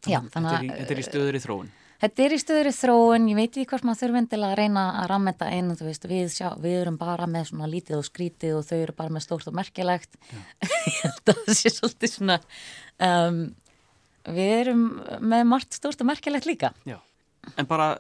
já, 0.08 0.20
þannig 0.34 0.54
að 0.54 0.72
þetta 0.82 0.96
er 0.96 1.02
í 1.04 1.06
stöður 1.08 1.38
í 1.40 1.44
þróun 1.44 1.76
Þetta 1.98 2.22
er 2.24 2.34
í 2.36 2.38
stöður 2.38 2.68
í 2.70 2.72
þróun, 2.78 3.24
ég 3.32 3.38
veit 3.40 3.48
ekki 3.48 3.70
hvort 3.72 3.86
maður 3.88 4.04
þurfi 4.04 4.20
endilega 4.20 4.54
að 4.54 4.60
reyna 4.60 4.82
að 5.00 5.08
rammenta 5.10 5.48
einu, 5.50 5.78
veist, 5.82 6.04
við, 6.06 6.28
sjá, 6.30 6.52
við 6.62 6.76
erum 6.84 7.00
bara 7.00 7.26
með 7.30 7.48
svona 7.50 7.70
lítið 7.72 7.98
og 7.98 8.06
skrítið 8.06 8.58
og 8.60 8.68
þau 8.68 8.76
eru 8.78 8.94
bara 9.00 9.14
með 9.16 9.24
stórt 9.26 9.50
og 9.50 9.56
merkilegt. 9.58 10.20
ég 10.68 11.00
held 11.00 11.32
að 11.34 11.40
það 11.40 11.58
sé 11.58 11.72
svolítið 11.74 12.14
svona, 12.14 12.36
um, 13.08 13.40
við 14.30 14.54
erum 14.60 14.86
með 15.34 15.50
margt 15.50 15.80
stórt 15.80 16.06
og 16.06 16.10
merkilegt 16.12 16.46
líka. 16.46 16.70
Já, 16.86 17.00
en 17.58 17.70
bara 17.70 17.96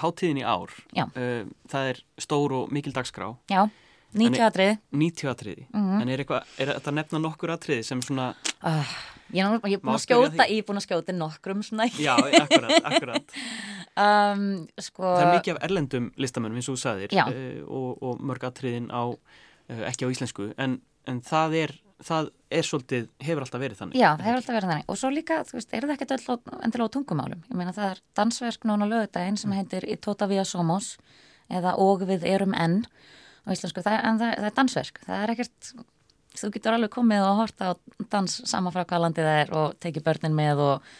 háttíðin 0.00 0.40
í 0.40 0.48
ár, 0.48 0.72
uh, 0.96 1.44
það 1.68 1.92
er 1.92 2.02
stór 2.24 2.56
og 2.56 2.72
mikil 2.72 2.96
dagskrá. 2.96 3.34
Já, 3.52 3.66
90 4.12 4.44
atriði. 4.44 4.76
90 4.92 5.32
atriði, 5.32 5.66
mm 5.72 5.90
en 6.02 6.12
er, 6.12 6.22
eitthva, 6.24 6.42
er 6.60 6.72
þetta 6.74 6.94
nefna 6.98 7.20
nokkur 7.22 7.54
atriði 7.54 7.84
sem 7.86 8.00
svona... 8.04 8.32
Uh, 8.60 8.94
Ég 9.32 9.48
er 9.48 9.80
búin 9.80 9.94
að 9.94 10.02
skjóta, 10.04 10.44
ég 10.50 10.60
er 10.60 10.66
búin 10.68 10.76
að 10.76 10.84
skjóta 10.84 11.14
nokkrum 11.16 11.62
svona. 11.64 11.86
Já, 11.96 12.12
akkurat, 12.20 12.74
akkurat. 12.84 13.36
um, 14.04 14.42
sko... 14.76 15.06
Það 15.06 15.22
er 15.22 15.30
mikið 15.38 15.54
af 15.54 15.62
erlendum 15.68 16.10
listamönnum 16.20 16.60
eins 16.60 16.68
og 16.68 16.76
þú 16.76 16.82
sagðir 16.82 17.14
uh, 17.16 17.62
og, 17.64 18.02
og 18.04 18.20
mörg 18.28 18.44
atriðin 18.50 18.90
á, 18.92 19.08
uh, 19.08 19.80
ekki 19.88 20.04
á 20.04 20.12
íslensku, 20.12 20.50
en, 20.60 20.76
en 21.08 21.22
það 21.24 21.56
er, 21.62 21.74
það 22.04 22.28
er 22.52 22.68
svolítið, 22.68 23.08
hefur 23.24 23.46
alltaf 23.46 23.64
verið 23.64 23.80
þannig. 23.80 24.02
Já, 24.02 24.10
hefur 24.20 24.42
alltaf 24.42 24.58
verið 24.58 24.74
þannig 24.74 24.92
og 24.92 25.00
svo 25.00 25.12
líka, 25.14 25.40
þú 25.48 25.58
veist, 25.58 25.72
er 25.72 25.88
það 25.88 25.96
ekkert 25.96 26.14
endilega 26.18 26.92
á 26.92 26.94
tungumálum. 26.98 27.42
Ég 27.48 27.56
meina 27.62 27.76
það 27.78 27.94
er 27.94 28.04
dansverk 28.20 28.68
núna 28.68 28.90
lögudaginn 28.90 29.40
sem 29.40 29.54
mm. 29.54 29.62
heitir 29.62 29.88
Tota 30.04 30.28
Via 30.28 30.44
Somos 30.44 30.98
eða 31.52 31.78
Og 31.80 32.04
við 32.08 32.28
erum 32.28 32.52
enn 32.56 32.82
á 33.42 33.48
íslensku, 33.54 33.82
það, 33.84 33.98
en 33.98 34.20
það, 34.20 34.34
það 34.38 34.48
er 34.48 34.56
dansverk, 34.58 35.02
það 35.06 35.22
er 35.22 35.34
ekkert 35.34 35.72
þú 36.38 36.50
getur 36.54 36.76
alveg 36.76 36.92
komið 36.92 37.24
og 37.26 37.40
horta 37.42 37.72
á 37.72 37.72
dans 38.12 38.36
saman 38.48 38.74
frá 38.74 38.84
hvað 38.84 39.04
landið 39.06 39.28
það 39.28 39.40
er 39.40 39.54
og 39.58 39.74
tekið 39.82 40.06
börnin 40.06 40.36
með 40.36 40.62
og, 40.64 40.92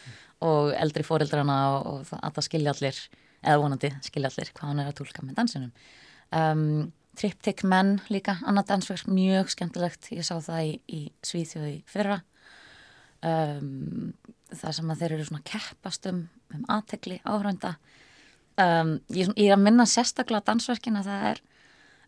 og 0.45 0.73
eldri 0.77 1.05
fóreldrana 1.07 1.59
og, 1.75 1.87
og 1.93 2.17
að 2.19 2.35
það 2.37 2.47
skilja 2.49 2.73
allir 2.75 2.99
eða 3.43 3.61
vonandi 3.63 3.93
skilja 4.05 4.31
allir 4.31 4.51
hvað 4.53 4.69
hann 4.69 4.83
er 4.83 4.91
að 4.91 4.99
tólka 4.99 5.25
með 5.25 5.39
dansinum. 5.39 5.71
Um, 6.33 6.91
Triptych 7.13 7.61
Men 7.69 7.99
líka, 8.09 8.39
annað 8.41 8.71
dansverk 8.71 9.09
mjög 9.13 9.51
skemmtilegt, 9.53 10.07
ég 10.15 10.25
sá 10.25 10.33
það 10.41 10.63
í, 10.65 10.71
í 10.89 11.01
Svíþjóði 11.21 11.75
fyrra. 11.89 12.23
Um, 13.23 14.13
það 14.49 14.77
sem 14.79 14.89
að 14.89 15.03
þeir 15.03 15.15
eru 15.17 15.27
svona 15.27 15.45
keppast 15.47 16.07
um, 16.09 16.23
um 16.53 16.63
aðtegli 16.73 17.19
áhrönda 17.23 17.75
um, 18.59 18.97
ég, 19.13 19.29
ég 19.37 19.47
er 19.47 19.55
að 19.55 19.63
minna 19.63 19.85
sérstaklega 19.87 20.43
dansverkin 20.49 20.99
að 20.99 21.07
það 21.09 21.27
er 21.29 21.41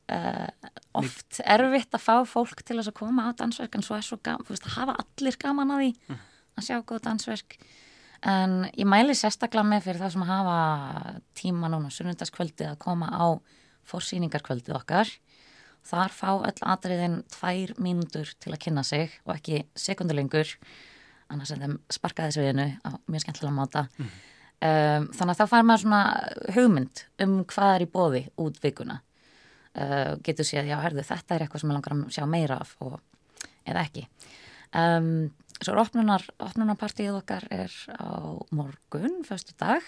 Uh, 0.05 0.45
oft 0.93 1.39
erfitt 1.41 1.95
að 1.97 2.03
fá 2.03 2.15
fólk 2.29 2.59
til 2.61 2.77
að 2.77 2.91
koma 2.93 3.23
á 3.25 3.33
dansverk 3.39 3.73
en 3.73 3.81
svo 3.81 3.95
er 3.97 4.03
svo 4.05 4.19
gaman, 4.21 4.45
þú 4.45 4.53
veist, 4.53 4.67
að 4.69 4.75
hafa 4.75 4.93
allir 5.01 5.37
gaman 5.41 5.71
að 5.73 5.79
því 5.81 5.87
mm. 5.97 6.19
að 6.53 6.67
sjá 6.67 6.75
góð 6.85 6.99
dansverk 7.07 7.55
en 8.29 8.53
ég 8.77 8.85
mæli 8.85 9.15
sérstaklega 9.17 9.65
með 9.65 9.87
fyrir 9.87 10.03
það 10.03 10.13
sem 10.13 10.25
að 10.25 10.31
hafa 10.31 10.57
tíma 11.41 11.71
núna 11.73 11.89
sunnundaskvöldið 11.93 12.71
að 12.71 12.81
koma 12.85 13.09
á 13.09 13.25
fórsýningarkvöldið 13.89 14.77
okkar 14.77 15.09
þar 15.85 16.13
fá 16.13 16.29
öll 16.35 16.69
atriðin 16.73 17.19
tvær 17.33 17.73
mínútur 17.81 18.31
til 18.41 18.53
að 18.53 18.61
kynna 18.65 18.85
sig 18.85 19.13
og 19.25 19.35
ekki 19.35 19.63
sekundulengur 19.77 20.53
annars 21.33 21.53
en 21.53 21.65
þeim 21.65 21.75
sparkaði 21.93 22.37
sviðinu 22.37 22.67
á 22.81 22.89
mjög 23.09 23.25
skemmtilega 23.25 23.57
máta 23.57 23.85
mm. 23.97 24.13
um, 24.69 25.09
þannig 25.17 25.33
að 25.33 25.41
þá 25.41 25.45
fær 25.53 25.67
maður 25.67 25.83
svona 25.85 26.03
hugmynd 26.57 27.05
um 27.25 27.35
hvað 27.51 27.73
er 27.73 27.85
í 27.85 27.91
bóði 27.97 28.23
út 28.41 28.61
vikuna 28.63 29.01
uh, 29.75 30.15
getur 30.25 30.47
séð, 30.47 30.71
já, 30.71 30.77
herðu, 30.83 31.05
þetta 31.05 31.35
er 31.35 31.45
eitthvað 31.45 31.63
sem 31.63 31.71
ég 31.71 31.77
langar 31.77 31.95
að 31.95 32.05
sjá 32.15 32.25
meira 32.29 32.59
af 32.63 32.75
og, 32.83 32.99
eða 33.67 33.85
ekki. 33.85 34.05
Um, 34.75 35.29
svo 35.63 35.77
opnunar, 35.79 36.25
opnunarpartíð 36.43 37.19
okkar 37.21 37.47
er 37.53 37.71
á 37.95 38.35
morgun, 38.55 39.21
fyrstu 39.27 39.55
dag 39.59 39.85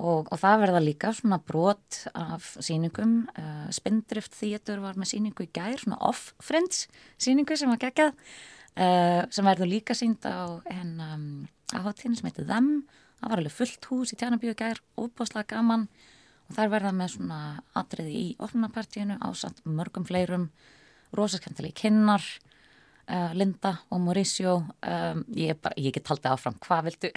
og, 0.00 0.28
og 0.28 0.36
það 0.40 0.62
verða 0.64 0.82
líka 0.84 1.12
svona 1.16 1.40
brot 1.44 2.04
af 2.16 2.54
síningum. 2.62 3.24
Uh, 3.36 3.68
Spindrift 3.74 4.36
Theater 4.36 4.82
var 4.84 4.98
með 5.00 5.14
síningu 5.14 5.46
í 5.46 5.52
gær, 5.52 5.80
svona 5.80 6.00
off-friends 6.10 6.86
síningu 7.20 7.56
sem 7.58 7.72
var 7.72 7.80
geggjað, 7.82 8.14
uh, 8.76 9.22
sem 9.32 9.48
verður 9.48 9.72
líka 9.72 9.96
sínd 9.96 10.24
á 10.28 10.60
henn 10.68 10.96
um, 11.04 11.26
áháttíðin 11.76 12.18
sem 12.18 12.30
heitir 12.30 12.48
Them. 12.48 12.72
Það 13.20 13.32
var 13.32 13.42
alveg 13.42 13.56
fullt 13.56 13.90
hús 13.90 14.14
í 14.14 14.20
tjánabíu 14.20 14.56
gær, 14.56 14.80
óbúslega 14.96 15.56
gaman 15.56 15.88
og 16.50 16.56
þær 16.58 16.70
verða 16.72 16.92
með 16.96 17.12
svona 17.14 17.40
atriði 17.78 18.12
í 18.18 18.28
opnapartíinu 18.42 19.20
ásand 19.22 19.62
mörgum 19.64 20.06
fleirum 20.08 20.48
rosaskendili 21.14 21.70
kynnar 21.76 22.24
uh, 23.06 23.30
Linda 23.38 23.76
og 23.90 24.02
Mauricio 24.02 24.56
um, 24.66 25.24
ég, 25.36 25.58
bara, 25.62 25.76
ég 25.78 25.94
get 25.94 26.10
haldið 26.10 26.32
áfram, 26.34 26.58
hvað 26.66 26.90
viltu? 26.90 27.12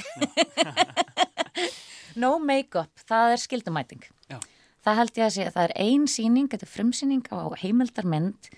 no 2.21 2.35
make-up 2.41 3.05
það 3.09 3.35
er 3.35 3.41
skildumæting 3.41 4.05
Já. 4.29 4.37
það 4.85 4.99
held 5.01 5.17
ég 5.17 5.25
að 5.25 5.35
sé 5.35 5.47
að 5.47 5.55
það 5.57 5.65
er 5.65 5.75
ein 5.87 6.07
síning 6.09 6.51
þetta 6.51 6.67
er 6.67 6.73
frumsýning 6.75 7.25
á 7.33 7.41
heimildarmynd 7.63 8.51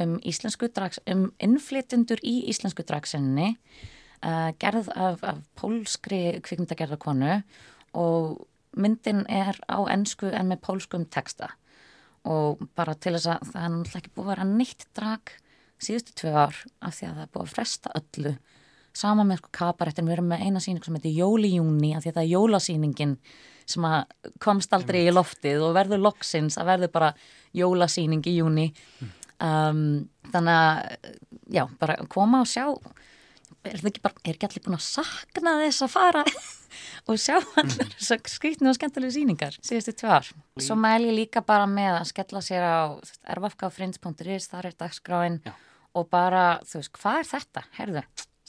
um 0.00 0.14
íslensku 0.24 0.70
drags 0.72 1.02
um 1.04 1.26
innflytundur 1.44 2.22
í 2.24 2.38
íslensku 2.48 2.84
dragsinni 2.88 3.50
uh, 4.24 4.48
gerð 4.56 4.88
af, 4.96 5.20
af 5.20 5.42
pólskri 5.60 6.40
kvikmyndagerðarkonu 6.40 7.42
og 8.00 8.46
myndin 8.76 9.24
er 9.28 9.58
á 9.68 9.78
ennsku 9.92 10.30
en 10.32 10.50
með 10.52 10.62
pólskum 10.66 11.06
texta. 11.10 11.52
Og 12.28 12.60
bara 12.78 12.94
til 12.94 13.16
þess 13.16 13.30
að 13.32 13.48
það 13.52 13.62
er 13.62 13.72
náttúrulega 13.74 14.00
ekki 14.02 14.14
búið 14.14 14.26
að 14.26 14.32
vera 14.32 14.48
nýtt 14.48 14.84
drag 14.96 15.32
síðustu 15.82 16.18
tvö 16.20 16.34
ár 16.34 16.58
af 16.80 16.98
því 16.98 17.08
að 17.08 17.14
það 17.14 17.24
er 17.24 17.32
búið 17.32 17.46
að 17.46 17.54
fresta 17.56 17.94
öllu. 17.98 18.34
Sama 18.92 19.24
með 19.24 19.40
sko 19.40 19.50
kabarettin, 19.56 20.06
við 20.06 20.18
erum 20.18 20.28
með 20.30 20.44
eina 20.46 20.60
síning 20.60 20.84
sem 20.84 20.98
heitir 20.98 21.16
Jólijúni 21.16 21.94
af 21.96 22.04
því 22.04 22.10
að 22.10 22.18
það 22.18 22.22
er 22.26 22.32
jólasýningin 22.34 23.16
sem 23.72 23.86
komst 24.42 24.74
aldrei 24.76 25.06
í 25.06 25.14
loftið 25.14 25.64
og 25.64 25.76
verður 25.76 26.02
loksins 26.02 26.58
að 26.60 26.72
verður 26.74 26.92
bara 26.94 27.10
jólasýning 27.56 28.24
í 28.28 28.36
júni 28.36 28.66
um, 29.42 30.02
þannig 30.32 30.58
að 30.58 31.12
já, 31.52 31.64
bara 31.80 31.98
koma 32.12 32.42
og 32.42 32.50
sjá 32.50 32.66
er 33.70 33.80
það 33.80 33.88
ekki 33.90 34.02
bara, 34.02 34.20
er 34.24 34.36
ekki 34.36 34.48
allir 34.48 34.64
búin 34.64 34.76
að 34.76 34.84
sakna 34.86 35.54
þess 35.60 35.84
að 35.84 35.92
fara 35.92 36.22
og 37.08 37.20
sjá 37.20 37.36
allir 37.38 37.84
mm. 37.84 37.92
þess 37.96 38.14
að 38.14 38.30
skrítinu 38.32 38.70
og 38.72 38.78
skemmtilegu 38.78 39.14
síningar 39.14 39.58
síðustu 39.58 39.94
tvár. 40.02 40.30
Svo 40.62 40.76
mæl 40.78 41.06
ég 41.06 41.16
líka 41.16 41.44
bara 41.46 41.68
með 41.70 41.98
að 42.00 42.08
skella 42.10 42.42
sér 42.44 42.66
á 42.66 42.78
erfafkáfrins.is, 43.34 44.48
þar 44.50 44.70
er 44.70 44.78
dagskráin 44.82 45.38
Já. 45.46 45.54
og 45.98 46.08
bara, 46.12 46.46
þú 46.66 46.80
veist, 46.80 46.94
hvað 46.98 47.20
er 47.20 47.30
þetta? 47.30 47.64
Herðu, 47.78 48.04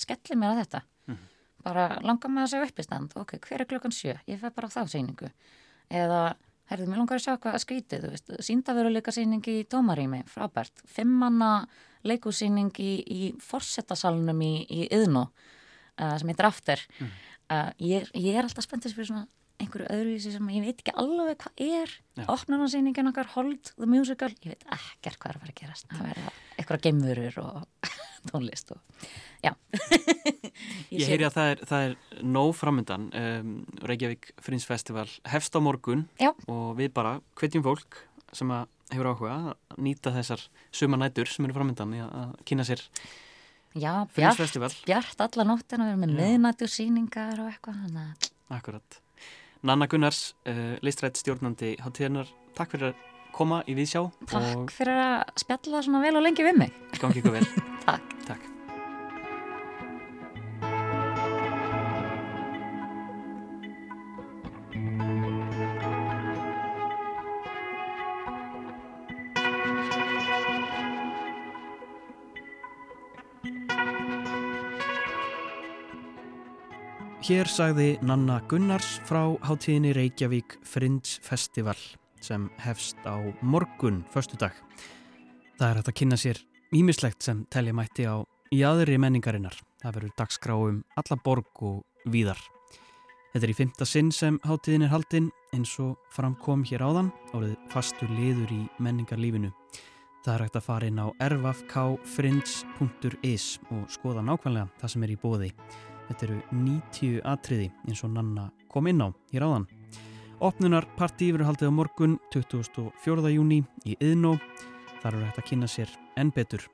skelli 0.05 0.39
mér 0.39 0.55
að 0.55 0.64
þetta. 0.64 0.84
Mm 0.84 1.16
-hmm. 1.16 1.30
Bara 1.64 1.88
langa 2.01 2.30
með 2.30 2.43
að 2.43 2.49
segja 2.53 2.72
upp 2.72 2.80
í 2.80 2.88
stand, 2.88 3.14
ok, 3.16 3.38
hver 3.47 3.61
er 3.61 3.70
klokkan 3.70 3.91
sjö? 3.93 4.18
Ég 4.28 4.41
fæ 4.41 4.49
bara 4.49 4.68
á 4.68 4.76
þá 4.76 4.84
síningu. 4.89 5.30
Eða, 5.89 6.36
herðu, 6.72 6.88
mér 6.88 6.97
langar 6.97 7.16
að 7.16 7.26
sjá 7.26 7.38
hvað 7.38 7.53
að 7.53 7.64
skrítið, 7.66 8.01
þú 8.01 8.09
veist, 8.09 8.32
síndaveruleika 8.39 9.11
síningi 9.11 9.59
í 9.59 9.68
Dómarími, 9.70 10.24
frábært, 10.26 10.74
fimmanna 10.86 11.68
leikúsíning 12.04 12.74
í, 12.84 12.93
í 13.04 13.22
forsettasalunum 13.43 14.41
í, 14.43 14.54
í 14.68 14.88
Yðnó 14.93 15.28
uh, 15.30 16.16
sem 16.20 16.32
heitir 16.32 16.49
After. 16.49 16.84
Mm 16.99 17.14
uh, 17.54 17.72
ég, 17.82 18.10
ég 18.18 18.38
er 18.38 18.47
alltaf 18.47 18.66
spenntist 18.66 18.97
fyrir 18.97 19.10
svona 19.12 19.26
einhverju 19.62 19.86
öðruvísi 19.93 20.32
sem 20.34 20.47
ég 20.51 20.64
veit 20.66 20.80
ekki 20.82 20.93
alveg 20.99 21.43
hvað 21.43 21.62
er. 21.64 21.91
Opnunarsýningin 22.32 23.12
okkar 23.12 23.30
Hold 23.36 23.70
the 23.78 23.88
Musical, 23.88 24.32
ég 24.43 24.56
veit 24.56 24.66
ekkert 24.76 25.20
hvað 25.22 25.30
er 25.30 25.38
að 25.38 25.43
fara 25.43 25.54
að 25.54 25.60
gerast. 25.60 25.88
Það 25.91 26.08
verða 26.10 26.34
eitthvað 26.58 26.84
geimurur 26.88 27.38
og 27.43 27.91
tónlist 28.32 28.74
og 28.74 29.06
já. 29.43 29.54
Ég, 30.93 31.01
ég 31.01 31.10
heyri 31.10 31.26
að 31.26 31.34
það 31.34 31.47
er, 31.51 31.62
það 31.70 31.84
er 31.86 32.26
nóg 32.36 32.51
framöndan 32.54 33.06
um, 33.18 33.54
Reykjavík 33.82 34.28
Frins 34.45 34.68
Festival 34.70 35.08
hefst 35.32 35.56
á 35.58 35.60
morgun 35.64 36.04
já. 36.22 36.30
og 36.45 36.76
við 36.78 36.91
bara 36.93 37.16
hvetjum 37.39 37.64
fólk 37.66 37.97
sem 38.36 38.51
að 38.54 38.70
hefur 38.96 39.12
áhuga 39.12 39.36
að 39.36 39.84
nýta 39.86 40.14
þessar 40.16 40.48
suma 40.72 41.00
nætur 41.02 41.30
sem 41.30 41.46
eru 41.48 41.58
framöndan 41.58 41.96
að 42.06 42.34
kynna 42.48 42.66
sér 42.68 42.84
Já, 43.74 44.06
bjart, 44.14 44.58
bjart 44.86 45.24
alla 45.26 45.46
nóttina, 45.50 45.88
við 45.88 45.96
erum 45.96 46.04
með 46.04 46.12
miðnættu 46.20 46.68
síningar 46.70 47.41
og 47.41 47.50
eitthvað. 47.50 47.98
Akkurat. 48.54 49.00
Nanna 49.66 49.88
Gunnars, 49.89 50.36
uh, 50.46 50.76
listrætt 50.86 51.18
stjórnandi 51.18 51.74
hátíðarnar, 51.82 52.30
takk 52.54 52.76
fyrir 52.76 52.91
að 52.91 53.12
koma 53.34 53.64
í 53.66 53.74
Vísjá. 53.80 54.06
Takk 54.30 54.74
fyrir 54.78 55.02
að 55.08 55.38
spjalla 55.41 55.82
svona 55.82 56.06
vel 56.06 56.18
og 56.20 56.28
lengi 56.28 56.46
við 56.46 56.66
mig. 56.66 56.82
Gangi 57.02 57.24
ykkur 57.24 57.39
vel. 57.39 57.48
takk. 57.88 58.20
Takk. 58.30 58.53
Hér 77.24 77.47
sagði 77.47 77.93
Nanna 78.03 78.41
Gunnars 78.51 78.97
frá 79.07 79.32
hátíðinni 79.47 79.93
Reykjavík 79.95 80.59
Fringe 80.67 81.24
Festival 81.24 81.80
sem 82.24 82.49
hefst 82.59 82.99
á 83.07 83.15
morgun, 83.41 84.03
förstu 84.11 84.36
dag. 84.39 84.51
Það 85.55 85.69
er 85.69 85.76
hægt 85.80 85.88
að 85.88 85.99
kynna 85.99 86.17
sér 86.19 86.38
ímislegt 86.76 87.24
sem 87.24 87.45
telja 87.47 87.74
mætti 87.76 88.03
á 88.03 88.28
í 88.51 88.63
aðri 88.67 88.97
menningarinnar. 88.99 89.55
Það 89.80 89.95
verður 89.95 90.17
dagskráum 90.19 90.84
alla 90.99 91.17
borg 91.24 91.63
og 91.63 91.84
víðar. 92.11 92.41
Þetta 93.32 93.45
er 93.47 93.53
í 93.53 93.59
fymta 93.61 93.86
sinn 93.88 94.11
sem 94.11 94.36
hátíðin 94.43 94.86
er 94.88 94.91
haldinn 94.91 95.32
eins 95.55 95.80
og 95.80 95.95
framkom 96.11 96.67
hér 96.67 96.84
áðan 96.84 97.11
árið 97.32 97.55
fastur 97.71 98.11
liður 98.19 98.51
í 98.51 98.67
menningarlífinu. 98.84 99.51
Það 100.24 100.34
er 100.36 100.41
hægt 100.43 100.59
að 100.59 100.67
fara 100.67 100.88
inn 100.91 100.99
á 100.99 101.07
erfafkfrinds.is 101.24 103.45
og 103.71 103.88
skoða 103.91 104.21
nákvæmlega 104.28 104.67
það 104.80 104.89
sem 104.91 105.03
er 105.07 105.11
í 105.15 105.21
bóði. 105.24 105.51
Þetta 106.08 106.28
eru 106.28 106.39
90 106.51 107.22
atriði 107.28 107.70
eins 107.88 108.04
og 108.06 108.14
Nanna 108.16 108.49
kom 108.72 108.89
inn 108.91 109.01
á 109.04 109.08
hér 109.32 109.45
áðan. 109.47 109.68
Opnunarparti 110.43 111.30
verður 111.32 111.51
haldið 111.51 111.72
á 111.72 111.78
morgun 111.78 112.16
24. 112.34 113.32
júni 113.32 113.62
í 113.88 113.95
Yðnó. 113.99 114.36
Þar 115.04 115.16
eru 115.16 115.28
hægt 115.28 115.39
að 115.39 115.49
kynna 115.51 115.70
sér 115.72 115.91
enn 116.20 116.34
betur 116.36 116.66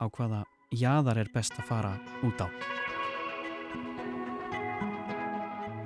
á 0.00 0.08
hvaða 0.08 0.44
jaðar 0.72 1.20
er 1.24 1.30
best 1.34 1.56
að 1.60 1.68
fara 1.68 1.92
út 2.24 2.40
á. 2.40 2.48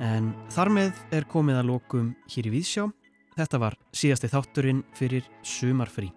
En 0.03 0.33
þar 0.51 0.71
með 0.75 1.05
er 1.15 1.27
komið 1.31 1.61
að 1.61 1.69
lokum 1.71 2.13
hér 2.31 2.49
í 2.51 2.55
Víðsjá. 2.57 2.89
Þetta 3.37 3.61
var 3.63 3.77
síðasti 3.97 4.29
þátturinn 4.29 4.83
fyrir 4.99 5.27
sumarfrí. 5.47 6.11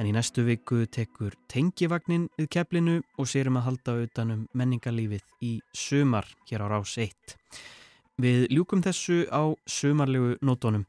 En 0.00 0.08
í 0.08 0.14
næstu 0.16 0.46
viku 0.46 0.86
tekur 0.88 1.34
tengivagnin 1.52 2.22
við 2.38 2.46
keflinu 2.54 2.94
og 3.20 3.26
sérum 3.28 3.58
að 3.60 3.66
halda 3.66 3.96
utanum 4.06 4.46
menningarlífið 4.56 5.26
í 5.44 5.50
sumar 5.76 6.24
hér 6.48 6.64
á 6.64 6.66
rás 6.72 6.94
1. 6.96 7.34
Við 8.16 8.46
ljúkum 8.48 8.80
þessu 8.80 9.26
á 9.28 9.52
sumarlegu 9.68 10.38
nótonum. 10.40 10.86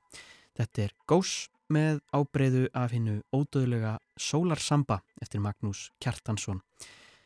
Þetta 0.56 0.86
er 0.86 0.96
Gós 1.12 1.50
með 1.68 2.00
ábreyðu 2.16 2.70
af 2.72 2.96
hinnu 2.96 3.18
ódöðlega 3.36 3.98
Sólarsamba 4.16 5.02
eftir 5.20 5.44
Magnús 5.44 5.90
Kjartansson. 6.00 6.64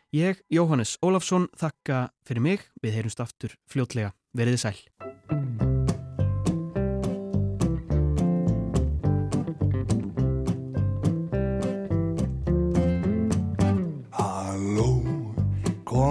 Ég, 0.10 0.42
Jóhannes 0.50 0.98
Ólafsson, 1.06 1.52
þakka 1.54 2.08
fyrir 2.26 2.42
mig. 2.42 2.66
Við 2.82 2.98
heyrumst 2.98 3.22
aftur 3.22 3.54
fljótlega. 3.70 4.16
Veriði 4.34 4.64
sæl. 4.66 5.15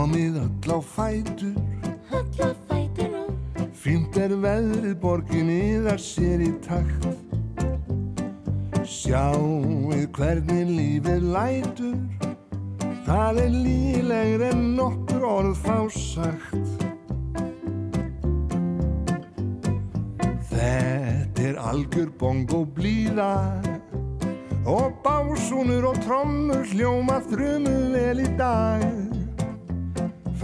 Komið 0.04 0.34
öll 0.36 0.72
á 0.76 0.78
fætur. 0.84 1.54
Öll 2.12 2.40
á 2.44 2.48
fætur 2.68 3.08
nú 3.08 3.22
Fínt 3.72 4.16
er 4.20 4.34
veðrið 4.36 4.96
borginni 5.00 5.80
það 5.86 6.00
sér 6.04 6.42
í 6.44 6.50
takt. 6.66 7.06
Sjáuð 8.84 10.04
hvernig 10.16 10.68
lífið 10.68 11.24
lætur. 11.32 11.96
Það 13.06 13.40
er 13.44 13.56
lílegri 13.64 14.50
en 14.50 14.66
nokkur 14.76 15.24
orð 15.28 15.56
fá 15.64 15.78
sagt. 15.96 16.84
Þetta 20.50 21.48
er 21.48 21.62
algjör 21.70 22.12
bongo 22.20 22.64
blíða. 22.76 23.32
Og 24.68 25.00
básúnur 25.04 25.88
og 25.92 26.04
trommur 26.04 26.64
hljóma 26.72 27.22
þrumu 27.28 27.78
vel 27.96 28.24
í 28.24 28.28
dag 28.36 29.03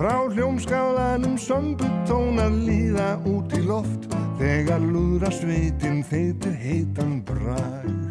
Frá 0.00 0.16
hljómskálanum 0.32 1.34
sömbutónar 1.36 2.54
líða 2.64 3.18
út 3.28 3.52
í 3.52 3.60
loft 3.68 4.06
Þegar 4.38 4.80
lúðra 4.80 5.28
sveitin 5.28 6.00
þeitir 6.08 6.54
heitan 6.56 7.18
brag 7.28 8.09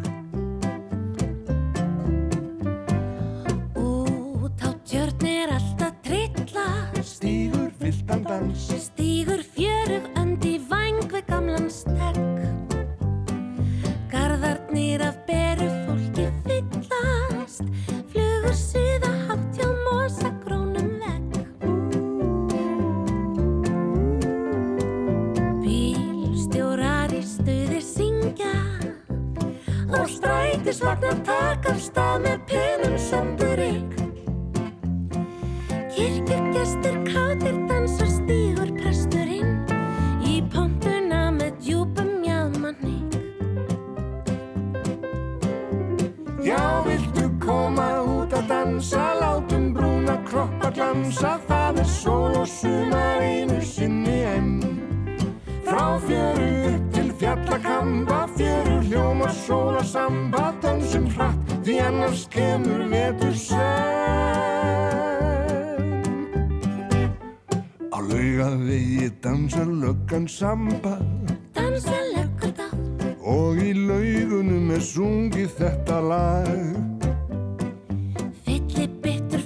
fjöru 55.98 56.50
upp 56.74 56.92
til 56.94 57.12
fjallakamba 57.18 58.26
Fjöru 58.36 58.80
hljóma 58.88 59.28
sóla 59.46 59.84
samba 59.84 60.54
Dansum 60.62 61.06
hratt 61.16 61.50
því 61.64 61.76
annars 61.84 62.26
kemur 62.32 62.82
vetur 62.90 63.34
senn. 63.36 63.58
Á 67.94 67.98
laugavegi 68.00 69.10
dansar 69.22 69.68
löggan 69.82 70.28
samba. 70.28 70.96
Dansa 71.54 71.98
löggur 72.14 72.52
þá 72.56 72.68
Og 73.20 73.60
í 73.60 73.74
laugunum 73.76 74.70
er 74.74 74.82
sungið 74.82 75.50
þetta 75.60 76.00
lag. 76.00 76.48
Fylli 78.44 78.88
bittur 79.02 79.40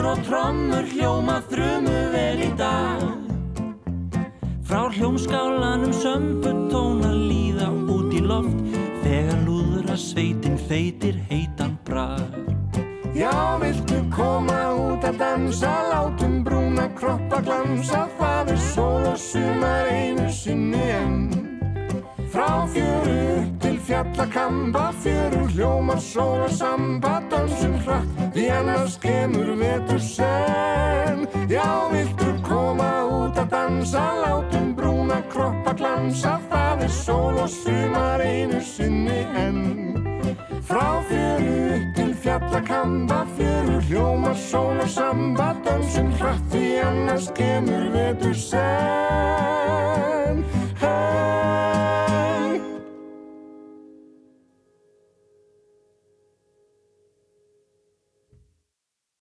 básúnur 0.00 0.16
og 0.16 0.24
trommur 0.24 0.84
hljóma 0.94 1.42
þrumu 1.50 2.12
vel 2.12 2.40
í 2.40 2.50
dag. 2.56 3.02
Frá 4.64 4.88
hljómskálanum 4.88 5.92
sömbu 5.92 6.70
tónar 6.70 7.14
líða 7.14 7.68
út 7.90 8.12
í 8.14 8.20
loft 8.22 8.56
Þegar 9.02 9.38
lúðra 9.44 9.96
sveitin 9.96 10.56
feitir 10.56 11.18
heitan 11.28 11.78
brag. 11.84 12.32
Já, 13.14 13.58
viltu 13.58 14.00
koma 14.14 14.72
út 14.72 15.04
að 15.04 15.18
dansa 15.18 15.72
Látum 15.90 16.44
brúna 16.44 16.88
kroppa 16.94 17.42
glansa 17.42 18.06
Það 18.18 18.52
er 18.54 18.60
sól 18.72 19.04
og 19.10 19.18
sumar 19.18 19.90
einu 19.90 20.30
sinni 20.30 20.84
enn. 20.94 21.26
Frá 22.30 22.64
fjöru 22.70 23.59
fjallakamba 23.90 24.92
Fjöru 25.02 25.46
hljómar 25.46 25.98
sól 25.98 26.40
og 26.42 26.50
samba 26.50 27.22
Dansum 27.30 27.74
hratt. 27.82 28.06
Því 28.34 28.44
annars 28.50 28.98
kemur 29.02 29.50
vetur 29.58 29.98
senn 29.98 31.26
Já, 31.50 31.90
viltu 31.90 32.30
koma 32.46 32.90
út 33.10 33.38
að 33.38 33.50
dansa? 33.50 34.04
Látum 34.22 34.70
brúna 34.78 35.18
kroppa 35.32 35.74
glansa. 35.74 36.38
Það 36.52 36.86
er 36.86 36.94
sól 36.94 37.42
og 37.42 37.50
sumar 37.50 38.22
einu 38.22 38.62
sinni 38.62 39.26
enn. 39.34 39.60
Frá 40.62 41.02
fjöru 41.10 41.74
upp 41.74 41.90
til 41.98 42.14
fjallakamba 42.14 43.24
Fjöru 43.34 43.82
hljóma 43.90 44.34
sól 44.38 44.78
og 44.78 44.88
samba 44.88 45.50
Dansum 45.66 46.14
hratt. 46.22 46.46
Því 46.54 46.78
annars 46.86 47.30
kemur 47.34 47.90
vetur 47.96 48.38
senn 48.38 49.79